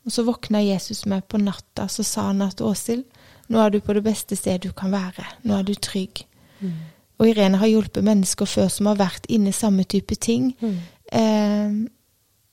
og 0.08 0.14
så 0.16 0.26
våkna 0.26 0.62
Jesus 0.64 1.04
meg 1.10 1.28
på 1.30 1.40
natta, 1.42 1.88
så 1.92 2.04
sa 2.08 2.30
han 2.30 2.42
at 2.42 2.64
Åshild, 2.66 3.04
nå 3.50 3.60
er 3.62 3.74
du 3.74 3.80
på 3.84 3.94
det 3.98 4.04
beste 4.06 4.38
stedet 4.38 4.70
du 4.70 4.74
kan 4.78 4.94
være. 4.94 5.26
Nå 5.46 5.58
er 5.60 5.68
du 5.68 5.74
trygg. 5.76 6.24
Mm. 6.60 6.80
Og 7.20 7.28
Irene 7.28 7.60
har 7.60 7.68
hjulpet 7.68 8.04
mennesker 8.04 8.48
før 8.48 8.70
som 8.72 8.88
har 8.92 9.00
vært 9.00 9.28
inne 9.30 9.52
i 9.52 9.56
samme 9.56 9.84
type 9.84 10.16
ting. 10.16 10.54
Mm. 10.62 10.78
Eh, 11.12 11.76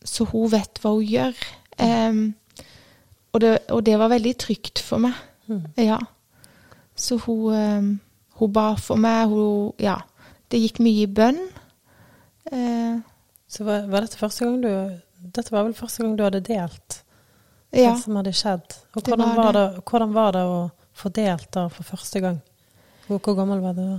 så 0.07 0.27
hun 0.31 0.51
vet 0.51 0.81
hva 0.83 0.93
hun 0.97 1.07
gjør. 1.07 1.39
Eh, 1.79 2.19
og, 3.33 3.41
det, 3.41 3.59
og 3.71 3.85
det 3.87 3.99
var 3.99 4.11
veldig 4.11 4.35
trygt 4.43 4.83
for 4.83 5.03
meg. 5.07 5.15
Mm. 5.47 5.63
Ja. 5.79 5.99
Så 6.97 7.19
hun, 7.27 7.55
eh, 7.55 7.89
hun 8.41 8.53
ba 8.53 8.75
for 8.81 8.99
meg. 8.99 9.29
Hun, 9.31 9.73
ja. 9.83 10.01
Det 10.51 10.61
gikk 10.63 10.81
mye 10.83 11.07
i 11.07 11.11
bønn. 11.11 11.41
Eh, 12.53 12.97
Så 13.49 13.65
var, 13.65 13.87
var 13.87 14.03
dette 14.03 14.19
første 14.19 14.45
gang 14.45 14.63
du 14.63 14.71
Dette 15.35 15.51
var 15.53 15.65
vel 15.65 15.75
første 15.75 16.03
gang 16.03 16.17
du 16.19 16.23
hadde 16.25 16.41
delt 16.45 17.03
ja. 17.73 17.93
det 17.93 18.03
som 18.03 18.17
hadde 18.19 18.33
skjedd? 18.35 18.75
Og 18.95 19.03
Det 19.03 19.11
hvordan 19.11 19.33
var 19.37 19.37
var, 19.37 19.53
det, 19.57 19.85
hvordan 19.91 20.13
var 20.15 20.33
det 20.37 20.43
å 20.47 20.59
få 20.95 21.11
delt 21.15 21.49
da 21.55 21.67
for 21.73 21.87
første 21.87 22.21
gang? 22.23 22.37
Hvor, 23.07 23.19
hvor 23.19 23.35
gammel 23.39 23.63
var 23.63 23.75
du 23.75 23.83
da? 23.83 23.99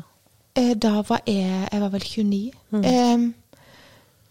Eh, 0.58 0.74
Da 0.76 1.02
var 1.08 1.22
jeg 1.28 1.70
Jeg 1.72 1.82
var 1.82 1.89
vel 1.89 2.02
29. 2.02 2.52
Mm. 2.72 3.34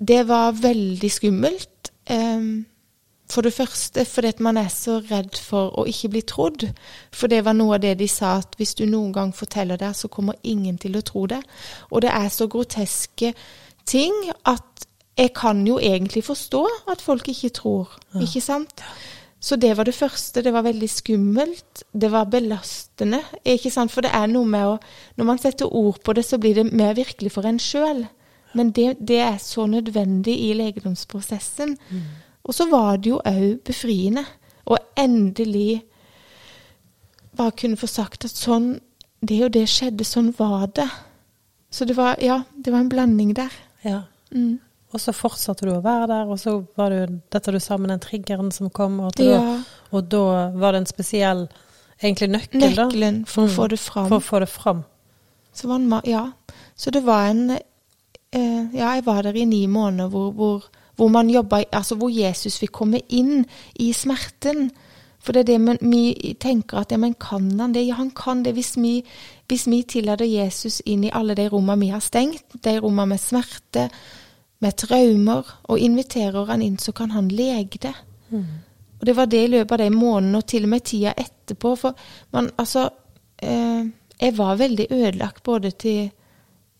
Det 0.08 0.28
var 0.28 0.52
veldig 0.52 1.10
skummelt. 1.10 1.92
For 3.30 3.42
det 3.42 3.52
første 3.52 4.04
fordi 4.04 4.28
at 4.28 4.40
man 4.40 4.56
er 4.56 4.68
så 4.68 5.00
redd 5.10 5.38
for 5.38 5.74
å 5.80 5.84
ikke 5.86 6.08
bli 6.08 6.20
trodd. 6.20 6.68
For 7.12 7.26
det 7.26 7.44
var 7.44 7.56
noe 7.58 7.74
av 7.74 7.82
det 7.82 7.98
de 7.98 8.08
sa, 8.08 8.36
at 8.38 8.54
hvis 8.56 8.74
du 8.74 8.84
noen 8.86 9.12
gang 9.12 9.34
forteller 9.34 9.76
det, 9.76 9.96
så 9.96 10.08
kommer 10.08 10.34
ingen 10.42 10.78
til 10.78 10.96
å 10.96 11.02
tro 11.02 11.26
det. 11.26 11.40
Og 11.90 12.02
det 12.02 12.10
er 12.14 12.28
så 12.28 12.46
groteske 12.46 13.34
ting 13.86 14.14
at 14.44 14.86
jeg 15.18 15.32
kan 15.34 15.66
jo 15.66 15.78
egentlig 15.78 16.24
forstå 16.24 16.66
at 16.92 17.00
folk 17.02 17.28
ikke 17.28 17.48
tror. 17.48 17.98
Ikke 18.22 18.40
sant? 18.40 18.82
Så 19.46 19.56
det 19.62 19.76
var 19.78 19.86
det 19.86 19.94
første. 19.94 20.42
Det 20.42 20.50
var 20.52 20.64
veldig 20.66 20.88
skummelt. 20.90 21.84
Det 21.92 22.10
var 22.10 22.26
belastende. 22.30 23.20
Ikke 23.46 23.70
sant? 23.70 23.92
For 23.94 24.02
det 24.02 24.10
er 24.14 24.26
noe 24.26 24.46
med 24.46 24.66
å 24.66 24.78
Når 25.16 25.24
man 25.28 25.38
setter 25.38 25.70
ord 25.70 26.00
på 26.02 26.12
det, 26.12 26.24
så 26.26 26.38
blir 26.38 26.54
det 26.54 26.72
mer 26.72 26.96
virkelig 26.98 27.32
for 27.32 27.46
en 27.46 27.60
sjøl. 27.62 28.06
Men 28.54 28.72
det, 28.72 28.96
det 28.98 29.20
er 29.22 29.38
så 29.38 29.66
nødvendig 29.66 30.34
i 30.48 30.52
legedomsprosessen. 30.56 31.76
Og 32.42 32.54
så 32.54 32.66
var 32.70 32.96
det 32.96 33.10
jo 33.10 33.20
òg 33.22 33.62
befriende 33.66 34.24
å 34.66 34.78
endelig 34.98 35.84
bare 37.36 37.52
kunne 37.52 37.76
få 37.76 37.86
sagt 37.86 38.24
at 38.24 38.34
sånn 38.34 38.80
Det 39.20 39.38
og 39.44 39.52
det 39.52 39.64
skjedde, 39.68 40.04
sånn 40.04 40.34
var 40.38 40.66
det. 40.76 40.88
Så 41.70 41.84
det 41.84 41.96
var 41.96 42.16
Ja, 42.20 42.42
det 42.56 42.72
var 42.72 42.80
en 42.80 42.88
blanding 42.88 43.34
der. 43.34 43.52
Ja. 43.84 44.02
Mm. 44.30 44.58
Og 44.96 45.00
så 45.02 45.12
fortsatte 45.12 45.66
du 45.68 45.74
å 45.74 45.82
være 45.84 46.06
der, 46.08 46.30
og 46.32 46.38
så 46.40 46.54
var 46.78 46.90
det 46.94 47.02
dette 47.34 47.52
du 47.52 47.58
sa 47.60 47.76
med 47.76 47.90
den 47.92 48.00
triggeren 48.00 48.48
som 48.54 48.70
kom, 48.72 48.98
og, 49.04 49.12
Ja. 49.20 49.38
da, 49.42 49.56
og 49.92 50.08
da 50.08 50.50
var 50.56 50.72
det 50.72 50.80
en 50.82 50.86
spesiell 50.88 51.42
egentlig 52.02 52.30
nøkkel, 52.32 52.74
da? 52.74 52.86
Nøkkelen 52.86 53.26
for 53.28 53.44
å 53.44 53.48
Mm. 53.50 53.54
få 53.56 53.68
det 53.68 53.78
fram. 53.78 54.08
For 54.08 54.18
å 54.18 54.28
få 54.30 54.40
det 54.40 54.48
fram. 54.48 54.84
Så, 55.52 55.70
en, 55.74 56.00
ja. 56.04 56.32
så 56.76 56.90
det 56.92 57.02
var 57.04 57.28
en 57.30 57.50
eh, 58.32 58.66
Ja, 58.74 58.94
jeg 58.94 59.04
var 59.06 59.22
der 59.22 59.36
i 59.36 59.44
ni 59.44 59.66
måneder 59.66 60.08
hvor, 60.10 60.32
hvor, 60.32 60.64
hvor 60.96 61.08
man 61.08 61.30
jobba 61.30 61.62
Altså 61.72 61.96
hvor 61.96 62.10
Jesus 62.10 62.58
fikk 62.58 62.72
komme 62.72 63.00
inn 63.08 63.46
i 63.78 63.92
smerten. 63.92 64.70
For 65.20 65.32
det 65.32 65.40
er 65.40 65.52
det 65.52 65.60
man, 65.60 65.78
vi 65.80 66.34
tenker 66.40 66.78
at 66.78 66.90
ja, 66.92 66.96
men 66.98 67.14
kan 67.14 67.48
han 67.60 67.72
det? 67.72 67.86
Ja, 67.86 67.94
han 67.94 68.10
kan 68.10 68.42
det 68.44 68.54
hvis 68.54 68.76
vi, 68.76 69.02
hvis 69.48 69.66
vi 69.66 69.82
tillater 69.82 70.24
Jesus 70.28 70.80
inn 70.86 71.04
i 71.04 71.10
alle 71.12 71.34
de 71.34 71.48
rommene 71.48 71.80
vi 71.80 71.88
har 71.90 72.00
stengt, 72.00 72.44
de 72.62 72.78
rommene 72.80 73.08
med 73.08 73.20
smerte, 73.20 73.88
med 74.66 74.76
traumer, 74.82 75.54
og 75.70 75.78
inviterer 75.80 76.50
han 76.50 76.62
inn, 76.62 76.78
så 76.78 76.92
kan 76.92 77.14
han 77.14 77.30
lege 77.30 77.78
det. 77.86 77.94
Og 78.98 79.06
det 79.06 79.16
var 79.16 79.26
det 79.30 79.42
i 79.44 79.52
løpet 79.52 79.72
av 79.76 79.84
de 79.84 79.90
månedene, 79.94 80.40
og 80.40 80.46
til 80.50 80.66
og 80.66 80.72
med 80.72 80.84
tida 80.88 81.14
etterpå. 81.16 81.74
For 81.76 81.96
man, 82.34 82.50
altså 82.58 82.88
eh, 83.42 83.86
Jeg 84.20 84.38
var 84.38 84.56
veldig 84.56 84.86
ødelagt 84.90 85.42
både 85.44 85.70
til 85.70 86.10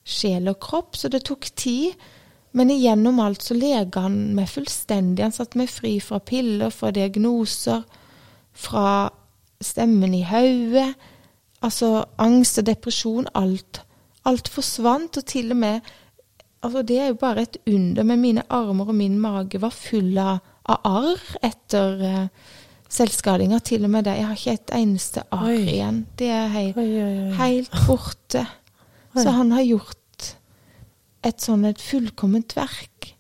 sjel 0.06 0.48
og 0.48 0.60
kropp, 0.60 0.96
så 0.96 1.08
det 1.12 1.24
tok 1.28 1.44
tid. 1.56 1.92
Men 2.56 2.70
igjennom 2.72 3.20
alt 3.20 3.44
så 3.44 3.54
lega 3.54 4.06
han 4.06 4.32
meg 4.36 4.48
fullstendig. 4.48 5.24
Han 5.26 5.34
satte 5.34 5.58
meg 5.60 5.68
fri 5.68 5.98
fra 6.00 6.18
piller, 6.24 6.72
fra 6.72 6.90
diagnoser, 6.90 7.82
fra 8.52 9.10
stemmen 9.60 10.14
i 10.16 10.22
hodet. 10.24 10.94
Altså 11.60 12.06
angst 12.16 12.62
og 12.62 12.66
depresjon. 12.70 13.28
Alt. 13.34 13.82
Alt 14.24 14.48
forsvant, 14.48 15.20
og 15.20 15.28
til 15.28 15.52
og 15.52 15.60
med 15.60 15.92
Altså, 16.66 16.82
det 16.82 16.98
er 17.00 17.08
jo 17.12 17.14
bare 17.20 17.42
et 17.46 17.56
under, 17.70 18.02
men 18.08 18.20
mine 18.20 18.42
armer 18.50 18.88
og 18.90 18.94
min 18.98 19.18
mage 19.22 19.60
var 19.62 19.70
full 19.74 20.16
av, 20.18 20.38
av 20.66 20.86
arr 20.90 21.22
etter 21.46 22.00
uh, 22.02 22.54
selvskadinga. 22.92 23.58
Til 23.66 23.84
og 23.86 23.90
med 23.90 24.04
det. 24.08 24.16
Jeg 24.18 24.26
har 24.26 24.36
ikke 24.40 24.54
et 24.58 24.74
eneste 24.80 25.22
arr 25.30 25.48
Oi. 25.52 25.60
igjen. 25.76 26.00
Det 26.18 26.28
er 26.30 26.46
helt, 26.54 26.76
Oi, 26.82 26.90
oi, 27.02 27.32
helt 27.38 27.70
borte. 27.86 28.46
Så 29.16 29.30
han 29.32 29.52
har 29.56 29.62
gjort 29.64 30.32
et 31.24 31.40
sånn 31.42 31.64
et 31.66 31.80
fullkomment 31.82 32.52
verk. 32.56 33.12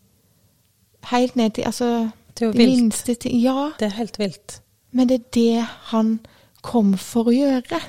Helt 1.10 1.36
ned 1.38 1.54
til 1.56 1.64
altså 1.70 2.10
Det 2.36 2.42
er 2.42 2.46
jo 2.46 2.52
de 2.52 2.58
vilt. 2.58 2.70
minste 2.82 3.14
ting. 3.14 3.38
Ja, 3.40 3.70
Det 3.78 3.86
er 3.86 3.96
helt 3.96 4.18
vilt. 4.18 4.60
men 4.92 5.08
det 5.08 5.14
er 5.20 5.30
det 5.34 5.66
han 5.92 6.20
kom 6.62 6.94
for 6.98 7.28
å 7.30 7.34
gjøre. 7.34 7.80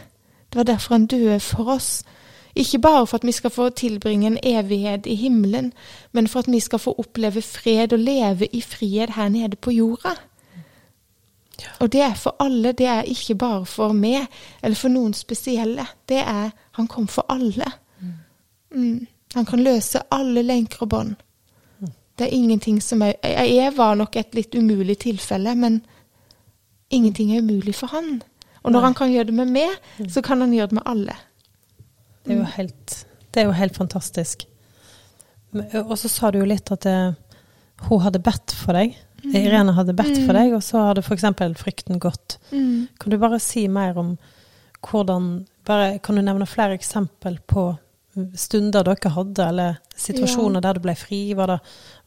Det 0.49 0.55
var 0.55 0.63
derfor 0.63 0.93
han 0.95 1.05
døde 1.07 1.39
for 1.39 1.69
oss. 1.75 2.03
Ikke 2.57 2.79
bare 2.81 3.07
for 3.07 3.19
at 3.19 3.25
vi 3.25 3.31
skal 3.31 3.53
få 3.53 3.69
tilbringe 3.69 4.27
en 4.27 4.39
evighet 4.43 5.05
i 5.05 5.15
himmelen, 5.15 5.73
men 6.11 6.27
for 6.27 6.39
at 6.39 6.49
vi 6.51 6.59
skal 6.59 6.79
få 6.79 6.95
oppleve 6.97 7.41
fred 7.41 7.93
og 7.93 7.99
leve 7.99 8.47
i 8.55 8.61
frihet 8.61 9.13
her 9.15 9.29
nede 9.29 9.55
på 9.55 9.71
jorda. 9.71 10.15
Og 11.79 11.91
det 11.93 12.01
er 12.01 12.13
for 12.13 12.35
alle, 12.39 12.71
det 12.71 12.85
er 12.85 13.01
ikke 13.01 13.35
bare 13.35 13.65
for 13.65 13.93
meg, 13.93 14.25
eller 14.63 14.75
for 14.75 14.93
noen 14.93 15.13
spesielle. 15.13 15.85
Det 16.09 16.17
er 16.17 16.49
Han 16.71 16.87
kom 16.87 17.07
for 17.07 17.25
alle. 17.29 17.65
Mm. 18.71 19.07
Han 19.33 19.45
kan 19.45 19.63
løse 19.63 19.99
alle 20.11 20.41
lenker 20.41 20.81
og 20.81 20.89
bånd. 20.89 21.15
Det 22.17 22.25
er 22.25 22.33
ingenting 22.33 22.81
som 22.83 23.01
er 23.01 23.13
jeg, 23.23 23.55
jeg 23.55 23.77
var 23.77 23.95
nok 23.95 24.15
et 24.15 24.35
litt 24.35 24.55
umulig 24.55 24.97
tilfelle, 24.97 25.55
men 25.55 25.81
ingenting 26.89 27.35
er 27.35 27.41
umulig 27.41 27.75
for 27.75 27.87
han. 27.87 28.21
Og 28.63 28.71
når 28.71 28.79
Nei. 28.79 28.85
han 28.85 28.93
kan 28.93 29.11
gjøre 29.11 29.23
det 29.23 29.33
med 29.33 29.51
meg, 29.53 29.69
så 30.09 30.21
kan 30.21 30.41
han 30.41 30.53
gjøre 30.53 30.67
det 30.67 30.79
med 30.79 30.85
alle. 30.85 31.15
Det 32.27 32.35
er 32.35 32.41
jo 32.41 32.51
helt, 32.57 32.95
det 33.31 33.41
er 33.41 33.47
jo 33.47 33.55
helt 33.55 33.77
fantastisk. 33.77 34.45
Og 35.85 35.95
så 35.97 36.11
sa 36.11 36.31
du 36.31 36.41
jo 36.41 36.47
litt 36.47 36.69
at 36.75 36.83
det, 36.83 36.97
hun 37.87 38.01
hadde 38.03 38.21
bedt 38.23 38.53
for 38.57 38.75
deg. 38.77 38.97
Irene 39.31 39.73
hadde 39.75 39.95
bedt 39.97 40.19
for 40.25 40.37
deg, 40.37 40.53
og 40.55 40.63
så 40.65 40.89
hadde 40.89 41.03
f.eks. 41.05 41.25
frykten 41.59 42.01
gått. 42.03 42.37
Kan 42.51 43.13
du 43.13 43.17
bare 43.21 43.39
si 43.43 43.67
mer 43.71 43.97
om 43.97 44.17
hvordan 44.87 45.45
bare, 45.67 45.99
Kan 45.99 46.15
du 46.15 46.21
nevne 46.21 46.47
flere 46.47 46.77
eksempel 46.77 47.39
på 47.47 47.69
stunder 48.37 48.85
dere 48.85 49.13
hadde, 49.13 49.45
eller 49.45 49.77
situasjoner 49.95 50.63
der 50.63 50.77
du 50.77 50.85
ble 50.85 50.95
fri? 50.97 51.21
Var, 51.37 51.53
det, 51.53 51.59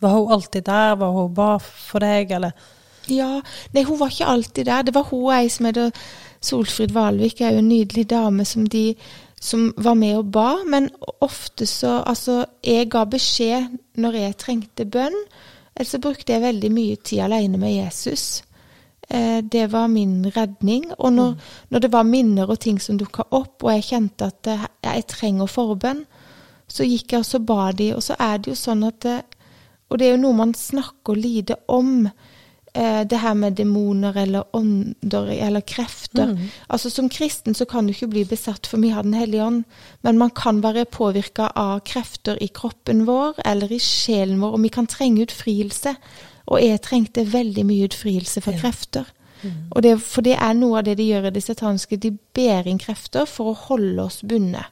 var 0.02 0.16
hun 0.16 0.32
alltid 0.36 0.66
der? 0.66 0.96
Var 1.00 1.16
hun 1.16 1.34
ba 1.34 1.50
for 1.60 2.04
deg, 2.04 2.32
eller? 2.38 2.52
Ja, 3.10 3.40
nei, 3.74 3.84
hun 3.84 3.98
var 3.98 4.12
ikke 4.12 4.30
alltid 4.30 4.66
der. 4.66 4.82
Det 4.86 4.94
var 4.94 5.08
hun 5.10 5.26
og 5.28 5.34
ei 5.34 5.48
som 5.52 5.68
heter 5.70 5.90
Solfrid 6.40 6.94
Valvik, 6.96 7.42
en 7.44 7.68
nydelig 7.68 8.06
dame 8.10 8.46
som 8.48 8.66
de 8.68 8.94
som 9.40 9.70
var 9.76 9.96
med 9.96 10.18
og 10.18 10.32
ba, 10.34 10.50
men 10.68 10.90
ofte 11.24 11.66
så 11.66 12.02
Altså, 12.06 12.44
jeg 12.64 12.90
ga 12.92 13.06
beskjed 13.08 13.78
når 13.96 14.18
jeg 14.18 14.36
trengte 14.36 14.84
bønn, 14.84 15.16
eller 15.76 15.88
så 15.88 15.98
brukte 15.98 16.32
jeg 16.32 16.42
veldig 16.42 16.70
mye 16.72 16.96
tid 16.96 17.24
alene 17.24 17.58
med 17.58 17.72
Jesus. 17.72 18.42
Eh, 19.08 19.40
det 19.42 19.66
var 19.72 19.88
min 19.88 20.32
redning. 20.36 20.92
Og 20.98 21.12
når, 21.12 21.34
når 21.70 21.78
det 21.78 21.92
var 21.92 22.02
minner 22.02 22.50
og 22.50 22.60
ting 22.60 22.80
som 22.80 22.98
dukka 22.98 23.22
opp, 23.30 23.64
og 23.64 23.72
jeg 23.72 23.88
kjente 23.88 24.28
at 24.28 24.46
eh, 24.46 24.66
jeg 24.84 25.06
trenger 25.08 25.50
forbønn, 25.50 26.04
så 26.68 26.86
gikk 26.86 27.12
jeg 27.12 27.24
og 27.24 27.26
så 27.26 27.40
ba 27.42 27.72
de, 27.72 27.94
og 27.94 28.02
så 28.02 28.14
er 28.20 28.38
det 28.38 28.52
jo 28.52 28.58
sånn 28.58 28.84
at 28.86 29.00
det, 29.02 29.16
og 29.90 29.98
det 29.98 30.06
er 30.06 30.14
jo 30.14 30.22
noe 30.22 30.38
man 30.38 30.52
snakker 30.54 31.18
lite 31.18 31.56
om. 31.66 32.04
Eh, 32.74 33.02
det 33.02 33.18
her 33.18 33.34
med 33.34 33.56
demoner 33.58 34.16
eller 34.16 34.44
ånder 34.56 35.26
eller 35.26 35.60
krefter. 35.60 36.26
Mm. 36.26 36.38
Altså 36.68 36.90
Som 36.90 37.08
kristen 37.08 37.54
så 37.54 37.64
kan 37.64 37.86
du 37.86 37.90
ikke 37.90 38.06
bli 38.06 38.24
besatt, 38.24 38.66
for 38.66 38.78
vi 38.78 38.88
har 38.88 39.02
Den 39.02 39.14
hellige 39.14 39.44
ånd. 39.44 39.64
Men 40.02 40.18
man 40.18 40.30
kan 40.30 40.62
være 40.62 40.84
påvirka 40.84 41.50
av 41.56 41.80
krefter 41.80 42.38
i 42.40 42.46
kroppen 42.46 43.06
vår 43.06 43.34
eller 43.44 43.72
i 43.72 43.78
sjelen 43.78 44.40
vår, 44.40 44.52
og 44.52 44.62
vi 44.62 44.68
kan 44.68 44.86
trenge 44.86 45.22
utfrielse. 45.22 45.96
Og 46.46 46.62
jeg 46.62 46.80
trengte 46.82 47.32
veldig 47.32 47.66
mye 47.66 47.88
utfrielse 47.88 48.40
for 48.40 48.52
Ja. 48.52 48.58
krefter. 48.58 49.04
Mm. 49.42 49.52
Og 49.70 49.82
det, 49.82 50.00
for 50.02 50.22
det 50.22 50.36
er 50.38 50.52
noe 50.54 50.78
av 50.78 50.84
det 50.84 50.96
de 50.96 51.08
gjør 51.08 51.26
i 51.26 51.30
det 51.30 51.42
satanske. 51.42 51.96
De 51.96 52.18
ber 52.34 52.66
inn 52.66 52.78
krefter 52.78 53.26
for 53.26 53.50
å 53.50 53.56
holde 53.56 54.02
oss 54.02 54.22
bundet. 54.22 54.66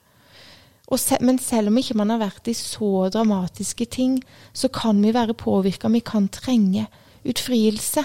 Og 0.89 0.99
se, 0.99 1.17
men 1.21 1.39
selv 1.39 1.69
om 1.69 1.77
ikke 1.77 1.97
man 1.97 2.11
har 2.11 2.19
vært 2.19 2.49
i 2.49 2.55
så 2.55 3.11
dramatiske 3.11 3.85
ting, 3.91 4.23
så 4.53 4.69
kan 4.69 5.03
vi 5.03 5.13
være 5.13 5.35
påvirka. 5.35 5.89
Vi 5.89 6.01
kan 6.01 6.29
trenge 6.29 6.87
utfrielse. 7.25 8.05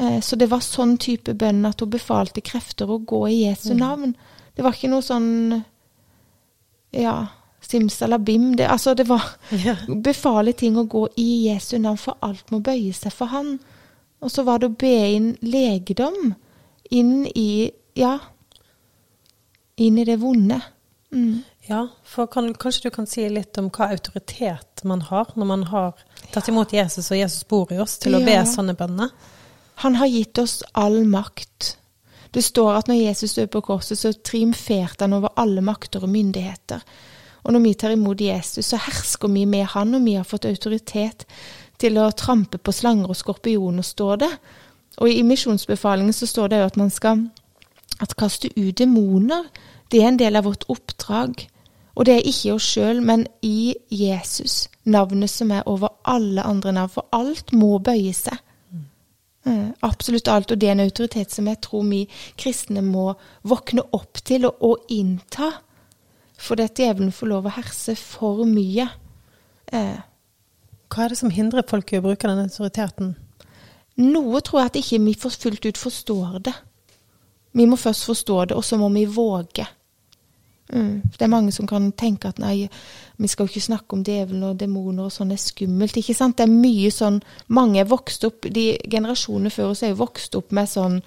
Eh, 0.00 0.20
så 0.20 0.36
det 0.36 0.48
var 0.50 0.60
sånn 0.60 0.96
type 0.98 1.34
bønn 1.34 1.64
at 1.66 1.80
hun 1.80 1.90
befalte 1.90 2.40
krefter 2.40 2.86
å 2.90 2.98
gå 3.04 3.28
i 3.30 3.44
Jesu 3.46 3.72
Mm. 3.74 3.78
navn. 3.78 4.16
Det 4.56 4.62
var 4.64 4.72
ikke 4.72 4.88
noe 4.90 5.02
sånn 5.02 5.62
ja, 6.92 7.26
simsalabim. 7.60 8.56
Det, 8.56 8.66
altså, 8.68 8.94
det 8.94 9.06
var 9.08 9.22
Ja. 9.64 9.76
befale 9.88 10.52
ting 10.52 10.76
å 10.76 10.84
gå 10.88 11.08
i 11.16 11.48
Jesu 11.48 11.78
navn, 11.78 11.96
for 11.98 12.16
alt 12.22 12.50
må 12.50 12.60
bøye 12.60 12.92
seg 12.94 13.12
for 13.12 13.26
han. 13.26 13.58
Og 14.20 14.30
så 14.30 14.44
var 14.44 14.58
det 14.58 14.70
å 14.70 14.76
be 14.78 14.92
inn 15.16 15.36
legedom 15.42 16.34
inn 16.90 17.26
i 17.34 17.70
Ja, 17.94 18.18
inn 19.76 19.98
i 19.98 20.04
det 20.04 20.18
vonde. 20.20 20.60
Mm. 21.12 21.42
Ja, 21.68 21.88
for 22.04 22.26
kan, 22.26 22.54
kanskje 22.54 22.88
du 22.88 22.94
kan 22.94 23.06
si 23.06 23.24
litt 23.28 23.58
om 23.60 23.68
hva 23.70 23.90
autoritet 23.92 24.82
man 24.88 25.04
har 25.06 25.30
når 25.36 25.46
man 25.46 25.62
har 25.70 26.00
tatt 26.32 26.48
imot 26.50 26.72
Jesus, 26.72 27.10
og 27.12 27.20
Jesus 27.20 27.44
bor 27.48 27.70
i 27.72 27.78
oss, 27.82 27.98
til 28.02 28.16
å 28.16 28.22
be 28.24 28.34
sånne 28.48 28.74
bønner? 28.78 29.12
Han 29.84 29.98
har 30.00 30.10
gitt 30.10 30.38
oss 30.42 30.62
all 30.78 31.02
makt. 31.08 31.76
Det 32.32 32.42
står 32.44 32.78
at 32.78 32.88
når 32.88 33.02
Jesus 33.02 33.34
døde 33.36 33.52
på 33.52 33.64
korset, 33.66 33.98
så 33.98 34.12
triumferte 34.12 35.04
han 35.04 35.16
over 35.18 35.34
alle 35.36 35.62
makter 35.64 36.04
og 36.04 36.12
myndigheter. 36.12 36.80
Og 37.42 37.52
når 37.52 37.64
vi 37.66 37.74
tar 37.74 37.92
imot 37.92 38.20
Jesus, 38.20 38.70
så 38.70 38.78
hersker 38.80 39.28
vi 39.28 39.44
med 39.46 39.66
han, 39.74 39.94
og 39.94 40.04
vi 40.06 40.16
har 40.16 40.26
fått 40.26 40.48
autoritet 40.48 41.26
til 41.82 41.98
å 41.98 42.10
trampe 42.16 42.58
på 42.58 42.72
slanger 42.72 43.10
og 43.10 43.18
skorpioner, 43.18 43.84
står 43.84 44.22
det. 44.22 44.30
Og 45.02 45.10
i 45.10 45.22
misjonsbefalingen 45.26 46.14
så 46.14 46.28
står 46.30 46.52
det 46.52 46.60
jo 46.60 46.68
at 46.70 46.78
man 46.80 46.92
skal 46.94 47.26
at 48.02 48.16
kaste 48.18 48.50
ut 48.56 48.78
demoner. 48.78 49.48
Det 49.92 50.00
er 50.02 50.08
en 50.08 50.20
del 50.20 50.36
av 50.36 50.46
vårt 50.48 50.64
oppdrag. 50.72 51.48
Og 51.92 52.06
det 52.08 52.14
er 52.14 52.28
ikke 52.28 52.48
i 52.48 52.52
oss 52.54 52.68
sjøl, 52.72 53.02
men 53.04 53.26
i 53.44 53.74
Jesus, 53.92 54.70
navnet 54.88 55.30
som 55.30 55.50
er 55.52 55.66
over 55.68 55.92
alle 56.08 56.44
andre 56.48 56.72
navn. 56.72 56.92
For 56.94 57.08
alt 57.12 57.52
må 57.52 57.76
bøye 57.78 58.14
seg. 58.16 58.40
Mm. 59.42 59.74
absolutt 59.82 60.28
alt. 60.30 60.52
Og 60.54 60.60
det 60.60 60.68
er 60.68 60.76
en 60.76 60.84
autoritet 60.86 61.32
som 61.34 61.48
jeg 61.50 61.58
tror 61.66 61.82
vi 61.90 62.04
kristne 62.38 62.80
må 62.86 63.12
våkne 63.42 63.82
opp 63.92 64.22
til 64.24 64.46
og, 64.46 64.62
og 64.62 64.86
innta. 64.88 65.50
For 66.38 66.56
det 66.56 66.72
djevelen 66.78 67.12
får 67.12 67.30
lov 67.30 67.50
å 67.50 67.56
herse 67.58 67.96
for 67.98 68.46
mye. 68.48 68.88
Eh, 69.72 69.98
Hva 70.92 71.04
er 71.04 71.12
det 71.12 71.18
som 71.18 71.34
hindrer 71.34 71.66
folk 71.68 71.92
i 71.92 71.98
å 71.98 72.04
bruke 72.04 72.30
den 72.30 72.46
autoriteten? 72.46 73.14
noe 74.00 74.40
tror 74.40 74.62
jeg 74.62 74.70
at 74.70 74.78
ikke 74.80 75.00
vi 75.04 75.14
fullt 75.20 75.66
ut 75.66 75.78
forstår 75.78 76.38
det. 76.48 76.54
Vi 77.52 77.66
må 77.68 77.76
først 77.76 78.06
forstå 78.08 78.44
det, 78.44 78.56
og 78.56 78.64
så 78.64 78.78
må 78.80 78.88
vi 78.88 79.04
våge. 79.04 79.66
Mm. 80.72 81.02
Det 81.18 81.24
er 81.24 81.32
mange 81.32 81.52
som 81.52 81.66
kan 81.68 81.90
tenke 81.98 82.30
at 82.30 82.38
nei, 82.40 82.68
vi 83.20 83.28
skal 83.28 83.46
jo 83.46 83.52
ikke 83.52 83.64
snakke 83.66 83.96
om 83.96 84.04
djevelen 84.06 84.44
og 84.46 84.60
demoner 84.60 85.08
og 85.08 85.12
sånn, 85.12 85.32
det 85.32 85.40
er 85.40 85.44
skummelt. 85.44 85.98
ikke 85.98 86.16
sant? 86.16 86.38
Det 86.38 86.46
er 86.46 86.52
mye 86.52 86.92
sånn 86.94 87.18
Mange 87.52 87.82
er 87.82 87.90
vokst 87.90 88.24
opp 88.24 88.46
De 88.48 88.78
generasjonene 88.88 89.52
før 89.52 89.74
oss 89.74 89.82
er 89.82 89.92
jo 89.92 90.00
vokst 90.00 90.38
opp 90.38 90.54
med 90.54 90.70
sånn 90.70 91.00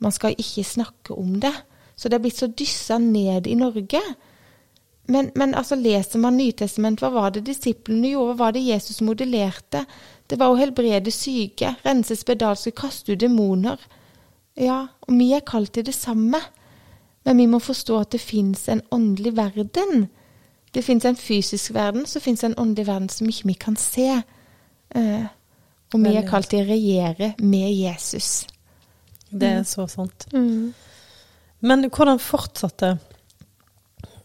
Man 0.00 0.14
skal 0.14 0.38
ikke 0.38 0.64
snakke 0.64 1.14
om 1.18 1.36
det. 1.42 1.52
Så 1.94 2.08
det 2.08 2.16
er 2.18 2.24
blitt 2.24 2.40
så 2.40 2.48
dyssa 2.48 2.96
ned 2.98 3.46
i 3.46 3.54
Norge. 3.54 4.00
Men, 5.06 5.30
men 5.34 5.54
altså, 5.54 5.76
leser 5.76 6.18
man 6.18 6.36
Nytestamentet, 6.38 7.04
hva 7.04 7.10
var 7.14 7.34
det 7.34 7.44
disiplene 7.46 8.10
gjorde? 8.10 8.32
Hva 8.32 8.46
var 8.46 8.56
det 8.56 8.64
Jesus 8.64 9.02
modellerte? 9.04 9.84
Det 10.26 10.38
var 10.40 10.50
å 10.50 10.58
helbrede 10.58 11.12
syke, 11.14 11.74
rense 11.84 12.16
spedalske, 12.18 12.72
kaste 12.74 13.14
ut 13.14 13.20
demoner. 13.20 13.78
Ja, 14.58 14.86
og 15.06 15.14
vi 15.18 15.32
er 15.36 15.44
kalt 15.46 15.74
til 15.76 15.86
det 15.86 15.94
samme. 15.94 16.40
Men 17.24 17.36
vi 17.36 17.46
må 17.46 17.58
forstå 17.62 17.98
at 18.00 18.10
det 18.12 18.20
fins 18.20 18.68
en 18.68 18.82
åndelig 18.90 19.36
verden. 19.36 20.08
Det 20.74 20.84
fins 20.84 21.04
en 21.04 21.16
fysisk 21.16 21.74
verden, 21.74 22.06
så 22.06 22.20
fins 22.20 22.44
en 22.44 22.54
åndelig 22.58 22.86
verden 22.86 23.08
som 23.08 23.28
ikke 23.28 23.46
vi 23.46 23.52
kan 23.52 23.76
se. 23.76 24.22
Eh, 24.94 25.24
og 25.94 26.00
vi 26.00 26.14
er 26.16 26.26
kalt 26.28 26.48
til 26.50 26.64
å 26.64 26.68
regjere 26.68 27.34
med 27.38 27.70
Jesus. 27.76 28.46
Det 29.30 29.48
Mm. 29.50 29.58
er 29.58 29.62
så 29.62 29.86
sant. 29.88 30.26
Men 31.60 31.84
hvordan 31.90 32.18
fortsatte 32.18 32.98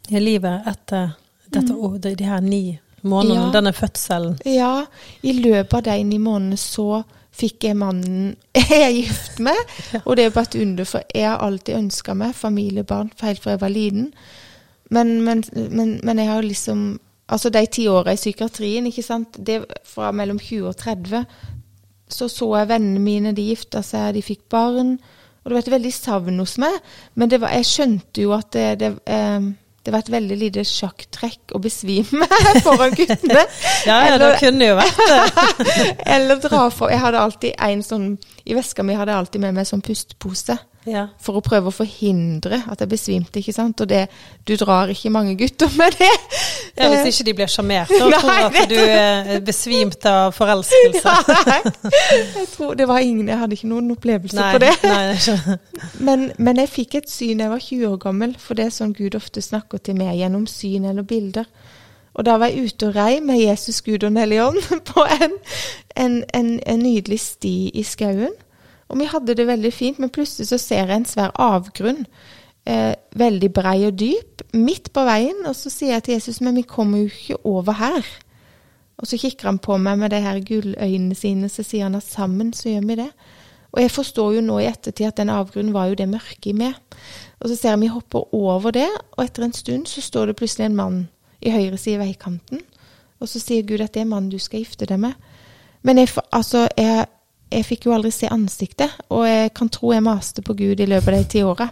livet 0.10 0.68
etter 0.68 1.12
dette, 1.54 1.74
mm. 1.74 2.02
de 2.18 2.24
her 2.24 2.40
ni 2.42 2.80
månedene, 3.04 3.46
Ja. 3.46 3.52
denne 3.52 3.74
fødselen? 3.74 4.40
Ja, 4.46 4.86
i 5.24 5.34
løpet 5.34 5.74
av 5.74 5.84
de 5.84 6.04
ni 6.04 6.18
månedene 6.18 6.58
så 6.58 7.04
fikk 7.38 7.68
jeg 7.70 7.78
mannen 7.78 8.36
jeg 8.58 8.82
er 8.82 8.94
gift 8.96 9.42
med. 9.44 9.60
Og 10.04 10.18
det 10.18 10.28
er 10.28 10.36
bare 10.36 10.50
et 10.52 10.62
under, 10.62 10.88
for 10.90 11.06
jeg 11.16 11.28
har 11.30 11.44
alltid 11.46 11.80
ønska 11.80 12.16
meg 12.18 12.36
familie, 12.38 12.86
barn, 12.88 13.12
helt 13.22 13.44
fra 13.44 13.56
jeg 13.56 13.64
var 13.64 13.74
liten. 13.74 14.12
Men, 14.90 15.20
men, 15.24 15.44
men, 15.54 16.00
men 16.04 16.20
jeg 16.22 16.32
har 16.32 16.42
jo 16.42 16.50
liksom 16.54 16.88
Altså 17.28 17.50
de 17.52 17.60
ti 17.68 17.84
åra 17.92 18.14
i 18.16 18.16
psykiatrien, 18.16 18.86
ikke 18.88 19.04
sant. 19.04 19.36
Det 19.36 19.58
fra 19.84 20.14
mellom 20.16 20.38
20 20.40 20.70
og 20.70 20.78
30. 20.80 21.26
Så 22.08 22.30
så 22.32 22.48
jeg 22.56 22.70
vennene 22.70 23.02
mine, 23.04 23.34
de 23.36 23.50
gifta 23.50 23.82
seg, 23.84 24.14
de 24.16 24.22
fikk 24.24 24.46
barn. 24.48 24.94
Og 25.44 25.50
det 25.50 25.58
var 25.58 25.66
et 25.66 25.74
veldig 25.74 25.92
savn 25.92 26.40
hos 26.40 26.56
meg. 26.64 26.78
Men 27.20 27.28
det 27.28 27.42
var, 27.44 27.52
jeg 27.52 27.68
skjønte 27.68 28.24
jo 28.24 28.32
at 28.32 28.48
det, 28.56 28.68
det, 28.80 28.94
eh, 29.12 29.50
det 29.88 29.94
var 29.94 30.02
et 30.04 30.10
veldig 30.12 30.36
lite 30.36 30.64
sjakktrekk 30.68 31.54
å 31.56 31.62
besvime 31.64 32.28
foran 32.66 32.92
guttene. 32.92 33.46
Ja, 33.88 34.02
ja, 34.04 34.18
det 34.20 34.34
kunne 34.42 34.68
jo 34.68 34.74
vært 34.76 34.98
det. 35.00 35.68
eller 36.18 36.42
dra 36.44 36.66
fra 36.76 36.90
Jeg 36.92 37.00
hadde 37.06 37.22
alltid 37.24 37.56
en 37.70 37.86
sånn 37.88 38.10
I 38.48 38.56
veska 38.56 38.84
mi 38.88 38.96
hadde 38.96 39.12
jeg 39.12 39.20
alltid 39.26 39.42
med 39.44 39.56
meg 39.60 39.68
sånn 39.68 39.82
pustepose. 39.84 40.56
Ja. 40.88 41.02
For 41.20 41.36
å 41.36 41.42
prøve 41.44 41.68
å 41.68 41.76
forhindre 41.76 42.62
at 42.72 42.80
jeg 42.80 42.88
besvimte, 42.88 43.42
ikke 43.42 43.52
sant. 43.52 43.82
Og 43.84 43.90
det 43.92 44.06
Du 44.48 44.54
drar 44.56 44.88
ikke 44.88 45.10
mange 45.12 45.34
gutter 45.36 45.68
med 45.76 45.98
det. 46.00 46.08
ja, 46.80 46.88
Hvis 46.94 47.10
ikke 47.20 47.26
de 47.28 47.34
blir 47.42 47.52
sjarmert 47.52 47.92
og 47.92 48.14
tror 48.22 48.46
at 48.46 48.70
du 48.72 48.78
er 48.80 49.42
besvimt 49.44 50.06
av 50.08 50.32
forelskelse. 50.38 51.16
Nei, 51.50 51.60
jeg 52.38 52.48
tror 52.54 52.78
det 52.80 52.88
var 52.88 53.04
ingen 53.04 53.28
Jeg 53.28 53.42
hadde 53.42 53.58
ikke 53.60 53.68
noen 53.74 53.92
opplevelse 53.98 54.40
Nei, 54.40 54.54
på 54.56 54.64
det. 54.64 54.72
nei, 54.88 55.18
skjønner. 55.26 55.60
Men, 56.08 56.30
men 56.38 56.64
jeg 56.64 56.72
fikk 56.72 56.96
et 57.02 57.12
syn 57.12 57.44
jeg 57.44 57.52
var 57.52 57.60
20 57.60 57.88
år 57.92 58.00
gammel, 58.08 58.38
for 58.40 58.56
det 58.56 58.70
er 58.70 58.76
sånn 58.78 58.96
Gud 58.96 59.16
ofte 59.20 59.44
snakker 59.44 59.82
til 59.84 59.98
meg 60.00 60.16
gjennom 60.22 60.48
syn 60.48 60.88
eller 60.88 61.04
bilder. 61.08 61.48
Og 62.18 62.26
da 62.26 62.38
var 62.42 62.50
jeg 62.50 62.72
ute 62.72 62.90
og 62.90 62.98
rei 62.98 63.20
med 63.22 63.38
Jesus, 63.40 63.82
Gud 63.86 64.04
og 64.04 64.18
ånd 64.18 64.62
på 64.92 65.06
en, 65.22 65.38
en, 65.96 66.24
en, 66.34 66.60
en 66.66 66.80
nydelig 66.82 67.20
sti 67.20 67.70
i 67.70 67.84
skauen. 67.86 68.34
Og 68.88 69.00
vi 69.00 69.10
hadde 69.12 69.36
det 69.36 69.48
veldig 69.48 69.74
fint, 69.74 70.00
men 70.00 70.10
plutselig 70.10 70.48
så 70.50 70.58
ser 70.58 70.88
jeg 70.88 70.96
en 70.96 71.06
svær 71.06 71.34
avgrunn. 71.36 72.06
Eh, 72.68 72.94
veldig 73.16 73.50
brei 73.54 73.86
og 73.88 74.00
dyp, 74.00 74.42
midt 74.54 74.90
på 74.96 75.04
veien. 75.08 75.44
Og 75.46 75.56
så 75.56 75.70
sier 75.70 75.98
jeg 75.98 76.08
til 76.08 76.18
Jesus, 76.18 76.40
men 76.42 76.58
vi 76.58 76.66
kommer 76.68 77.04
jo 77.04 77.12
ikke 77.12 77.42
over 77.46 77.78
her. 77.78 78.08
Og 78.98 79.08
så 79.08 79.20
kikker 79.22 79.52
han 79.52 79.60
på 79.62 79.78
meg 79.78 80.00
med 80.02 80.10
de 80.10 80.24
her 80.24 80.40
gulløynene 80.42 81.16
sine, 81.16 81.52
så 81.54 81.62
sier 81.64 81.86
han 81.86 82.00
at 82.00 82.08
sammen 82.08 82.50
så 82.56 82.72
gjør 82.72 82.88
vi 82.88 82.98
det. 83.04 83.12
Og 83.76 83.84
jeg 83.84 83.94
forstår 83.94 84.32
jo 84.38 84.42
nå 84.42 84.58
i 84.64 84.70
ettertid 84.72 85.12
at 85.12 85.20
den 85.20 85.30
avgrunnen 85.30 85.76
var 85.76 85.92
jo 85.92 86.00
det 86.00 86.08
mørke 86.10 86.50
i 86.50 86.56
meg. 86.58 86.80
Og 87.38 87.52
så 87.52 87.60
ser 87.60 87.76
jeg 87.76 87.84
vi 87.84 87.92
hopper 87.94 88.34
over 88.34 88.74
det, 88.74 88.88
og 89.14 89.22
etter 89.22 89.46
en 89.46 89.54
stund 89.54 89.86
så 89.92 90.02
står 90.02 90.32
det 90.32 90.40
plutselig 90.40 90.66
en 90.66 90.80
mann 90.80 90.98
i 91.48 91.54
høyre 91.54 91.80
side 91.80 91.98
i 91.98 92.10
veikanten. 92.10 92.62
Og 93.18 93.30
så 93.30 93.42
sier 93.42 93.66
Gud 93.66 93.82
at 93.82 93.96
det 93.96 94.04
er 94.04 94.10
mannen 94.10 94.32
du 94.32 94.40
skal 94.42 94.62
gifte 94.62 94.88
deg 94.90 95.00
med. 95.02 95.16
Men 95.88 96.02
jeg, 96.02 96.12
altså, 96.36 96.68
jeg, 96.78 97.08
jeg 97.52 97.66
fikk 97.66 97.88
jo 97.88 97.96
aldri 97.96 98.12
se 98.14 98.30
ansiktet, 98.34 98.94
og 99.14 99.26
jeg 99.28 99.54
kan 99.58 99.72
tro 99.74 99.94
jeg 99.96 100.06
maste 100.06 100.44
på 100.46 100.56
Gud 100.58 100.84
i 100.84 100.90
løpet 100.90 101.14
av 101.14 101.18
de 101.18 101.32
ti 101.32 101.44
åra. 101.46 101.70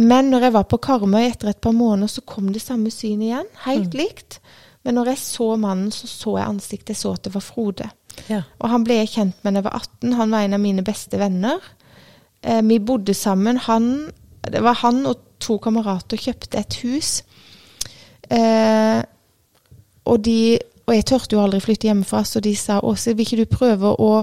Men 0.00 0.32
når 0.32 0.48
jeg 0.48 0.54
var 0.56 0.66
på 0.68 0.80
Karmøy 0.82 1.22
etter 1.28 1.52
et 1.52 1.62
par 1.62 1.74
måneder, 1.76 2.10
så 2.10 2.24
kom 2.26 2.50
det 2.52 2.62
samme 2.62 2.90
synet 2.90 3.28
igjen. 3.28 3.50
Helt 3.66 3.94
likt. 3.94 4.40
Men 4.84 4.98
når 4.98 5.12
jeg 5.12 5.22
så 5.22 5.46
mannen, 5.60 5.92
så 5.94 6.08
så 6.10 6.34
jeg 6.38 6.48
ansiktet. 6.48 6.94
Jeg 6.94 7.02
så 7.04 7.14
at 7.14 7.24
det 7.24 7.34
var 7.34 7.44
Frode. 7.44 7.88
Ja. 8.28 8.42
Og 8.60 8.68
han 8.70 8.84
ble 8.86 8.98
jeg 9.00 9.12
kjent 9.14 9.38
med 9.42 9.54
da 9.54 9.62
jeg 9.62 9.68
var 9.68 9.78
18. 9.80 10.16
Han 10.18 10.34
var 10.34 10.44
en 10.44 10.56
av 10.58 10.62
mine 10.62 10.84
beste 10.86 11.20
venner. 11.20 11.70
Eh, 12.42 12.60
vi 12.66 12.78
bodde 12.78 13.14
sammen. 13.14 13.60
Han, 13.68 13.88
det 14.50 14.62
var 14.62 14.82
han 14.82 15.04
og 15.08 15.22
to 15.42 15.58
kamerater 15.62 16.20
kjøpte 16.20 16.60
et 16.60 16.78
hus. 16.82 17.14
Eh, 18.34 19.02
og, 20.04 20.24
de, 20.24 20.58
og 20.86 20.96
jeg 20.96 21.06
turte 21.08 21.36
jo 21.36 21.42
aldri 21.44 21.60
flytte 21.64 21.88
hjemmefra, 21.88 22.24
så 22.26 22.42
de 22.44 22.54
sa 22.58 22.80
Åse, 22.84 23.14
vil 23.14 23.26
ikke 23.26 23.44
du 23.44 23.56
prøve 23.56 23.94
å 23.94 24.14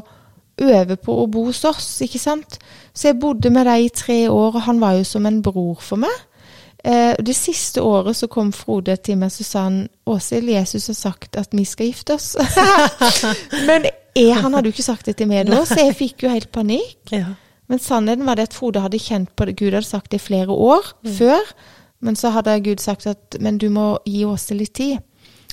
øve 0.62 0.98
på 1.00 1.16
å 1.18 1.30
bo 1.32 1.48
hos 1.48 1.64
oss, 1.66 1.94
ikke 2.06 2.20
sant? 2.22 2.60
Så 2.94 3.10
jeg 3.10 3.22
bodde 3.22 3.50
med 3.54 3.66
dem 3.70 3.88
i 3.88 3.94
tre 3.94 4.26
år, 4.30 4.58
og 4.60 4.66
han 4.68 4.82
var 4.82 5.00
jo 5.00 5.08
som 5.08 5.26
en 5.26 5.42
bror 5.46 5.80
for 5.82 6.02
meg. 6.02 6.20
Eh, 6.84 7.14
det 7.22 7.36
siste 7.38 7.82
året 7.86 8.18
så 8.18 8.26
kom 8.32 8.50
Frode 8.58 8.96
til 9.06 9.20
meg 9.22 9.30
og 9.30 9.46
sa 9.46 9.68
han, 9.68 9.84
Åshild, 10.10 10.50
Jesus 10.50 10.90
har 10.90 10.98
sagt 10.98 11.38
at 11.38 11.54
vi 11.54 11.66
skal 11.66 11.92
gifte 11.92 12.18
oss. 12.18 12.34
Men 13.70 13.86
jeg, 14.18 14.34
han 14.34 14.54
hadde 14.54 14.70
jo 14.70 14.76
ikke 14.76 14.88
sagt 14.90 15.06
det 15.10 15.20
til 15.20 15.30
meg 15.30 15.50
da, 15.50 15.62
så 15.66 15.78
jeg 15.84 15.98
fikk 16.00 16.26
jo 16.26 16.34
helt 16.34 16.50
panikk. 16.54 17.14
Ja. 17.14 17.36
Men 17.72 17.80
sannheten 17.80 18.26
var 18.28 18.40
det 18.40 18.50
at 18.50 18.58
Frode 18.58 18.82
hadde 18.84 19.00
kjent 19.00 19.30
på 19.38 19.48
det. 19.48 19.56
Gud 19.62 19.72
hadde 19.72 19.88
sagt 19.88 20.12
det 20.12 20.20
i 20.20 20.26
flere 20.26 20.52
år 20.52 20.90
før. 21.20 21.54
Men 22.02 22.18
så 22.18 22.32
hadde 22.34 22.60
Gud 22.66 22.82
sagt 22.82 23.08
at 23.10 23.38
men 23.40 23.60
du 23.62 23.70
må 23.74 23.94
gi 24.06 24.26
Åse 24.26 24.58
litt 24.58 24.74
tid. 24.80 25.00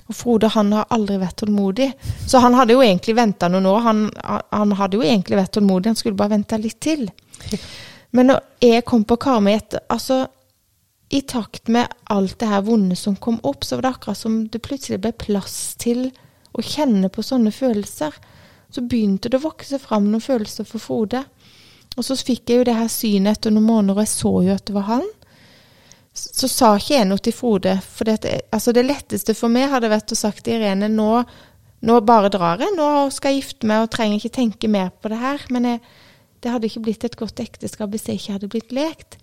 Og 0.08 0.16
Frode 0.16 0.48
han 0.54 0.72
har 0.72 0.88
aldri 0.94 1.18
vært 1.20 1.42
tålmodig. 1.42 1.90
Så 2.26 2.40
han 2.40 2.56
hadde 2.56 2.72
jo 2.76 2.84
egentlig 2.84 3.16
venta 3.18 3.50
noen 3.52 3.68
år. 3.68 3.82
Han, 3.84 4.00
han 4.24 4.72
hadde 4.78 4.96
jo 4.96 5.04
egentlig 5.04 5.36
vært 5.36 5.52
tålmodig, 5.58 5.92
han 5.92 6.00
skulle 6.00 6.16
bare 6.16 6.36
vente 6.38 6.58
litt 6.60 6.80
til. 6.80 7.04
Men 8.16 8.30
når 8.32 8.40
jeg 8.64 8.86
kom 8.88 9.04
på 9.04 9.18
Karmøy 9.20 9.58
Altså, 9.92 10.22
i 11.12 11.20
takt 11.28 11.68
med 11.72 11.92
alt 12.12 12.38
det 12.40 12.48
her 12.48 12.64
vonde 12.64 12.96
som 12.96 13.16
kom 13.16 13.38
opp, 13.48 13.64
så 13.64 13.76
var 13.76 13.84
det 13.84 13.92
akkurat 13.96 14.18
som 14.18 14.40
det 14.48 14.64
plutselig 14.64 15.00
ble 15.04 15.12
plass 15.16 15.76
til 15.80 16.08
å 16.56 16.64
kjenne 16.64 17.08
på 17.12 17.24
sånne 17.24 17.52
følelser. 17.52 18.16
Så 18.72 18.84
begynte 18.84 19.28
det 19.28 19.40
å 19.40 19.46
vokse 19.46 19.80
fram 19.80 20.08
noen 20.08 20.24
følelser 20.24 20.68
for 20.68 20.80
Frode. 20.80 21.22
Og 21.96 22.04
så 22.04 22.16
fikk 22.16 22.48
jeg 22.48 22.60
jo 22.60 22.66
det 22.68 22.76
her 22.76 22.90
synet 22.92 23.38
etter 23.38 23.52
noen 23.52 23.68
måneder, 23.68 23.96
og 23.96 24.04
jeg 24.04 24.12
så 24.12 24.34
jo 24.46 24.56
at 24.56 24.66
det 24.68 24.76
var 24.76 24.88
han. 24.88 25.06
Så, 26.14 26.48
sa 26.50 26.72
ikke 26.76 26.96
jeg 26.96 27.06
noe 27.06 27.22
til 27.22 27.34
Frode. 27.36 27.76
For 27.84 28.08
det, 28.08 28.32
altså 28.54 28.74
det 28.74 28.86
letteste 28.86 29.36
for 29.38 29.52
meg 29.52 29.70
hadde 29.70 29.90
vært 29.92 30.14
å 30.14 30.18
sagt 30.18 30.44
til 30.46 30.58
Irene 30.58 30.88
nå, 30.90 31.22
nå 31.86 32.00
bare 32.06 32.30
drar 32.34 32.62
jeg, 32.64 32.74
nå 32.74 33.08
skal 33.14 33.34
jeg 33.34 33.44
gifte 33.44 33.68
meg 33.70 33.84
og 33.84 33.92
trenger 33.94 34.18
ikke 34.18 34.34
tenke 34.34 34.70
mer 34.72 34.90
på 34.90 35.12
det 35.12 35.20
her. 35.22 35.44
Men 35.54 35.68
jeg, 35.72 35.82
det 36.42 36.54
hadde 36.54 36.70
ikke 36.70 36.84
blitt 36.88 37.06
et 37.06 37.18
godt 37.18 37.42
ekteskap 37.44 37.92
hvis 37.94 38.08
jeg 38.08 38.20
ikke 38.20 38.38
hadde 38.38 38.52
blitt 38.54 38.74
lekt. 38.74 39.20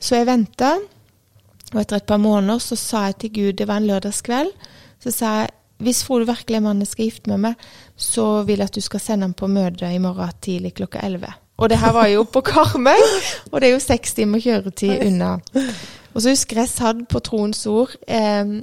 Så 0.00 0.16
jeg 0.16 0.28
venta, 0.28 0.74
og 1.70 1.80
etter 1.80 2.00
et 2.00 2.08
par 2.08 2.20
måneder 2.20 2.60
så 2.64 2.76
sa 2.78 3.06
jeg 3.08 3.18
til 3.20 3.34
Gud, 3.36 3.52
det 3.60 3.68
var 3.68 3.80
en 3.80 3.88
lørdagskveld, 3.88 4.52
så 5.00 5.12
sa 5.14 5.32
jeg 5.40 5.56
hvis 5.80 6.02
Frode 6.04 6.26
virkelig 6.28 6.58
er 6.58 6.64
mannen 6.64 6.84
jeg 6.84 6.92
skal 6.92 7.06
gifte 7.08 7.30
meg 7.32 7.38
med, 7.40 7.68
så 7.96 8.42
vil 8.44 8.60
jeg 8.60 8.68
at 8.68 8.76
du 8.76 8.84
skal 8.84 9.00
sende 9.00 9.24
ham 9.24 9.36
på 9.36 9.48
møte 9.48 9.88
i 9.88 10.00
morgen 10.02 10.34
tidlig 10.44 10.74
klokka 10.76 11.00
11. 11.06 11.30
Og 11.60 11.68
det 11.72 11.78
her 11.80 11.92
var 11.92 12.08
jo 12.08 12.24
på 12.24 12.40
Karmøy, 12.44 13.00
og 13.52 13.60
det 13.60 13.68
er 13.68 13.74
jo 13.74 13.80
seks 13.84 14.14
timer 14.16 14.40
kjøretid 14.44 15.06
unna. 15.06 15.38
Og 16.14 16.22
så 16.22 16.34
husker 16.34 16.62
jeg 16.62 16.72
satt 16.72 17.06
på 17.10 17.22
Troens 17.24 17.62
ord. 17.70 17.94
Eh, 18.08 18.56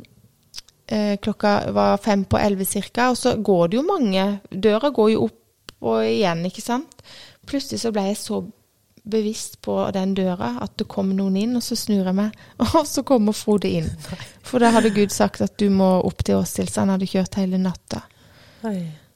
eh, 0.87 1.15
klokka 1.23 1.71
var 1.75 2.01
fem 2.03 2.25
på 2.25 2.39
elleve 2.41 2.67
cirka, 2.67 3.09
og 3.11 3.17
så 3.17 3.35
går 3.37 3.67
det 3.67 3.79
jo 3.79 3.87
mange 3.87 4.27
Døra 4.51 4.91
går 4.91 5.11
jo 5.13 5.27
opp 5.29 5.43
og 5.87 6.05
igjen, 6.05 6.45
ikke 6.49 6.63
sant. 6.63 7.03
Plutselig 7.47 7.83
så 7.83 7.91
ble 7.93 8.07
jeg 8.09 8.17
så 8.19 8.41
bevisst 9.07 9.61
på 9.63 9.75
den 9.95 10.13
døra 10.17 10.57
at 10.63 10.73
det 10.79 10.87
kom 10.91 11.13
noen 11.15 11.37
inn, 11.39 11.55
og 11.55 11.63
så 11.63 11.77
snur 11.79 12.09
jeg 12.09 12.17
meg, 12.17 12.33
og 12.65 12.81
så 12.87 13.03
kommer 13.07 13.35
Frode 13.37 13.71
inn. 13.79 13.87
For 14.43 14.63
da 14.63 14.73
hadde 14.75 14.93
Gud 14.95 15.13
sagt 15.15 15.43
at 15.45 15.55
du 15.61 15.69
må 15.73 15.97
opp 16.07 16.25
til 16.25 16.41
Åshild, 16.41 16.71
så 16.71 16.83
han 16.83 16.95
hadde 16.95 17.09
kjørt 17.09 17.39
hele 17.39 17.61
natta. 17.61 18.03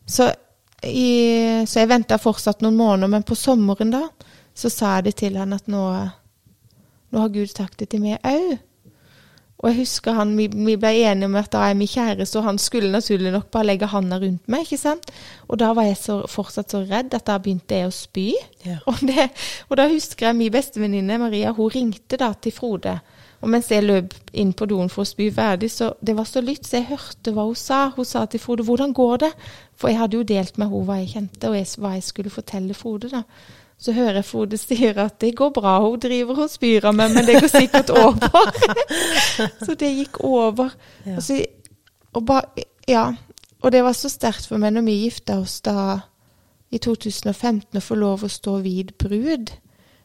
Så 0.08 0.30
i, 0.82 1.12
så 1.70 1.84
jeg 1.84 1.92
venta 1.92 2.18
fortsatt 2.22 2.64
noen 2.64 2.80
måneder, 2.80 3.12
men 3.12 3.26
på 3.28 3.38
sommeren 3.38 3.92
da, 3.94 4.06
så 4.58 4.72
sa 4.72 4.96
jeg 4.98 5.10
det 5.10 5.16
til 5.22 5.38
han 5.38 5.54
at 5.54 5.68
nå, 5.72 5.84
nå 7.12 7.24
har 7.24 7.34
Gud 7.34 7.52
sagt 7.52 7.80
det 7.80 7.92
til 7.92 8.04
meg 8.04 8.20
òg. 8.28 8.60
Og 9.62 9.70
jeg 9.70 9.84
husker 9.84 10.16
han, 10.18 10.32
vi, 10.38 10.48
vi, 10.50 10.74
ble 10.82 10.90
enige 11.04 11.28
om 11.30 11.36
at 11.38 11.52
da 11.54 11.68
er 11.70 11.76
vi 11.78 11.86
kjæreste, 11.90 12.40
og 12.40 12.48
han 12.48 12.58
skulle 12.58 12.90
naturlig 12.90 13.30
nok 13.34 13.52
bare 13.54 13.68
legge 13.70 13.90
handa 13.92 14.18
rundt 14.18 14.50
meg. 14.50 14.66
ikke 14.66 14.80
sant? 14.82 15.12
Og 15.48 15.60
da 15.62 15.70
var 15.78 15.86
jeg 15.86 16.00
så, 16.02 16.16
fortsatt 16.30 16.74
så 16.74 16.82
redd 16.90 17.14
at 17.14 17.28
da 17.30 17.38
begynte 17.38 17.78
jeg 17.78 17.92
å 17.92 17.94
spy. 17.94 18.32
Ja. 18.66 18.80
Og, 18.90 19.04
det, 19.06 19.28
og 19.70 19.78
da 19.78 19.86
husker 19.92 20.32
jeg 20.32 20.40
min 20.40 20.54
bestevenninne 20.54 21.20
Maria, 21.22 21.54
hun 21.54 21.70
ringte 21.74 22.18
da 22.18 22.32
til 22.34 22.56
Frode. 22.58 22.98
Og 23.42 23.50
mens 23.50 23.70
jeg 23.74 23.86
løp 23.86 24.14
inn 24.38 24.52
på 24.54 24.68
doen 24.70 24.90
for 24.90 25.06
å 25.06 25.10
spy 25.10 25.30
ferdig, 25.34 25.72
så 25.74 25.94
det 26.02 26.14
var 26.18 26.30
så 26.30 26.42
lytt, 26.46 26.66
så 26.66 26.80
jeg 26.80 26.92
hørte 26.92 27.34
hva 27.34 27.46
hun 27.46 27.58
sa. 27.58 27.88
Hun 27.96 28.06
sa 28.06 28.26
til 28.26 28.42
Frode 28.42 28.64
'Hvordan 28.66 28.94
går 28.94 29.18
det?' 29.18 29.34
For 29.78 29.90
jeg 29.90 29.98
hadde 29.98 30.18
jo 30.18 30.24
delt 30.24 30.58
med 30.58 30.70
henne 30.70 30.86
hva 30.86 30.98
jeg 31.02 31.10
kjente, 31.10 31.50
og 31.50 31.56
jeg, 31.56 31.68
hva 31.78 31.94
jeg 31.94 32.04
skulle 32.04 32.30
fortelle 32.30 32.74
Frode. 32.74 33.10
da. 33.10 33.24
Så 33.82 33.96
hører 33.98 34.20
jeg 34.20 34.28
Frode 34.28 34.60
sier 34.62 35.00
at 35.02 35.18
det 35.24 35.34
går 35.40 35.50
bra, 35.56 35.80
hun 35.82 36.00
driver 36.02 36.44
og 36.44 36.52
spyr 36.54 36.86
av 36.86 36.94
meg, 36.94 37.16
men 37.16 37.26
det 37.26 37.40
går 37.42 37.50
sikkert 37.50 37.90
over. 37.90 38.52
så 39.66 39.74
det 39.74 39.90
gikk 39.96 40.22
over. 40.28 40.76
Ja. 41.06 41.16
Og, 41.16 41.24
så, 41.26 41.40
og, 42.14 42.22
ba, 42.28 42.44
ja. 42.90 43.08
og 43.62 43.74
det 43.74 43.82
var 43.84 43.98
så 43.98 44.12
sterkt 44.14 44.46
for 44.50 44.62
meg 44.62 44.76
når 44.76 44.86
vi 44.86 45.00
gifta 45.02 45.40
oss 45.42 45.58
da 45.66 45.98
i 46.72 46.80
2015 46.80 47.78
å 47.78 47.84
få 47.84 47.98
lov 47.98 48.26
å 48.26 48.32
stå 48.32 48.60
vid 48.62 48.94
brud. 49.02 49.50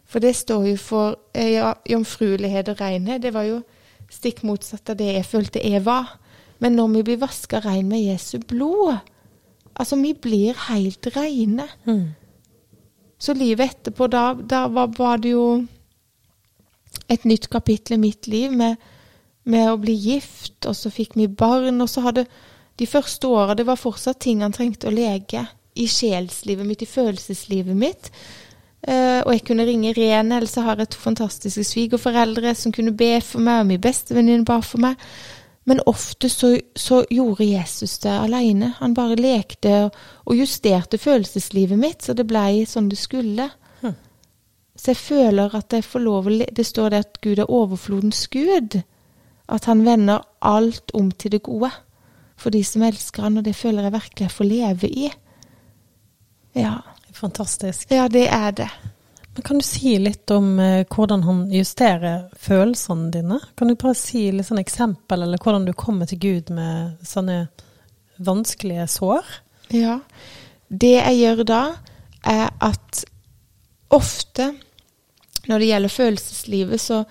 For 0.07 0.23
det 0.23 0.37
står 0.39 0.71
jo 0.71 0.77
for 0.81 1.19
eh, 1.35 1.59
ja, 1.59 1.75
jomfruelighet 1.85 2.71
og 2.73 2.81
renhet. 2.81 3.23
Det 3.23 3.35
var 3.35 3.45
jo 3.45 3.61
stikk 4.13 4.45
motsatt 4.47 4.95
av 4.95 4.99
det 5.01 5.13
jeg 5.19 5.29
følte 5.29 5.63
jeg 5.63 5.85
var. 5.85 6.17
Men 6.63 6.79
når 6.79 6.95
vi 6.95 7.03
blir 7.11 7.21
vaska 7.21 7.61
rein 7.65 7.91
med 7.91 8.07
Jesu 8.07 8.39
blod 8.41 9.03
Altså, 9.77 9.97
vi 10.01 10.15
blir 10.17 10.57
helt 10.71 11.05
reine. 11.13 11.67
Mm. 11.85 12.15
Så 13.19 13.35
livet 13.35 13.71
etterpå, 13.71 14.09
da, 14.13 14.35
da 14.35 14.67
var, 14.69 14.93
var, 14.97 15.19
det 15.19 15.33
jo 15.33 15.47
et 17.09 17.25
nytt 17.25 17.49
kapittel 17.53 17.97
i 17.97 18.03
mitt 18.03 18.29
liv 18.29 18.53
med, 18.53 18.77
med, 19.49 19.71
å 19.71 19.79
bli 19.81 19.95
gift, 19.95 20.59
og 20.67 20.77
så 20.77 20.93
fikk 20.93 21.17
vi 21.17 21.29
barn, 21.29 21.81
og 21.81 21.91
så 21.91 22.05
hadde 22.09 22.27
de 22.77 22.87
første 22.87 23.29
åra 23.33 23.55
Det 23.57 23.65
var 23.65 23.79
fortsatt 23.81 24.19
ting 24.21 24.43
han 24.45 24.53
trengte 24.53 24.91
å 24.91 24.93
lege 24.93 25.47
i 25.77 25.87
sjelslivet 25.89 26.67
mitt, 26.67 26.83
i 26.85 26.89
følelseslivet 26.89 27.77
mitt. 27.77 28.11
Uh, 28.87 29.25
og 29.25 29.33
jeg 29.33 29.43
kunne 29.49 29.65
ringe 29.67 29.95
eller 29.97 30.47
så 30.47 30.63
har 30.63 30.77
jeg 30.77 30.87
et 30.87 31.01
fantastiske 31.01 31.65
svigerforeldre 31.65 32.53
som 32.55 32.73
kunne 32.73 32.93
be 32.95 33.17
for 33.21 33.41
meg, 33.41 33.61
og 33.61 33.67
min 33.73 33.81
bestevenninne 33.81 34.45
ba 34.45 34.61
for 34.63 34.79
meg. 34.79 35.01
Men 35.67 35.81
ofte 35.87 36.29
så, 36.31 36.53
så, 36.79 37.05
gjorde 37.11 37.45
Jesus 37.45 37.99
det 37.99 38.13
alene. 38.15 38.73
Han 38.79 38.95
bare 38.95 39.19
lekte 39.19 39.73
og, 39.87 39.97
og 40.25 40.39
justerte 40.39 40.99
følelseslivet 40.99 41.79
mitt, 41.79 42.07
så 42.07 42.15
det 42.15 42.29
blei 42.31 42.63
sånn 42.71 42.91
det 42.93 43.01
skulle. 43.01 43.49
Hm. 43.83 43.97
Så 44.79 44.93
jeg 44.93 45.01
føler 45.01 45.57
at 45.59 45.75
jeg 45.75 45.85
får 45.85 46.05
lov 46.05 46.31
å 46.31 46.37
Det 46.55 46.67
står 46.67 46.95
det 46.95 47.03
at 47.03 47.21
Gud 47.21 47.43
er 47.43 47.51
overflodens 47.51 48.29
Gud. 48.31 48.79
At 49.49 49.67
han 49.67 49.85
vender 49.87 50.23
alt 50.41 50.95
om 50.95 51.11
til 51.11 51.35
det 51.35 51.43
gode 51.43 51.71
for 52.37 52.53
de 52.53 52.63
som 52.65 52.85
elsker 52.85 53.27
han, 53.27 53.39
og 53.41 53.47
det 53.47 53.57
føler 53.57 53.87
jeg 53.87 53.97
virkelig 53.97 54.27
jeg 54.27 54.35
får 54.37 54.49
leve 54.51 54.91
i. 54.91 55.11
Ja. 56.55 56.75
Fantastisk. 57.17 57.91
Ja, 57.91 58.09
det 58.13 58.29
er 58.29 58.51
det. 58.51 58.69
Men 59.37 59.43
Kan 59.43 59.59
du 59.59 59.65
si 59.69 59.99
litt 60.01 60.31
om 60.33 60.55
eh, 60.59 60.87
hvordan 60.89 61.23
han 61.27 61.41
justerer 61.53 62.23
følelsene 62.41 63.11
dine? 63.13 63.37
Kan 63.55 63.69
du 63.69 63.75
bare 63.77 63.93
si 63.95 64.31
litt 64.33 64.49
sånn 64.49 64.63
eksempel, 64.63 65.27
eller 65.27 65.43
hvordan 65.43 65.67
du 65.69 65.75
kommer 65.77 66.09
til 66.09 66.23
Gud 66.23 66.53
med 66.57 67.03
sånne 67.05 67.43
vanskelige 68.17 68.87
sår? 68.89 69.29
Ja. 69.77 69.99
Det 70.73 70.95
jeg 70.95 71.19
gjør 71.21 71.43
da, 71.51 71.61
er 72.25 72.49
at 72.65 73.03
ofte 73.93 74.55
når 75.47 75.61
det 75.61 75.69
gjelder 75.69 75.95
følelseslivet, 75.99 76.81
så 76.81 77.03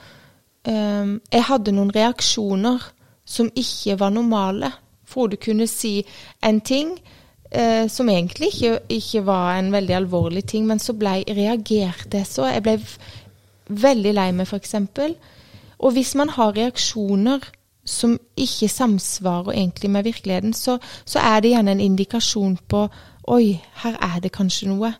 um, 0.65 1.21
Jeg 1.31 1.43
hadde 1.51 1.75
noen 1.77 1.93
reaksjoner 1.93 2.89
som 3.21 3.53
ikke 3.53 3.99
var 4.01 4.09
normale. 4.17 4.71
Frode 5.05 5.37
kunne 5.37 5.69
si 5.69 5.99
en 6.41 6.59
ting 6.65 6.97
eh, 7.55 7.87
som 7.89 8.09
egentlig 8.09 8.51
ikke, 8.53 8.79
ikke, 8.89 9.25
var 9.25 9.55
en 9.55 9.71
veldig 9.71 9.95
alvorlig 9.95 10.45
ting, 10.45 10.67
men 10.67 10.79
så 10.79 10.93
ble, 10.93 11.21
reagerte 11.27 12.19
jeg 12.21 12.27
så. 12.29 12.49
Jeg 12.51 12.63
ble 12.65 12.77
veldig 13.69 14.13
lei 14.13 14.31
meg, 14.35 14.47
f.eks. 14.47 14.75
Og 15.79 15.95
hvis 15.95 16.15
man 16.15 16.31
har 16.35 16.55
reaksjoner 16.55 17.47
som 17.85 18.17
ikke 18.37 18.67
samsvarer 18.69 19.53
egentlig 19.53 19.89
med 19.93 20.03
virkeligheten, 20.03 20.53
så, 20.53 20.77
så, 21.05 21.19
er 21.19 21.39
det 21.39 21.53
gjerne 21.53 21.75
en 21.75 21.83
indikasjon 21.85 22.57
på 22.67 22.87
Oi, 23.27 23.59
her 23.81 23.95
er 24.05 24.19
det 24.21 24.35
kanskje 24.35 24.67
noe. 24.69 24.91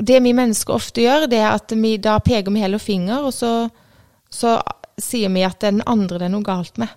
Det 0.00 0.22
vi 0.24 0.30
mennesker 0.32 0.72
ofte 0.72 1.02
gjør, 1.04 1.26
det 1.28 1.36
er 1.36 1.50
at 1.52 1.72
vi 1.76 1.98
da 2.00 2.14
peker 2.24 2.52
vi 2.52 2.62
og 2.64 2.80
finger, 2.80 3.26
og 3.28 3.32
så, 3.36 3.68
så 4.30 4.54
sier 5.02 5.32
vi 5.34 5.44
at 5.46 5.60
det 5.60 5.68
er 5.68 5.78
den 5.78 5.88
andre 5.90 6.20
det 6.20 6.28
er 6.28 6.34
noe 6.34 6.46
galt 6.46 6.78
med. 6.80 6.90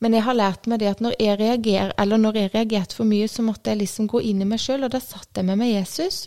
Men 0.00 0.16
jeg 0.16 0.24
har 0.24 0.38
lært 0.38 0.68
meg 0.70 0.80
det 0.80 0.90
at 0.94 1.02
når 1.04 1.16
jeg 1.20 1.38
reagerer, 1.40 1.92
eller 2.00 2.20
når 2.20 2.38
jeg 2.38 2.52
reagerte 2.54 2.96
for 2.96 3.08
mye, 3.08 3.28
så 3.28 3.44
måtte 3.44 3.72
jeg 3.72 3.82
liksom 3.82 4.08
gå 4.08 4.22
inn 4.30 4.40
i 4.40 4.48
meg 4.48 4.62
sjøl, 4.62 4.86
og 4.86 4.94
da 4.94 5.00
satt 5.02 5.36
jeg 5.36 5.48
med 5.48 5.60
meg 5.60 5.74
Jesus. 5.74 6.24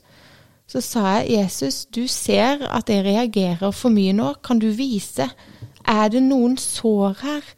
Så 0.70 0.82
sa 0.86 1.18
jeg, 1.20 1.40
Jesus, 1.40 1.84
du 1.86 2.06
ser 2.08 2.64
at 2.70 2.90
jeg 2.90 3.06
reagerer 3.06 3.74
for 3.76 3.94
mye 3.94 4.14
nå, 4.16 4.36
kan 4.46 4.62
du 4.62 4.70
vise? 4.78 5.28
Er 5.90 6.14
det 6.14 6.22
noen 6.24 6.56
sår 6.62 7.20
her? 7.24 7.52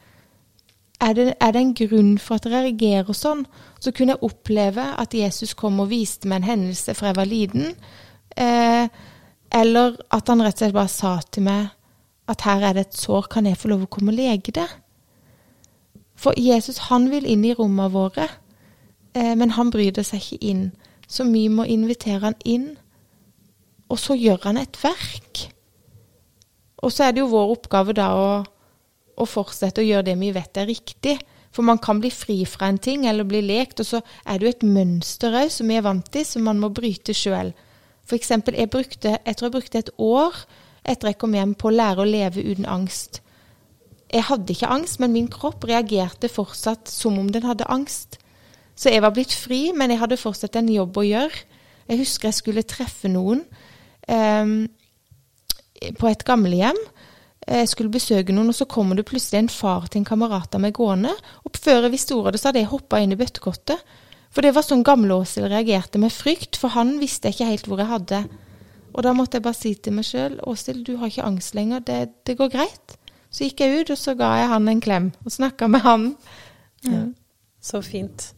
Er 1.04 1.14
det, 1.14 1.26
er 1.44 1.52
det 1.52 1.62
en 1.62 1.76
grunn 1.76 2.14
for 2.18 2.40
at 2.40 2.48
jeg 2.48 2.56
reagerer 2.56 3.18
sånn? 3.18 3.44
Så 3.84 3.92
kunne 3.92 4.16
jeg 4.16 4.26
oppleve 4.26 4.88
at 4.96 5.14
Jesus 5.14 5.54
kom 5.60 5.84
og 5.84 5.92
viste 5.92 6.32
meg 6.32 6.42
en 6.42 6.52
hendelse 6.54 6.96
fra 6.96 7.12
jeg 7.12 7.20
var 7.20 7.30
liten. 7.30 7.76
Eh, 8.40 8.88
eller 9.56 10.00
at 10.16 10.32
han 10.32 10.42
rett 10.44 10.56
og 10.56 10.64
slett 10.64 10.76
bare 10.76 10.92
sa 10.92 11.18
til 11.30 11.46
meg 11.46 11.75
at 12.32 12.42
her 12.48 12.64
er 12.64 12.74
det 12.74 12.88
et 12.88 12.98
sår, 12.98 13.30
kan 13.32 13.46
jeg 13.46 13.60
få 13.60 13.70
lov 13.72 13.86
å 13.86 13.92
komme 13.92 14.14
og 14.14 14.18
lege 14.18 14.54
det? 14.56 14.68
For 16.16 16.34
Jesus 16.40 16.88
han 16.90 17.10
vil 17.12 17.28
inn 17.30 17.44
i 17.46 17.54
rommene 17.54 17.92
våre, 17.94 18.30
eh, 19.14 19.36
men 19.36 19.54
han 19.58 19.72
bryr 19.74 20.02
seg 20.02 20.24
ikke 20.24 20.42
inn. 20.42 20.66
Så 21.08 21.28
vi 21.30 21.48
må 21.50 21.68
invitere 21.70 22.24
han 22.24 22.40
inn, 22.46 22.72
og 23.90 24.00
så 24.02 24.16
gjør 24.18 24.48
han 24.48 24.58
et 24.58 24.80
verk. 24.82 25.46
Og 26.82 26.92
så 26.94 27.06
er 27.06 27.14
det 27.14 27.22
jo 27.22 27.30
vår 27.34 27.54
oppgave 27.60 27.94
da 27.98 28.10
å, 28.18 28.28
å 29.16 29.26
fortsette 29.30 29.84
å 29.84 29.86
gjøre 29.86 30.10
det 30.10 30.18
vi 30.20 30.32
vet 30.34 30.58
er 30.58 30.70
riktig. 30.70 31.20
For 31.56 31.64
man 31.64 31.80
kan 31.80 32.02
bli 32.02 32.10
fri 32.12 32.42
fra 32.50 32.68
en 32.68 32.82
ting 32.82 33.06
eller 33.08 33.28
bli 33.28 33.40
lekt, 33.46 33.80
og 33.80 33.88
så 33.88 34.02
er 34.26 34.40
det 34.40 34.48
jo 34.48 34.56
et 34.56 34.66
mønster 34.68 35.38
òg 35.40 35.54
som 35.54 35.70
vi 35.72 35.78
er 35.78 35.86
vant 35.86 36.10
til, 36.12 36.26
som 36.28 36.44
man 36.44 36.60
må 36.60 36.72
bryte 36.74 37.16
sjøl. 37.16 37.54
For 38.06 38.18
eksempel, 38.18 38.58
jeg, 38.60 38.70
jeg 38.74 39.38
tror 39.38 39.48
jeg 39.48 39.56
brukte 39.56 39.82
et 39.82 39.94
år 40.02 40.42
etter 40.86 41.12
jeg 41.12 41.20
kom 41.22 41.34
hjem 41.36 41.56
på 41.58 41.70
å 41.70 41.76
lære 41.76 42.04
å 42.04 42.10
leve 42.10 42.44
uten 42.46 42.68
angst. 42.70 43.22
Jeg 44.14 44.28
hadde 44.30 44.54
ikke 44.54 44.70
angst, 44.72 45.00
men 45.02 45.16
min 45.16 45.28
kropp 45.32 45.66
reagerte 45.68 46.30
fortsatt 46.32 46.88
som 46.92 47.18
om 47.20 47.32
den 47.34 47.48
hadde 47.48 47.68
angst. 47.74 48.20
Så 48.78 48.92
jeg 48.92 49.02
var 49.04 49.16
blitt 49.16 49.34
fri, 49.34 49.70
men 49.76 49.92
jeg 49.92 50.02
hadde 50.02 50.20
fortsatt 50.20 50.58
en 50.60 50.70
jobb 50.72 50.98
å 51.00 51.08
gjøre. 51.08 51.44
Jeg 51.90 52.02
husker 52.02 52.30
jeg 52.30 52.40
skulle 52.40 52.66
treffe 52.68 53.10
noen 53.12 53.44
eh, 54.08 54.54
på 55.98 56.10
et 56.10 56.26
gamlehjem. 56.28 56.80
Jeg 57.46 57.70
skulle 57.70 57.94
besøke 57.94 58.34
noen, 58.34 58.50
og 58.50 58.58
så 58.58 58.66
kommer 58.70 58.98
det 58.98 59.06
plutselig 59.06 59.44
en 59.44 59.52
far 59.54 59.86
til 59.90 60.02
en 60.02 60.08
kamerat 60.08 60.56
av 60.58 60.64
meg 60.64 60.74
gående. 60.78 61.14
Og 61.46 61.58
før 61.62 61.86
jeg 61.86 61.94
visste 61.94 62.18
ordet, 62.18 62.42
så 62.42 62.50
hadde 62.50 62.64
jeg 62.64 62.72
hoppa 62.72 63.02
inn 63.02 63.14
i 63.14 63.20
bøttekottet. 63.20 63.84
For 64.34 64.44
det 64.44 64.56
var 64.56 64.66
sånn 64.66 64.84
gamle 64.84 65.16
Åshild 65.16 65.48
reagerte 65.52 66.02
med 66.02 66.12
frykt, 66.12 66.58
for 66.60 66.74
han 66.74 66.98
visste 67.00 67.32
ikke 67.32 67.48
helt 67.48 67.70
hvor 67.70 67.80
jeg 67.80 67.92
hadde. 67.92 68.24
Og 68.96 69.04
da 69.04 69.12
måtte 69.16 69.38
jeg 69.38 69.44
bare 69.44 69.58
si 69.58 69.74
til 69.76 69.98
meg 69.98 70.08
sjøl 70.08 70.38
Åshild, 70.48 70.86
du 70.88 70.96
har 71.02 71.12
ikke 71.12 71.28
angst 71.28 71.56
lenger, 71.58 71.84
det, 71.84 72.00
det, 72.28 72.38
går 72.40 72.54
greit. 72.54 72.96
Så 73.28 73.44
gikk 73.44 73.66
jeg 73.66 73.82
ut, 73.82 73.92
og 73.92 74.00
så 74.00 74.16
ga 74.16 74.32
jeg 74.40 74.52
han 74.54 74.72
en 74.72 74.82
klem 74.84 75.12
og 75.26 75.36
snakka 75.36 75.68
med 75.68 75.84
han. 75.84 76.10
Ja. 76.86 76.92
Ja, 76.96 77.04
så 77.66 77.82
fint. 77.84 78.30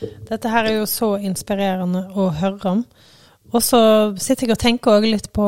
Dette 0.00 0.48
her 0.48 0.70
er 0.70 0.78
jo 0.78 0.86
så 0.88 1.16
inspirerende 1.20 2.06
å 2.16 2.30
høre 2.32 2.72
om. 2.72 2.84
Og 3.50 3.64
så 3.66 3.80
sitter 4.22 4.46
jeg 4.46 4.54
og 4.54 4.62
tenker 4.62 5.02
litt 5.02 5.32
på 5.34 5.46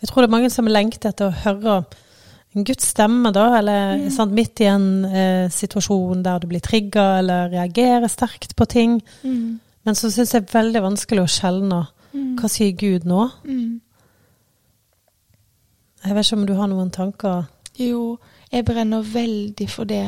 Jeg 0.00 0.08
tror 0.08 0.22
det 0.22 0.28
er 0.28 0.36
mange 0.36 0.50
som 0.54 0.70
lengter 0.70 1.10
etter 1.10 1.28
å 1.28 1.40
høre 1.42 1.80
en 2.54 2.64
Guds 2.66 2.88
stemme, 2.90 3.30
da, 3.34 3.44
eller 3.60 3.98
mm. 4.00 4.06
sant, 4.14 4.32
midt 4.34 4.62
i 4.64 4.66
en 4.66 4.86
eh, 5.06 5.50
situasjon 5.54 6.24
der 6.24 6.40
du 6.42 6.48
blir 6.50 6.62
trigga 6.64 7.20
eller 7.20 7.52
reagerer 7.52 8.10
sterkt 8.10 8.56
på 8.58 8.66
ting. 8.70 8.96
Mm. 9.22 9.60
Men 9.86 9.98
så 9.98 10.10
syns 10.10 10.34
jeg 10.34 10.46
det 10.46 10.50
er 10.50 10.56
veldig 10.56 10.82
vanskelig 10.88 11.22
å 11.22 11.30
skjelne. 11.30 11.84
Mm. 12.10 12.32
Hva 12.40 12.50
sier 12.50 12.74
Gud 12.78 13.06
nå? 13.06 13.28
Mm. 13.44 13.78
Jeg 16.04 16.16
vet 16.16 16.26
ikke 16.26 16.36
om 16.40 16.46
du 16.48 16.54
har 16.56 16.70
noen 16.70 16.90
tanker? 16.94 17.44
Jo, 17.76 18.18
jeg 18.52 18.64
brenner 18.68 19.04
veldig 19.04 19.68
for 19.70 19.88
det 19.88 20.06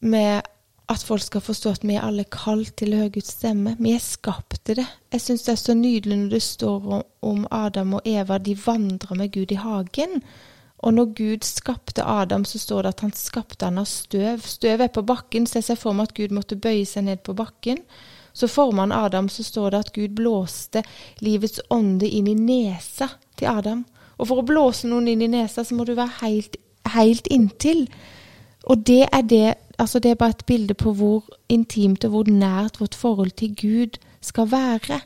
med 0.00 0.46
at 0.90 1.02
folk 1.06 1.22
skal 1.22 1.42
forstå 1.44 1.72
at 1.76 1.84
vi 1.86 1.94
er 1.94 2.06
alle 2.06 2.24
kalt 2.24 2.72
til 2.80 2.94
å 2.94 3.02
høre 3.02 3.14
Guds 3.14 3.34
stemme. 3.36 3.76
Vi 3.78 3.92
er 3.94 4.02
skapt 4.02 4.58
til 4.66 4.80
det. 4.80 4.86
Jeg 5.12 5.22
syns 5.22 5.44
det 5.46 5.52
er 5.52 5.60
så 5.60 5.76
nydelig 5.78 6.16
når 6.18 6.32
det 6.32 6.42
står 6.42 6.88
om 7.30 7.44
Adam 7.54 7.94
og 8.00 8.08
Eva, 8.08 8.40
de 8.42 8.56
vandrer 8.58 9.20
med 9.20 9.30
Gud 9.36 9.52
i 9.54 9.60
hagen. 9.60 10.22
Og 10.80 10.96
når 10.96 11.12
Gud 11.14 11.44
skapte 11.44 12.02
Adam, 12.02 12.44
så 12.48 12.58
står 12.58 12.82
det 12.82 12.94
at 12.94 13.04
han 13.04 13.12
skapte 13.14 13.68
han 13.68 13.78
av 13.78 13.86
støv. 13.86 14.42
Støv 14.48 14.80
er 14.80 14.90
på 14.90 15.04
bakken, 15.06 15.46
så 15.46 15.60
jeg 15.60 15.68
ser 15.68 15.78
for 15.78 15.94
meg 15.94 16.08
at 16.08 16.16
Gud 16.16 16.34
måtte 16.34 16.58
bøye 16.58 16.88
seg 16.88 17.06
ned 17.06 17.22
på 17.22 17.36
bakken. 17.38 17.84
Så 18.32 18.48
former 18.48 18.88
han 18.88 18.96
Adam, 18.96 19.28
så 19.28 19.44
står 19.44 19.70
det 19.70 19.84
at 19.84 19.92
Gud 19.94 20.16
blåste 20.18 20.82
livets 21.20 21.60
ånde 21.70 22.08
inn 22.08 22.30
i 22.30 22.38
nesa 22.38 23.12
til 23.36 23.52
Adam. 23.52 23.84
Og 24.20 24.28
for 24.28 24.42
å 24.42 24.46
blåse 24.46 24.88
noen 24.88 25.08
inn 25.08 25.24
i 25.24 25.30
nesa, 25.32 25.64
så 25.64 25.76
må 25.76 25.86
du 25.88 25.94
være 25.96 26.20
helt, 26.20 26.58
helt 26.92 27.30
inntil. 27.32 27.86
Og 28.68 28.86
det 28.86 29.06
er 29.08 29.26
det 29.26 29.48
Altså, 29.80 29.98
det 29.98 30.10
er 30.10 30.18
bare 30.20 30.34
et 30.36 30.44
bilde 30.44 30.74
på 30.76 30.90
hvor 30.92 31.24
intimt 31.48 32.04
og 32.04 32.10
hvor 32.12 32.26
nært 32.28 32.80
vårt 32.82 32.94
forhold 32.94 33.30
til 33.30 33.54
Gud 33.56 33.96
skal 34.20 34.50
være. 34.50 34.98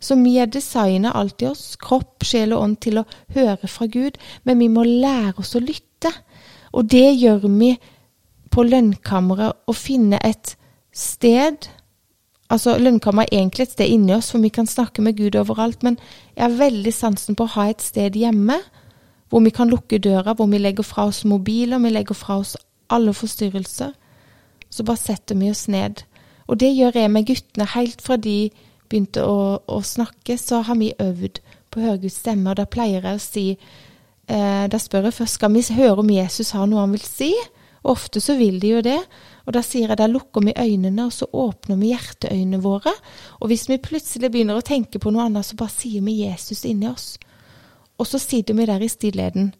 Så 0.00 0.16
vi 0.18 0.32
er 0.42 0.50
designa 0.50 1.12
alltid 1.14 1.48
oss, 1.52 1.76
kropp, 1.76 2.24
sjel 2.26 2.52
og 2.56 2.62
ånd, 2.62 2.76
til 2.82 2.98
å 2.98 3.04
høre 3.36 3.70
fra 3.70 3.86
Gud, 3.86 4.18
men 4.42 4.58
vi 4.58 4.66
må 4.66 4.82
lære 4.82 5.38
oss 5.38 5.54
å 5.54 5.62
lytte. 5.62 6.10
Og 6.72 6.90
det 6.90 7.06
gjør 7.20 7.46
vi 7.46 7.70
på 8.50 8.64
lønnkammeret, 8.66 9.62
å 9.70 9.72
finne 9.78 10.18
et 10.26 10.56
sted 10.90 11.70
Altså, 12.50 12.74
Lønnkammeret 12.78 13.30
er 13.30 13.38
egentlig 13.38 13.68
et 13.68 13.74
sted 13.76 13.92
inni 13.94 14.14
oss, 14.16 14.32
for 14.32 14.42
vi 14.42 14.50
kan 14.50 14.66
snakke 14.66 15.02
med 15.02 15.16
Gud 15.18 15.38
overalt, 15.38 15.84
men 15.86 15.98
jeg 16.34 16.44
har 16.44 16.58
veldig 16.58 16.92
sansen 16.94 17.38
på 17.38 17.46
å 17.46 17.54
ha 17.54 17.68
et 17.70 17.82
sted 17.84 18.18
hjemme 18.18 18.58
hvor 19.30 19.44
vi 19.44 19.52
kan 19.54 19.70
lukke 19.70 20.00
døra, 20.02 20.34
hvor 20.34 20.48
vi 20.50 20.58
legger 20.58 20.82
fra 20.82 21.06
oss 21.06 21.22
mobiler, 21.24 21.78
vi 21.78 21.92
legger 21.94 22.18
fra 22.18 22.40
oss 22.42 22.56
alle 22.90 23.14
forstyrrelser. 23.14 23.92
Så 24.70 24.86
bare 24.86 24.98
setter 24.98 25.38
vi 25.38 25.50
oss 25.50 25.68
ned. 25.70 26.02
Og 26.50 26.58
det 26.58 26.72
gjør 26.74 26.98
jeg 26.98 27.10
med 27.14 27.28
guttene 27.28 27.68
helt 27.76 28.02
fra 28.02 28.18
de 28.18 28.50
begynte 28.90 29.22
å, 29.22 29.60
å, 29.70 29.78
snakke, 29.86 30.34
så 30.38 30.64
har 30.66 30.78
vi 30.80 30.90
øvd 30.98 31.38
på 31.70 31.78
å 31.78 31.84
høre 31.84 32.02
Guds 32.02 32.18
stemme. 32.24 32.50
Og 32.50 32.58
da 32.58 32.66
pleier 32.66 33.06
jeg 33.06 33.20
å 33.20 33.22
si 33.22 33.46
eh, 33.54 34.66
Da 34.66 34.82
spør 34.82 35.06
jeg 35.08 35.18
først 35.20 35.38
skal 35.38 35.54
vi 35.54 35.62
høre 35.78 36.02
om 36.02 36.10
Jesus 36.10 36.50
har 36.56 36.66
noe 36.66 36.82
han 36.82 36.96
vil 36.96 37.06
si. 37.06 37.30
Og 37.84 37.94
ofte 37.94 38.22
så 38.22 38.34
vil 38.38 38.58
de 38.62 38.74
jo 38.74 38.82
det. 38.82 38.98
Og 39.46 39.54
da 39.56 39.62
sier 39.64 39.88
jeg 39.88 39.98
da 40.00 40.08
lukker 40.10 40.44
vi 40.44 40.54
øynene, 40.56 41.06
og 41.06 41.14
så 41.14 41.28
åpner 41.32 41.78
vi 41.80 41.92
hjerteøynene 41.94 42.60
våre. 42.64 42.92
Og 43.40 43.50
hvis 43.50 43.68
vi 43.70 43.80
plutselig 43.82 44.30
begynner 44.30 44.60
å 44.60 44.66
tenke 44.66 45.00
på 45.00 45.12
noe 45.12 45.28
annet, 45.28 45.46
så 45.46 45.58
bare 45.58 45.74
sier 45.74 46.04
vi 46.06 46.20
Jesus 46.24 46.64
inni 46.68 46.88
oss. 46.90 47.14
Og 48.00 48.08
så 48.08 48.20
sitter 48.20 48.56
vi 48.56 48.68
der 48.68 48.84
i 48.84 48.88
stillheten. 48.88 49.52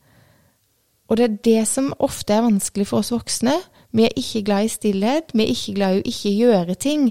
Og 1.11 1.19
det 1.19 1.25
er 1.27 1.39
det 1.45 1.63
som 1.69 1.91
ofte 1.99 2.37
er 2.37 2.47
vanskelig 2.47 2.87
for 2.87 3.03
oss 3.03 3.11
voksne. 3.13 3.57
Vi 3.93 4.07
er 4.07 4.17
ikke 4.17 4.45
glad 4.47 4.69
i 4.69 4.73
stillhet, 4.73 5.35
vi 5.35 5.43
er 5.43 5.53
ikke 5.57 5.75
glad 5.75 5.97
i 5.97 6.01
å 6.01 6.09
ikke 6.13 6.35
gjøre 6.37 6.79
ting. 6.79 7.11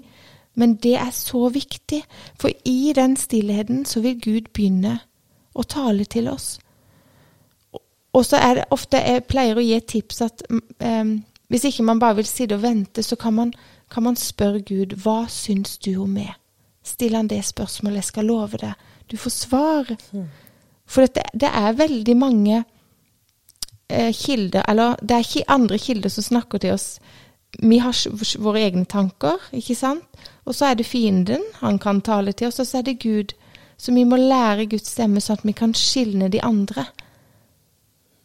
Men 0.55 0.75
det 0.75 0.95
er 0.99 1.11
så 1.15 1.49
viktig, 1.49 2.01
for 2.39 2.51
i 2.65 2.93
den 2.95 3.17
stillheten 3.17 3.85
så 3.85 4.01
vil 4.03 4.19
Gud 4.21 4.49
begynne 4.53 4.97
å 5.55 5.63
tale 5.63 6.07
til 6.07 6.29
oss. 6.31 6.57
Og 8.13 8.25
så 8.25 8.39
er 8.41 8.53
det 8.57 8.69
ofte 8.73 8.97
Jeg 8.97 9.27
pleier 9.29 9.57
å 9.57 9.63
gi 9.63 9.75
et 9.77 9.87
tips 9.87 10.21
at 10.25 10.41
um, 10.49 11.19
hvis 11.49 11.65
ikke 11.65 11.83
man 11.83 11.99
bare 11.99 12.19
vil 12.19 12.29
sitte 12.29 12.55
og 12.55 12.63
vente, 12.63 13.03
så 13.03 13.15
kan 13.15 13.33
man, 13.33 13.53
kan 13.91 14.05
man 14.05 14.15
spørre 14.15 14.61
Gud 14.61 14.95
hva 15.03 15.23
syns 15.29 15.77
du 15.77 15.95
om 16.03 16.13
meg? 16.13 16.35
Still 16.85 17.17
han 17.17 17.29
det 17.29 17.41
spørsmålet, 17.45 18.03
jeg 18.03 18.09
skal 18.11 18.29
love 18.29 18.59
deg. 18.61 18.73
Du 19.11 19.17
får 19.17 19.33
svar. 19.33 19.89
Mm. 20.13 20.27
For 20.89 21.05
det, 21.05 21.25
det, 21.33 21.49
er 21.49 21.77
veldig 21.77 22.15
mange 22.17 22.63
eh, 23.89 24.13
kilder, 24.13 24.63
eller 24.69 24.95
det 25.01 25.17
er 25.17 25.51
andre 25.53 25.77
kilder 25.77 26.09
som 26.09 26.23
snakker 26.23 26.61
til 26.61 26.77
oss 26.77 26.99
vi 27.57 27.77
har 27.77 27.95
våre 28.37 28.61
egne 28.61 28.85
tanker, 28.85 29.41
ikke 29.55 29.75
sant? 29.75 30.05
Og 30.45 30.55
så 30.55 30.69
er 30.69 30.79
det 30.79 30.87
fienden, 30.87 31.43
han 31.59 31.79
kan 31.79 32.01
tale 32.01 32.33
til 32.33 32.49
oss, 32.49 32.59
og 32.59 32.67
så 32.67 32.79
er 32.79 32.87
det 32.87 32.99
Gud. 33.01 33.33
Så 33.77 33.93
vi 33.95 34.03
må 34.03 34.19
lære 34.19 34.67
Guds 34.69 34.91
stemme 34.91 35.21
sånn 35.23 35.39
at 35.39 35.45
vi 35.47 35.55
kan 35.55 35.73
skilne 35.77 36.29
de 36.29 36.41
andre. 36.43 36.85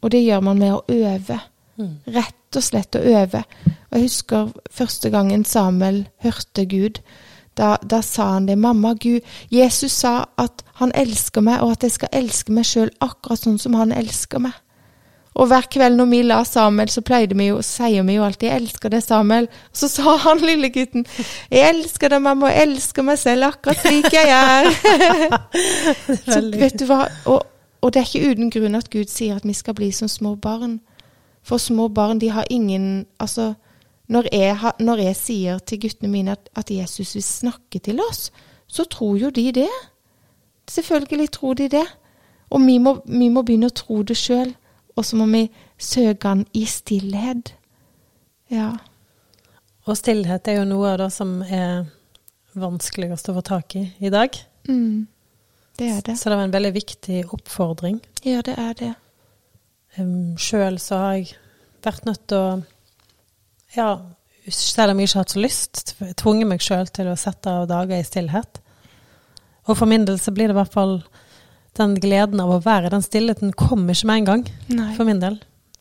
Og 0.03 0.13
det 0.13 0.25
gjør 0.25 0.43
man 0.45 0.61
med 0.61 0.75
å 0.75 0.83
øve. 0.91 1.39
Mm. 1.81 1.97
Rett 2.55 2.63
og 2.63 2.67
slett 2.69 2.95
å 2.95 3.01
øve. 3.03 3.41
Og 3.91 3.95
jeg 3.99 4.03
husker 4.05 4.51
første 4.71 5.11
gangen 5.11 5.45
Samuel 5.45 6.05
hørte 6.23 6.63
Gud. 6.71 7.01
Da, 7.59 7.77
da, 7.83 8.01
sa 8.01 8.35
han 8.35 8.47
det. 8.47 8.55
'Mamma, 8.59 8.95
Gud, 8.95 9.21
Jesus 9.51 9.93
sa 9.93 10.27
at 10.39 10.63
han 10.75 10.93
elsker 10.95 11.41
meg, 11.41 11.63
og 11.63 11.73
at 11.73 11.83
jeg 11.83 11.91
skal 11.91 12.09
elske 12.13 12.53
meg 12.53 12.65
sjøl 12.67 12.93
akkurat 13.01 13.43
sånn 13.43 13.59
som 13.59 13.75
han 13.75 13.91
elsker 13.93 14.39
meg.' 14.39 14.55
Og 15.35 15.51
hver 15.51 15.67
kveld 15.67 15.99
når 15.99 16.07
vi 16.07 16.23
la 16.23 16.45
Samuel, 16.47 16.89
så 16.89 17.03
pleide 17.03 17.35
vi 17.35 17.49
jo, 17.51 17.59
sier 17.63 18.07
vi 18.07 18.15
jo 18.15 18.25
alltid 18.25 18.49
'Jeg 18.49 18.63
elsker 18.63 18.89
deg, 18.89 19.03
Samuel'. 19.03 19.51
Og 19.51 19.77
så 19.83 19.89
sa 19.89 20.17
han 20.17 20.39
lille 20.39 20.71
gutten 20.71 21.07
'Jeg 21.51 21.75
elsker 21.75 22.09
deg, 22.09 22.23
mamma, 22.23 22.47
og 22.47 22.63
elsker 22.63 23.03
meg 23.03 23.19
selv 23.19 23.51
akkurat 23.51 23.83
slik 23.83 24.13
jeg 24.13 24.31
er'. 24.31 25.39
så 26.33 26.51
vet 26.55 26.79
du 26.79 26.87
hva, 26.87 27.09
og, 27.27 27.43
og, 27.83 27.95
det 27.95 28.01
er 28.01 28.07
ikke 28.07 28.31
uten 28.31 28.51
grunn 28.51 28.75
at 28.75 28.91
Gud 28.91 29.11
sier 29.11 29.37
at 29.37 29.45
vi 29.45 29.53
skal 29.53 29.75
bli 29.75 29.91
som 29.91 30.09
små 30.09 30.37
barn. 30.37 30.81
For 31.45 31.61
små 31.61 31.89
barn, 31.89 32.21
de 32.21 32.31
har 32.33 32.45
ingen 32.51 33.07
Altså, 33.21 33.55
når 34.09 34.29
jeg, 34.33 34.73
når 34.81 34.97
jeg 34.97 35.17
sier 35.17 35.59
til 35.59 35.81
guttene 35.81 36.11
mine 36.13 36.33
at, 36.33 36.49
at 36.57 36.71
Jesus 36.71 37.15
vil 37.15 37.23
snakke 37.23 37.79
til 37.79 38.01
oss, 38.01 38.33
så 38.67 38.85
tror 38.85 39.17
jo 39.17 39.31
de 39.31 39.53
det. 39.53 39.71
Selvfølgelig 40.69 41.31
tror 41.31 41.55
de 41.55 41.69
det. 41.69 41.87
Og 42.51 42.61
vi 42.61 42.79
må, 42.79 42.99
vi 43.05 43.29
må 43.29 43.43
begynne 43.43 43.69
å 43.73 43.77
tro 43.77 44.03
det 44.03 44.17
sjøl 44.17 44.55
og 44.95 45.07
så 45.07 45.19
må 45.19 45.27
vi 45.31 45.45
søke 45.79 46.31
han 46.31 46.45
i 46.55 46.65
stillhet. 46.71 47.55
Ja. 48.53 48.71
Og 49.85 49.99
stillhet 49.99 50.49
er 50.49 50.61
jo 50.61 50.69
noe 50.69 50.95
av 50.95 51.01
det 51.03 51.11
som 51.15 51.41
er 51.43 51.85
vanskeligst 52.55 53.31
å 53.31 53.37
få 53.37 53.43
tak 53.45 53.75
i 53.81 53.89
i 53.99 54.13
dag. 54.15 54.37
Mm. 54.69 55.07
Det 55.75 55.89
er 55.91 56.05
det. 56.07 56.15
Så 56.19 56.31
det 56.31 56.39
var 56.39 56.47
en 56.47 56.55
veldig 56.55 56.75
viktig 56.77 57.25
oppfordring. 57.35 57.99
Ja, 58.23 58.45
det 58.47 58.55
er 58.61 58.77
det. 58.79 58.93
Um, 59.99 60.35
Sjøl 60.41 60.81
så 60.83 60.99
har 60.99 61.17
jeg 61.19 61.37
vært 61.85 62.09
nødt 62.09 62.27
til 62.31 62.39
å 62.41 62.51
Ja, 63.77 63.89
selv 64.49 64.93
om 64.93 65.01
jeg 65.01 65.09
ikke 65.09 65.19
har 65.19 65.25
hatt 65.25 65.35
så 65.35 65.43
lyst, 65.43 65.95
tvunget 66.21 66.49
meg 66.51 66.63
sjøl 66.63 66.91
til 66.95 67.09
å 67.11 67.17
sette 67.19 67.51
av 67.51 67.65
dager 67.71 67.99
i 67.99 68.07
stillhet. 68.07 68.61
Og 69.65 69.79
for 69.79 69.89
min 69.91 70.05
del 70.07 70.21
så 70.21 70.35
blir 70.35 70.51
det 70.51 70.55
i 70.55 70.59
hvert 70.61 70.75
fall 70.75 70.99
den 71.75 71.97
gleden 71.99 72.43
av 72.43 72.53
å 72.55 72.61
være 72.63 72.87
i 72.87 72.93
den 72.93 73.03
stillheten 73.03 73.55
kommer 73.59 73.97
ikke 73.97 74.11
med 74.11 74.21
en 74.21 74.29
gang, 74.29 74.45
Nei. 74.69 74.93
for 74.95 75.09
min 75.09 75.23
del. 75.23 75.41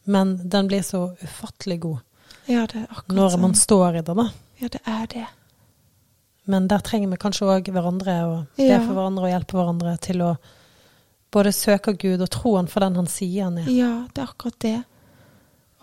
Men 0.09 0.38
den 0.49 0.72
blir 0.72 0.82
så 0.86 1.11
ufattelig 1.22 1.80
god 1.84 1.99
ja, 2.49 2.66
når 3.07 3.38
man 3.38 3.53
sånn. 3.53 3.61
står 3.61 3.99
i 3.99 4.03
det. 4.03 4.16
da. 4.18 4.26
Ja, 4.59 4.72
det 4.74 4.82
er 4.89 5.05
det. 5.11 5.28
Men 6.49 6.68
der 6.68 6.82
trenger 6.84 7.14
vi 7.14 7.22
kanskje 7.22 7.47
òg 7.47 7.70
hverandre, 7.72 8.18
og 8.28 8.57
be 8.57 8.68
ja. 8.68 8.82
for 8.84 8.97
hverandre 8.97 9.28
og 9.28 9.32
hjelpe 9.32 9.59
hverandre 9.59 9.93
til 10.03 10.26
å 10.26 10.34
både 11.34 11.51
søker 11.55 11.97
Gud 11.99 12.21
og 12.21 12.29
tror 12.31 12.57
Han 12.61 12.71
for 12.71 12.86
den 12.86 12.95
Han 12.95 13.09
sier 13.09 13.49
Han 13.49 13.57
er. 13.63 13.69
Ja, 13.73 13.93
det 14.13 14.21
er 14.21 14.31
akkurat 14.31 14.59
det. 14.61 14.79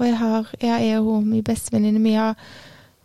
Og 0.01 0.07
jeg 0.07 0.17
har, 0.17 0.53
jeg 0.63 0.89
er 0.89 0.97
jo 0.97 1.21
min 1.21 1.45
bestevenninne, 1.45 2.01
vi 2.01 2.17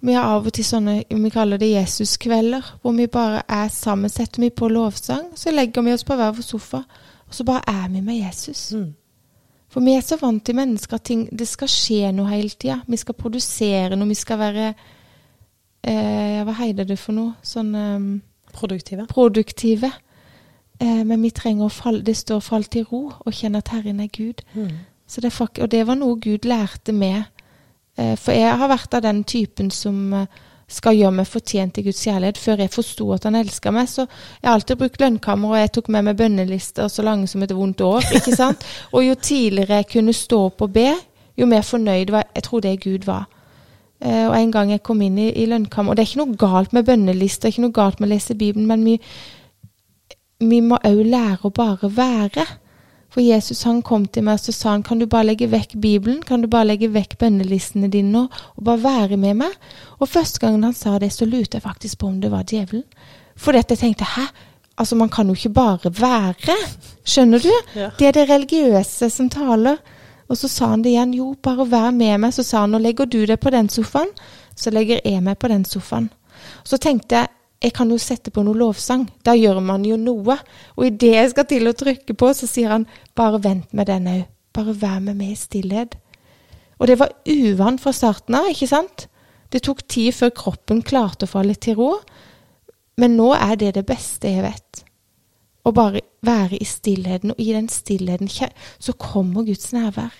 vi 0.06 0.14
har 0.14 0.36
av 0.36 0.46
og 0.46 0.54
til 0.54 0.66
sånne 0.68 1.00
vi 1.10 1.30
kaller 1.34 1.58
det 1.58 1.72
Jesuskvelder, 1.72 2.66
hvor 2.82 2.94
vi 2.94 3.08
bare 3.10 3.42
er 3.50 3.72
sammen. 3.74 4.12
Setter 4.12 4.44
vi 4.44 4.52
på 4.54 4.68
lovsang, 4.70 5.32
så 5.36 5.52
legger 5.52 5.82
vi 5.82 5.94
oss 5.96 6.06
på 6.06 6.16
hver 6.16 6.36
vår 6.36 6.46
sofa, 6.46 6.84
og 7.26 7.34
så 7.34 7.44
bare 7.48 7.64
er 7.68 7.90
vi 7.90 8.04
med 8.06 8.20
Jesus. 8.20 8.68
Mm. 8.74 8.94
For 9.74 9.82
vi 9.82 9.96
er 9.98 10.06
så 10.06 10.20
vant 10.22 10.46
til 10.46 10.56
mennesker 10.56 11.00
at 11.00 11.08
ting, 11.10 11.26
det 11.32 11.48
skal 11.50 11.72
skje 11.72 12.12
noe 12.14 12.30
hele 12.30 12.54
tida. 12.54 12.78
Vi 12.88 13.00
skal 13.02 13.18
produsere 13.18 13.98
noe, 13.98 14.08
vi 14.08 14.20
skal 14.20 14.40
være 14.40 14.68
eh, 14.70 16.44
Hva 16.46 16.58
heter 16.62 16.86
det 16.86 17.00
for 17.02 17.18
noe? 17.18 17.34
Sånn 17.44 17.74
eh, 17.76 18.06
Produktive. 18.56 19.08
produktive. 19.12 19.90
Eh, 20.80 21.04
men 21.08 21.22
vi 21.24 21.32
trenger 21.32 21.66
å 21.66 21.72
falle 21.72 22.04
Det 22.04 22.18
står 22.18 22.40
'fall 22.40 22.64
til 22.64 22.84
ro' 22.84 23.14
og 23.26 23.34
kjenne 23.34 23.58
at 23.58 23.68
Herren 23.68 24.00
er 24.00 24.08
Gud. 24.08 24.42
Mm. 24.54 24.72
Så 25.08 25.22
det 25.22 25.28
er 25.28 25.38
fak 25.38 25.60
og 25.62 25.72
det 25.72 25.88
var 25.88 25.96
noe 25.96 26.20
Gud 26.20 26.46
lærte 26.46 26.92
meg. 26.92 27.24
Eh, 27.98 28.16
for 28.16 28.32
jeg 28.32 28.58
har 28.58 28.68
vært 28.68 28.94
av 28.94 29.02
den 29.02 29.24
typen 29.24 29.72
som 29.72 30.14
eh, 30.14 30.26
skal 30.68 30.96
gjøre 30.98 31.12
meg 31.12 31.28
fortjent 31.28 31.74
til 31.74 31.84
Guds 31.84 32.04
kjærlighet. 32.04 32.38
Før 32.38 32.58
jeg 32.64 32.74
forsto 32.74 33.12
at 33.14 33.24
han 33.24 33.36
elska 33.36 33.72
meg, 33.72 33.88
så 33.90 34.02
jeg 34.42 34.50
har 34.50 34.54
alltid 34.54 34.78
brukt 34.78 35.02
lønnkammer, 35.02 35.50
og 35.50 35.58
jeg 35.58 35.72
tok 35.72 35.90
med 35.94 36.08
meg 36.08 36.18
bønnelister 36.18 36.88
så 36.88 37.06
lange 37.06 37.28
som 37.28 37.44
et 37.44 37.56
vondt 37.56 37.82
år. 37.82 38.02
ikke 38.16 38.36
sant? 38.42 38.66
Og 38.92 39.06
jo 39.06 39.16
tidligere 39.16 39.76
jeg 39.84 39.92
kunne 39.94 40.14
stå 40.14 40.42
opp 40.50 40.62
og 40.62 40.74
be, 40.74 40.92
jo 41.38 41.46
mer 41.46 41.62
fornøyd 41.62 42.12
var 42.12 42.28
jeg 42.36 42.44
tror 42.44 42.60
det 42.66 42.82
Gud 42.84 43.06
var. 43.06 43.26
Eh, 44.02 44.28
og 44.28 44.36
en 44.36 44.52
gang 44.52 44.72
jeg 44.72 44.84
kom 44.84 45.02
inn 45.02 45.18
i, 45.18 45.30
i 45.40 45.46
lønnkammer 45.48 45.94
Og 45.94 45.96
det 45.96 46.04
er 46.04 46.10
ikke 46.10 46.20
noe 46.20 46.36
galt 46.36 46.74
med 46.76 46.84
bønnelister, 46.86 47.48
ikke 47.48 47.64
noe 47.64 47.76
galt 47.76 48.02
med 48.02 48.10
å 48.10 48.12
lese 48.12 48.36
Bibelen, 48.36 48.68
men 48.68 48.84
vi, 48.84 48.98
vi 50.40 50.62
må 50.62 50.80
òg 50.84 51.02
lære 51.08 51.48
å 51.48 51.54
bare 51.56 51.90
være. 51.92 52.46
For 53.16 53.24
Jesus 53.24 53.64
han 53.64 53.80
kom 53.86 54.08
til 54.12 54.26
meg 54.28 54.42
og 54.42 54.44
så 54.44 54.52
sa 54.52 54.72
han, 54.74 54.84
kan 54.84 55.00
du 55.00 55.06
bare 55.08 55.30
legge 55.30 55.48
vekk 55.48 55.78
Bibelen, 55.80 56.20
kan 56.26 56.42
du 56.44 56.50
bare 56.52 56.68
legge 56.74 56.90
vekk 56.92 57.16
bønnelistene 57.22 57.88
dine 57.88 58.12
nå, 58.12 58.26
og 58.28 58.66
bare 58.68 58.84
være 58.84 59.20
med 59.22 59.40
meg? 59.40 59.54
Og 60.02 60.10
første 60.12 60.42
gangen 60.44 60.66
han 60.68 60.76
sa 60.76 60.98
det, 61.00 61.14
så 61.16 61.28
lurte 61.28 61.56
jeg 61.56 61.64
faktisk 61.64 62.02
på 62.02 62.10
om 62.10 62.18
det 62.20 62.34
var 62.34 62.44
djevelen. 62.44 62.84
Fordi 63.40 63.62
at 63.64 63.72
jeg 63.72 63.80
tenkte 63.80 64.10
hæ? 64.18 64.26
Altså, 64.78 64.96
man 65.00 65.10
kan 65.10 65.28
jo 65.28 65.34
ikke 65.34 65.54
bare 65.56 65.92
være. 66.00 66.56
Skjønner 67.08 67.40
du? 67.40 67.52
Ja. 67.76 67.90
Det 67.96 68.08
er 68.08 68.18
det 68.18 68.30
religiøse 68.30 69.10
som 69.10 69.30
taler. 69.32 69.80
Og 70.28 70.38
så 70.38 70.50
sa 70.52 70.74
han 70.74 70.84
det 70.84 70.92
igjen. 70.92 71.14
Jo, 71.16 71.30
bare 71.44 71.68
vær 71.72 71.92
med 71.96 72.18
meg. 72.20 72.34
Så 72.36 72.44
sa 72.44 72.66
han 72.66 72.76
nå 72.76 72.82
legger 72.84 73.08
du 73.08 73.22
deg 73.26 73.40
på 73.40 73.54
den 73.56 73.70
sofaen, 73.72 74.12
så 74.56 74.74
legger 74.76 75.00
jeg 75.06 75.24
meg 75.24 75.40
på 75.40 75.48
den 75.48 75.64
sofaen. 75.66 76.10
Så 76.68 76.78
tenkte 76.82 77.22
jeg 77.22 77.32
jeg 77.64 77.74
kan 77.74 77.90
jo 77.90 77.98
sette 78.02 78.32
på 78.34 78.44
noe 78.46 78.58
lovsang. 78.58 79.06
Da 79.24 79.34
gjør 79.38 79.62
man 79.64 79.86
jo 79.88 79.98
noe. 79.98 80.38
Og 80.76 80.88
idet 80.88 81.14
jeg 81.16 81.32
skal 81.32 81.48
til 81.50 81.70
å 81.70 81.76
trykke 81.78 82.16
på, 82.18 82.32
så 82.36 82.50
sier 82.50 82.74
han 82.76 82.88
bare 83.18 83.42
vent 83.44 83.74
med 83.74 83.90
den 83.90 84.10
òg. 84.12 84.26
Bare 84.56 84.76
vær 84.80 85.02
med 85.04 85.18
meg 85.20 85.34
i 85.34 85.40
stillhet. 85.40 85.98
Og 86.80 86.88
det 86.88 87.00
var 87.00 87.16
uvant 87.28 87.82
fra 87.82 87.92
starten 87.96 88.38
av, 88.38 88.50
ikke 88.52 88.70
sant? 88.70 89.08
Det 89.52 89.64
tok 89.64 89.86
tid 89.88 90.16
før 90.16 90.34
kroppen 90.36 90.84
klarte 90.84 91.28
å 91.28 91.32
falle 91.32 91.56
til 91.56 91.78
ro. 91.80 91.92
Men 93.00 93.18
nå 93.20 93.32
er 93.36 93.56
det 93.60 93.74
det 93.80 93.86
beste 93.88 94.32
jeg 94.32 94.44
vet. 94.46 94.84
Å 95.66 95.74
bare 95.76 96.04
være 96.26 96.60
i 96.62 96.68
stillheten, 96.68 97.34
og 97.34 97.42
i 97.42 97.52
den 97.56 97.68
stillheten 97.72 98.30
så 98.30 98.94
kommer 99.00 99.48
Guds 99.48 99.72
nærvær. 99.74 100.14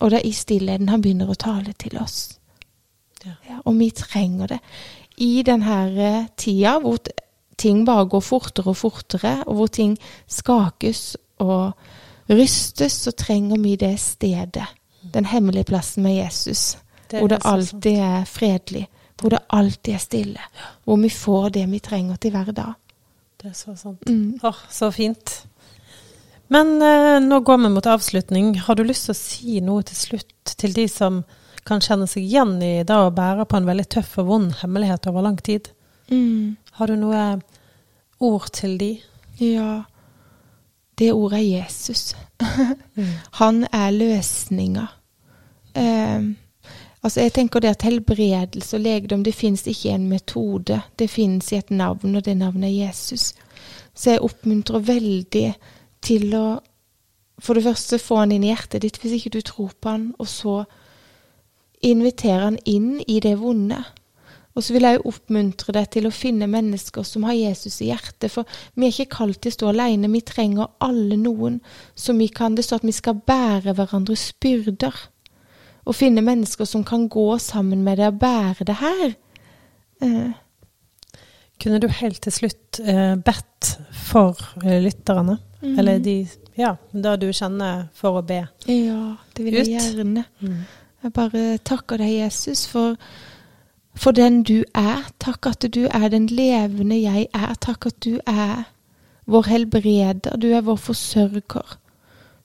Og 0.00 0.12
det 0.12 0.20
er 0.20 0.28
i 0.28 0.34
stillheten 0.36 0.90
han 0.92 1.02
begynner 1.04 1.30
å 1.30 1.38
tale 1.38 1.74
til 1.78 1.98
oss. 2.00 2.38
Ja. 3.24 3.34
Ja, 3.48 3.58
og 3.64 3.78
vi 3.78 3.90
trenger 3.90 4.54
det. 4.54 4.60
I 5.16 5.42
denne 5.46 6.28
tida 6.36 6.76
hvor 6.82 6.98
ting 7.56 7.86
bare 7.86 8.08
går 8.08 8.20
fortere 8.20 8.72
og 8.72 8.76
fortere, 8.76 9.36
og 9.46 9.54
hvor 9.54 9.66
ting 9.66 9.96
skakes 10.28 11.16
og 11.38 11.72
rystes, 12.28 12.92
så 12.92 13.10
trenger 13.10 13.60
vi 13.62 13.76
det 13.76 13.94
stedet. 14.00 14.66
Den 15.14 15.24
hemmelige 15.24 15.64
plassen 15.64 16.02
med 16.02 16.16
Jesus. 16.16 16.78
Det 17.10 17.20
hvor 17.20 17.28
det 17.28 17.38
alltid 17.44 17.98
er 17.98 18.24
fredelig. 18.24 18.88
Hvor 19.20 19.30
det 19.32 19.38
alltid 19.50 19.94
er 19.94 19.98
stille. 19.98 20.40
Hvor 20.84 20.96
vi 20.96 21.08
får 21.08 21.48
det 21.48 21.70
vi 21.70 21.78
trenger 21.78 22.16
til 22.16 22.30
hver 22.30 22.52
dag. 22.52 22.72
Det 23.42 23.50
er 23.50 23.54
så 23.54 23.76
sant. 23.76 24.08
Mm. 24.08 24.40
Åh, 24.42 24.54
så 24.70 24.90
fint. 24.90 25.46
Men 26.48 26.82
eh, 26.82 27.20
nå 27.22 27.40
går 27.40 27.56
vi 27.56 27.68
mot 27.68 27.86
avslutning. 27.86 28.58
Har 28.60 28.74
du 28.74 28.82
lyst 28.82 29.08
til 29.08 29.14
å 29.14 29.18
si 29.18 29.60
noe 29.64 29.82
til 29.86 29.96
slutt 29.96 30.56
til 30.56 30.74
de 30.76 30.86
som 30.88 31.22
kan 31.66 31.82
kjenne 31.84 32.06
seg 32.10 32.24
igjen 32.24 32.56
i 32.62 32.84
det 32.86 32.96
å 32.96 33.12
bære 33.14 33.46
på 33.48 33.58
en 33.58 33.68
veldig 33.68 33.88
tøff 33.96 34.16
og 34.22 34.30
vond 34.30 34.54
hemmelighet 34.62 35.08
over 35.10 35.26
lang 35.26 35.36
tid? 35.42 35.68
Mm. 36.10 36.56
Har 36.78 36.90
du 36.90 36.96
noe 37.00 37.22
ord 38.22 38.48
til 38.54 38.76
de? 38.80 38.92
Ja, 39.42 39.84
det 40.98 41.12
ordet 41.12 41.42
er 41.42 41.50
Jesus. 41.60 42.14
Mm. 42.96 43.10
Han 43.36 43.56
er 43.76 43.90
løsninga. 43.92 44.86
Eh, 45.76 46.22
altså 47.04 47.20
jeg 47.20 47.32
tenker 47.36 47.60
det 47.60 47.74
at 47.74 47.82
helbredelse 47.84 48.78
og 48.78 48.80
legedom, 48.86 49.24
det 49.24 49.34
finnes 49.36 49.66
ikke 49.68 49.90
en 49.92 50.06
metode. 50.08 50.78
Det 50.96 51.10
finnes 51.12 51.50
i 51.52 51.58
et 51.58 51.70
navn, 51.70 52.16
og 52.16 52.24
det 52.24 52.38
navnet 52.40 52.70
er 52.70 52.86
Jesus. 52.86 53.34
Så 53.92 54.14
jeg 54.14 54.24
oppmuntrer 54.24 54.80
veldig 54.88 55.50
til 56.00 56.32
å 56.40 56.46
for 57.38 57.58
det 57.58 57.66
første 57.66 57.98
få 58.00 58.22
han 58.22 58.32
inn 58.32 58.46
i 58.46 58.52
hjertet 58.52 58.84
ditt 58.84 58.98
hvis 59.02 59.18
ikke 59.18 59.34
du 59.36 59.40
tror 59.44 59.74
på 59.76 59.92
han, 59.92 60.06
og 60.16 60.28
så 60.30 60.56
invitere 61.82 62.42
han 62.44 62.58
inn 62.64 63.00
i 63.06 63.20
det 63.20 63.36
vonde. 63.40 63.78
Og 64.56 64.64
så 64.64 64.72
vil 64.72 64.86
jeg 64.88 64.96
jo 64.96 65.10
oppmuntre 65.10 65.74
deg 65.76 65.90
til 65.92 66.06
å 66.08 66.14
finne 66.14 66.46
mennesker 66.48 67.04
som 67.04 67.26
har 67.28 67.34
Jesus 67.36 67.74
i 67.84 67.90
hjertet. 67.90 68.30
For 68.32 68.48
vi 68.74 68.86
er 68.86 68.94
ikke 68.94 69.12
kalt 69.18 69.42
til 69.44 69.52
å 69.52 69.56
stå 69.58 69.68
alene. 69.68 70.08
Vi 70.08 70.22
trenger 70.24 70.70
alle 70.80 71.18
noen 71.20 71.58
som 71.94 72.16
vi 72.18 72.30
kan 72.32 72.54
Det 72.56 72.64
står 72.64 72.80
at 72.80 72.86
vi 72.88 72.94
skal 72.96 73.20
bære 73.28 73.74
hverandres 73.76 74.30
byrder. 74.40 74.94
Og 75.86 75.94
finne 75.94 76.24
mennesker 76.24 76.64
som 76.64 76.82
kan 76.88 77.04
gå 77.12 77.26
sammen 77.38 77.84
med 77.84 77.98
deg 78.00 78.14
og 78.14 78.18
bære 78.24 78.64
det 78.66 78.78
her. 78.80 79.14
Eh, 80.02 80.32
Kunne 81.60 81.78
du 81.80 81.86
helt 81.88 82.20
til 82.20 82.32
slutt 82.32 82.80
eh, 82.84 83.14
bedt 83.16 83.76
for 84.08 84.36
eh, 84.64 84.80
lytterne? 84.84 85.38
Mhm. 85.62 85.78
Eller 85.78 85.98
de 85.98 86.16
Ja, 86.56 86.74
da 86.92 87.16
du 87.20 87.28
kjenner 87.32 87.88
for 87.92 88.16
å 88.22 88.24
be. 88.24 88.46
ja, 88.66 89.16
det 89.36 89.44
vil 89.44 89.54
jeg 89.54 89.66
Ut. 89.66 89.96
gjerne. 89.96 90.24
Jeg 91.06 91.12
bare 91.14 91.58
takker 91.62 92.00
deg, 92.02 92.16
Jesus, 92.24 92.64
for, 92.66 92.96
for 93.94 94.10
den 94.16 94.40
du 94.42 94.64
er. 94.74 95.04
Takk 95.22 95.46
at 95.52 95.62
du 95.70 95.84
er 95.86 96.08
den 96.10 96.26
levende 96.26 96.96
jeg 96.98 97.28
er. 97.30 97.52
Takk 97.62 97.86
at 97.86 98.00
du 98.02 98.16
er 98.26 98.64
vår 99.30 99.46
helbreder. 99.46 100.34
Du 100.34 100.48
er 100.50 100.64
vår 100.66 100.80
forsørger. 100.82 101.76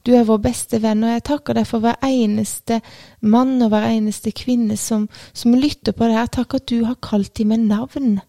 Du 0.06 0.14
er 0.14 0.28
vår 0.30 0.44
beste 0.46 0.78
venn, 0.84 1.02
og 1.02 1.10
jeg 1.10 1.26
takker 1.32 1.58
deg 1.58 1.66
for 1.72 1.82
hver 1.82 1.98
eneste 2.06 2.84
mann 3.26 3.58
og 3.66 3.74
hver 3.74 3.90
eneste 3.90 4.30
kvinne 4.30 4.78
som, 4.78 5.10
som 5.34 5.58
lytter 5.58 5.98
på 5.98 6.06
det 6.06 6.20
her. 6.20 6.30
Takk 6.30 6.60
at 6.60 6.70
du 6.70 6.84
har 6.86 7.02
kalt 7.02 7.34
dem 7.42 7.50
med 7.56 7.66
navn. 7.66 8.20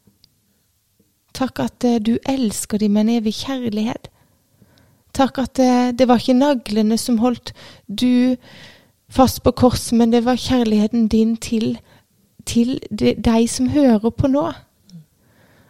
Takk 1.37 1.61
at 1.61 1.85
eh, 1.85 2.01
du 2.01 2.15
elsker 2.25 2.81
dem 2.81 2.97
med 2.97 3.05
en 3.05 3.17
evig 3.19 3.37
kjærlighet. 3.45 4.09
Takk 5.13 5.45
at 5.45 5.61
eh, 5.61 5.93
det 5.93 6.09
var 6.09 6.25
ikke 6.25 6.41
naglene 6.41 6.97
som 6.97 7.21
holdt 7.21 7.53
du 7.85 8.41
fast 9.13 9.43
på 9.45 9.53
korset, 9.53 9.93
men 9.99 10.13
det 10.13 10.25
var 10.25 10.41
kjærligheten 10.41 11.09
din 11.09 11.37
til, 11.37 11.79
til 12.47 12.79
de, 12.91 13.15
deg 13.15 13.49
som 13.51 13.69
hører 13.69 14.11
på 14.11 14.31
nå. 14.33 14.47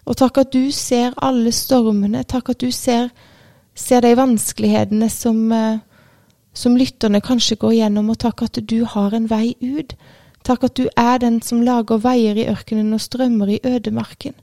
Og 0.06 0.18
takk 0.18 0.42
at 0.42 0.52
du 0.54 0.70
ser 0.74 1.14
alle 1.22 1.52
stormene. 1.54 2.24
Takk 2.26 2.52
at 2.54 2.60
du 2.60 2.70
ser, 2.74 3.10
ser 3.74 4.02
de 4.02 4.14
vanskelighetene 4.18 5.08
som, 5.10 5.52
eh, 5.52 5.78
som 6.54 6.76
lytterne 6.76 7.20
kanskje 7.20 7.56
går 7.56 7.72
gjennom, 7.72 8.10
og 8.10 8.18
takk 8.18 8.42
at 8.42 8.58
du 8.70 8.84
har 8.84 9.14
en 9.14 9.30
vei 9.30 9.54
ut. 9.62 9.94
Takk 10.44 10.64
at 10.64 10.76
du 10.76 10.88
er 10.96 11.18
den 11.18 11.40
som 11.42 11.62
lager 11.62 12.02
veier 12.02 12.38
i 12.38 12.48
ørkenen 12.50 12.94
og 12.94 13.00
strømmer 13.00 13.48
i 13.48 13.60
ødemarken. 13.64 14.34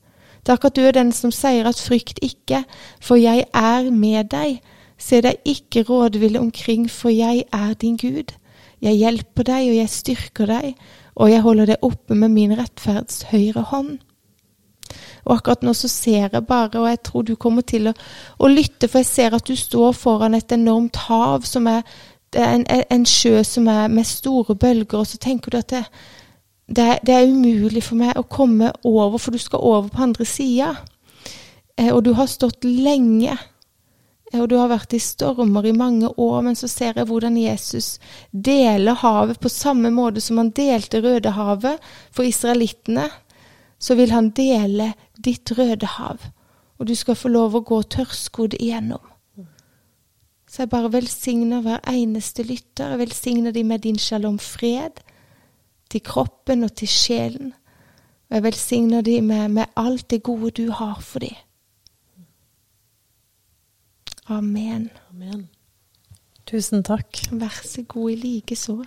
Takk 0.48 0.66
at 0.66 0.76
du 0.76 0.82
er 0.88 0.96
den 0.96 1.12
som 1.12 1.32
sier 1.36 1.68
at 1.68 1.80
frykt 1.80 2.20
ikke, 2.24 2.64
for 3.04 3.20
jeg 3.20 3.46
er 3.54 3.92
med 3.92 4.32
deg. 4.32 4.62
Se 4.98 5.22
deg 5.22 5.36
ikke 5.46 5.84
rådville 5.84 6.40
omkring, 6.40 6.90
for 6.90 7.10
jeg 7.10 7.44
er 7.52 7.74
din 7.74 7.98
Gud. 7.98 8.36
Jeg 8.84 9.00
hjelper 9.00 9.48
deg, 9.48 9.72
og 9.72 9.80
jeg 9.80 9.92
styrker 9.92 10.50
deg, 10.50 10.76
og 11.20 11.32
jeg 11.32 11.44
holder 11.44 11.74
deg 11.74 11.84
oppe 11.86 12.16
med 12.16 12.32
min 12.36 12.54
rettferds 12.58 13.26
høyre 13.32 13.66
hånd. 13.72 13.98
Og 15.28 15.36
akkurat 15.36 15.66
nå 15.66 15.74
så 15.78 15.90
ser 15.92 16.30
jeg 16.32 16.46
bare, 16.48 16.80
og 16.80 16.88
jeg 16.90 17.02
tror 17.06 17.26
du 17.28 17.36
kommer 17.36 17.66
til 17.68 17.92
å, 17.92 17.94
å 18.40 18.50
lytte, 18.50 18.88
for 18.88 19.04
jeg 19.04 19.10
ser 19.10 19.36
at 19.36 19.50
du 19.50 19.56
står 19.60 19.94
foran 19.98 20.38
et 20.38 20.56
enormt 20.56 20.98
hav 21.10 21.46
som 21.48 21.68
er, 21.70 21.84
en, 22.40 22.64
en 22.66 23.06
sjø 23.10 23.44
som 23.46 23.68
er 23.70 23.92
med 23.92 24.08
store 24.08 24.56
bølger, 24.56 25.02
og 25.02 25.10
så 25.10 25.20
tenker 25.22 25.54
du 25.54 25.60
at 25.60 25.74
det, 25.74 25.84
det, 26.70 26.88
det 27.06 27.16
er 27.16 27.30
umulig 27.30 27.84
for 27.86 28.00
meg 28.00 28.18
å 28.18 28.28
komme 28.30 28.72
over, 28.88 29.20
for 29.20 29.36
du 29.36 29.42
skal 29.42 29.66
over 29.66 29.92
på 29.92 30.08
andre 30.08 30.26
sida. 30.30 30.74
Eh, 31.80 31.92
og 31.94 32.04
du 32.06 32.14
har 32.18 32.30
stått 32.30 32.66
lenge. 32.66 33.36
Og 34.38 34.46
du 34.50 34.60
har 34.60 34.70
vært 34.70 34.94
i 34.94 35.02
stormer 35.02 35.66
i 35.66 35.74
mange 35.74 36.10
år, 36.22 36.42
men 36.46 36.58
så 36.58 36.68
ser 36.70 37.00
jeg 37.00 37.10
hvordan 37.10 37.38
Jesus 37.40 37.96
deler 38.32 39.00
havet 39.02 39.40
på 39.42 39.50
samme 39.50 39.90
måte 39.90 40.22
som 40.22 40.38
han 40.38 40.52
delte 40.54 41.02
Rødehavet 41.02 41.82
for 42.14 42.28
israelittene. 42.28 43.08
Så 43.80 43.96
vil 43.98 44.12
han 44.14 44.30
dele 44.38 44.92
ditt 45.18 45.50
Rødehav, 45.58 46.30
og 46.78 46.88
du 46.88 46.94
skal 46.96 47.18
få 47.18 47.32
lov 47.32 47.58
å 47.58 47.64
gå 47.66 47.82
tørrskodd 47.96 48.60
igjennom. 48.60 49.02
Så 50.50 50.64
jeg 50.64 50.72
bare 50.74 50.92
velsigner 50.94 51.62
hver 51.62 51.82
eneste 51.90 52.44
lytter. 52.44 52.94
Jeg 52.94 53.02
velsigner 53.04 53.54
de 53.54 53.64
med 53.64 53.86
din 53.86 53.98
shalom 53.98 54.40
fred. 54.40 55.02
til 55.90 56.02
kroppen 56.06 56.64
og 56.64 56.76
til 56.78 56.88
sjelen. 56.88 57.54
Og 58.30 58.36
jeg 58.36 58.44
velsigner 58.44 59.02
dem 59.02 59.24
med, 59.24 59.50
med 59.50 59.66
alt 59.76 60.10
det 60.10 60.22
gode 60.24 60.52
du 60.52 60.72
har 60.72 61.00
for 61.02 61.20
dem. 61.20 61.34
Amen. 64.30 64.90
Amen. 65.10 65.48
Tusen 66.46 66.84
takk. 66.86 67.18
Vær 67.32 67.62
så 67.66 67.82
god 67.90 68.12
i 68.14 68.18
likeså. 68.22 68.78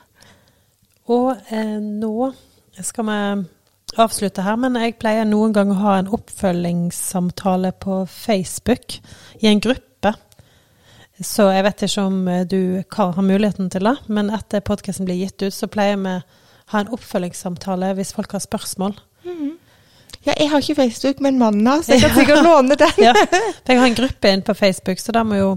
Og 1.11 1.31
eh, 1.51 1.79
nå 1.83 2.31
skal 2.79 3.09
vi 3.09 3.17
avslutte 4.01 4.45
her, 4.47 4.57
men 4.57 4.79
jeg 4.79 4.97
pleier 5.03 5.27
noen 5.29 5.55
ganger 5.55 5.77
å 5.77 5.83
ha 5.83 5.95
en 6.01 6.13
oppfølgingssamtale 6.15 7.75
på 7.83 8.05
Facebook 8.09 9.01
i 9.43 9.51
en 9.51 9.63
gruppe. 9.63 10.15
Så 11.23 11.49
jeg 11.53 11.67
vet 11.67 11.85
ikke 11.87 12.07
om 12.07 12.23
eh, 12.31 12.47
du 12.47 12.83
Karl, 12.91 13.17
har 13.19 13.27
muligheten 13.27 13.71
til 13.71 13.91
det, 13.91 13.97
men 14.09 14.31
etter 14.35 14.65
podkasten 14.65 15.11
blir 15.11 15.21
gitt 15.25 15.43
ut, 15.43 15.55
så 15.55 15.71
pleier 15.71 15.99
vi 15.99 16.17
å 16.17 16.23
ha 16.73 16.85
en 16.85 16.95
oppfølgingssamtale 16.95 17.93
hvis 17.99 18.15
folk 18.17 18.39
har 18.39 18.47
spørsmål. 18.47 18.95
Ja, 20.23 20.35
jeg 20.39 20.51
har 20.51 20.63
ikke 20.63 20.75
Facebook, 20.75 21.21
men 21.21 21.39
mannen 21.39 21.67
har, 21.67 21.83
så 21.83 21.97
jeg 21.97 22.05
kan 22.05 22.15
sikkert 22.15 22.45
låne 22.47 22.77
den. 22.79 22.99
Ja, 23.07 23.15
jeg 23.69 23.79
har 23.79 23.87
en 23.87 23.99
gruppe 23.99 24.31
inn 24.31 24.45
på 24.47 24.55
Facebook, 24.55 25.01
så 25.03 25.13
da 25.13 25.25
må 25.27 25.41
jo 25.41 25.53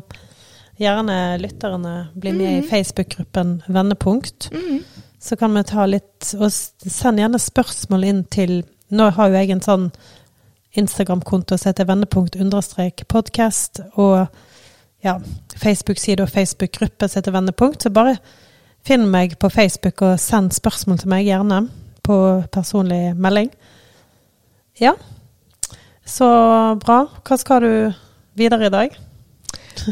gjerne 0.81 1.37
lytterne 1.39 1.95
bli 2.19 2.33
med 2.35 2.57
i 2.57 2.67
Facebook-gruppen 2.69 3.61
Vendepunkt. 3.67 4.49
Mhm. 4.51 4.83
Så 5.25 5.35
kan 5.35 5.55
vi 5.57 5.63
ta 5.63 5.85
litt 5.89 6.35
Og 6.37 6.51
send 6.51 7.17
gjerne 7.17 7.39
spørsmål 7.41 8.03
inn 8.05 8.19
til 8.29 8.59
Nå 8.93 9.07
har 9.15 9.31
jo 9.31 9.39
jeg 9.39 9.49
en 9.55 9.63
sånn 9.63 9.87
Instagram-konto 10.77 11.57
som 11.57 11.71
heter 11.71 11.87
vendepunkt 11.89 12.35
understrek 12.35 13.05
podkast, 13.09 13.79
og 13.95 14.27
ja, 15.01 15.15
Facebook-side 15.57 16.21
og 16.21 16.29
Facebook-gruppe 16.29 17.07
som 17.07 17.19
heter 17.19 17.33
Vendepunkt. 17.33 17.83
Så 17.83 17.89
bare 17.89 18.17
finn 18.85 19.07
meg 19.09 19.37
på 19.39 19.49
Facebook 19.49 20.01
og 20.05 20.19
send 20.19 20.53
spørsmål 20.53 21.01
til 21.01 21.09
meg, 21.09 21.25
gjerne 21.25 21.63
på 22.05 22.17
personlig 22.53 23.15
melding. 23.17 23.49
Ja. 24.81 24.95
Så 26.05 26.27
bra. 26.83 26.99
Hva 27.25 27.37
skal 27.41 27.63
du 27.65 27.73
videre 28.37 28.67
i 28.69 28.73
dag? 28.73 28.95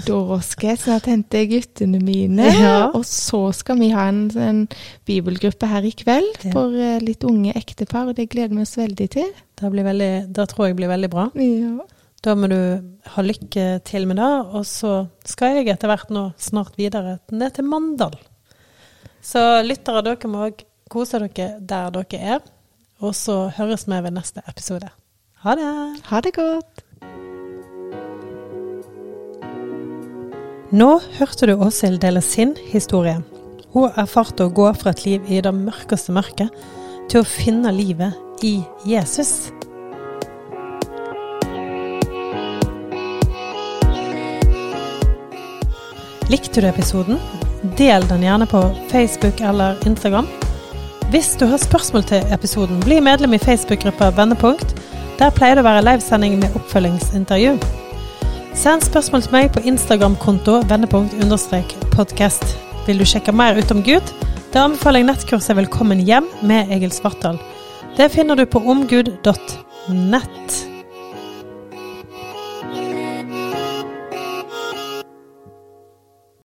Da 0.08 0.38
skal 0.46 0.70
jeg 0.72 0.80
snart 0.80 1.08
hente 1.12 1.42
guttene 1.52 2.00
mine, 2.02 2.46
Ja. 2.56 2.88
og 2.96 3.04
så 3.06 3.52
skal 3.54 3.78
vi 3.82 3.90
ha 3.92 4.06
en, 4.10 4.30
en 4.40 4.62
bibelgruppe 5.06 5.68
her 5.68 5.84
i 5.86 5.92
kveld 5.92 6.46
Ja. 6.46 6.52
for 6.56 6.72
eh, 6.74 7.00
litt 7.04 7.24
unge 7.28 7.52
ektepar, 7.60 8.08
og 8.10 8.16
det 8.16 8.30
gleder 8.32 8.56
vi 8.56 8.62
oss 8.64 8.78
veldig 8.80 9.10
til. 9.12 9.28
Det, 9.60 9.72
blir 9.74 9.84
veldig, 9.84 10.12
det 10.34 10.48
tror 10.50 10.68
jeg 10.70 10.78
blir 10.80 10.88
veldig 10.94 11.10
bra. 11.12 11.28
Ja. 11.36 11.84
Da 12.24 12.34
må 12.40 12.48
du 12.48 12.58
ha 13.14 13.22
lykke 13.22 13.84
til 13.84 14.08
med 14.08 14.16
det. 14.18 14.32
Og 14.56 14.64
så 14.66 14.94
skal 15.28 15.58
jeg 15.60 15.68
etter 15.74 15.92
hvert 15.92 16.10
nå 16.16 16.30
snart 16.40 16.78
videre 16.80 17.18
ned 17.36 17.52
til 17.58 17.68
Mandal. 17.68 18.16
Så 19.24 19.42
lyttere, 19.68 20.02
dere 20.08 20.32
må 20.32 20.46
òg 20.48 20.64
kose 20.90 21.20
dere 21.20 21.58
der 21.60 21.92
dere 21.92 22.22
er. 22.38 22.40
Og 23.04 23.12
så 23.16 23.49
høres 23.58 23.84
vi 23.88 23.97
ved 23.99 24.16
neste 24.16 24.41
episode. 24.47 24.88
Ha 25.43 25.56
det! 25.60 25.72
Ha 26.08 26.20
det 26.24 26.32
godt. 26.38 26.84
Nå 30.72 30.88
hørte 31.20 31.49
du 31.49 31.60
Åshild 31.60 31.99
dele 32.01 32.22
sin 32.24 32.56
historie. 32.72 33.20
Hun 33.74 33.91
erfarte 33.99 34.47
å 34.47 34.54
gå 34.56 34.70
fra 34.80 34.93
et 34.93 35.04
liv 35.06 35.28
i 35.28 35.41
det 35.43 35.51
mørkeste 35.54 36.16
mørket 36.16 36.56
til 37.12 37.20
å 37.20 37.28
finne 37.28 37.74
livet 37.76 38.16
i 38.41 38.56
Jesus. 38.88 39.51
Likte 46.32 46.64
du 46.64 46.70
episoden? 46.72 47.20
Del 47.78 48.08
den 48.08 48.24
gjerne 48.24 48.47
på 48.47 48.64
Facebook 48.93 49.43
eller 49.43 49.76
Instagram. 49.86 50.32
Hvis 51.14 51.36
du 51.38 51.45
har 51.45 51.59
spørsmål 51.61 52.03
til 52.09 52.24
episoden, 52.34 52.80
bli 52.82 52.95
medlem 52.99 53.34
i 53.34 53.38
Facebook-gruppa 53.38 54.07
Vendepunkt. 54.18 54.72
Der 55.20 55.30
pleier 55.30 55.59
det 55.59 55.61
å 55.61 55.68
være 55.68 55.84
livesending 55.86 56.39
med 56.41 56.55
oppfølgingsintervju. 56.57 57.51
Send 58.57 58.88
spørsmål 58.88 59.22
til 59.22 59.36
meg 59.36 59.51
på 59.53 59.61
Instagram-konto 59.61 60.64
vendepunkt-podkast. 60.74 62.57
Vil 62.89 62.97
du 62.97 63.05
sjekke 63.05 63.30
mer 63.30 63.61
ut 63.61 63.78
om 63.78 63.86
Gud? 63.86 64.09
Da 64.57 64.66
anbefaler 64.66 65.03
jeg 65.03 65.11
nettkurset 65.11 65.61
Velkommen 65.61 66.01
hjem 66.01 66.34
med 66.41 66.74
Egil 66.74 66.97
Svartdal. 66.97 67.38
Det 67.93 68.09
finner 68.18 68.34
du 68.34 68.47
på 68.49 68.66
omgud.nett. 68.66 70.72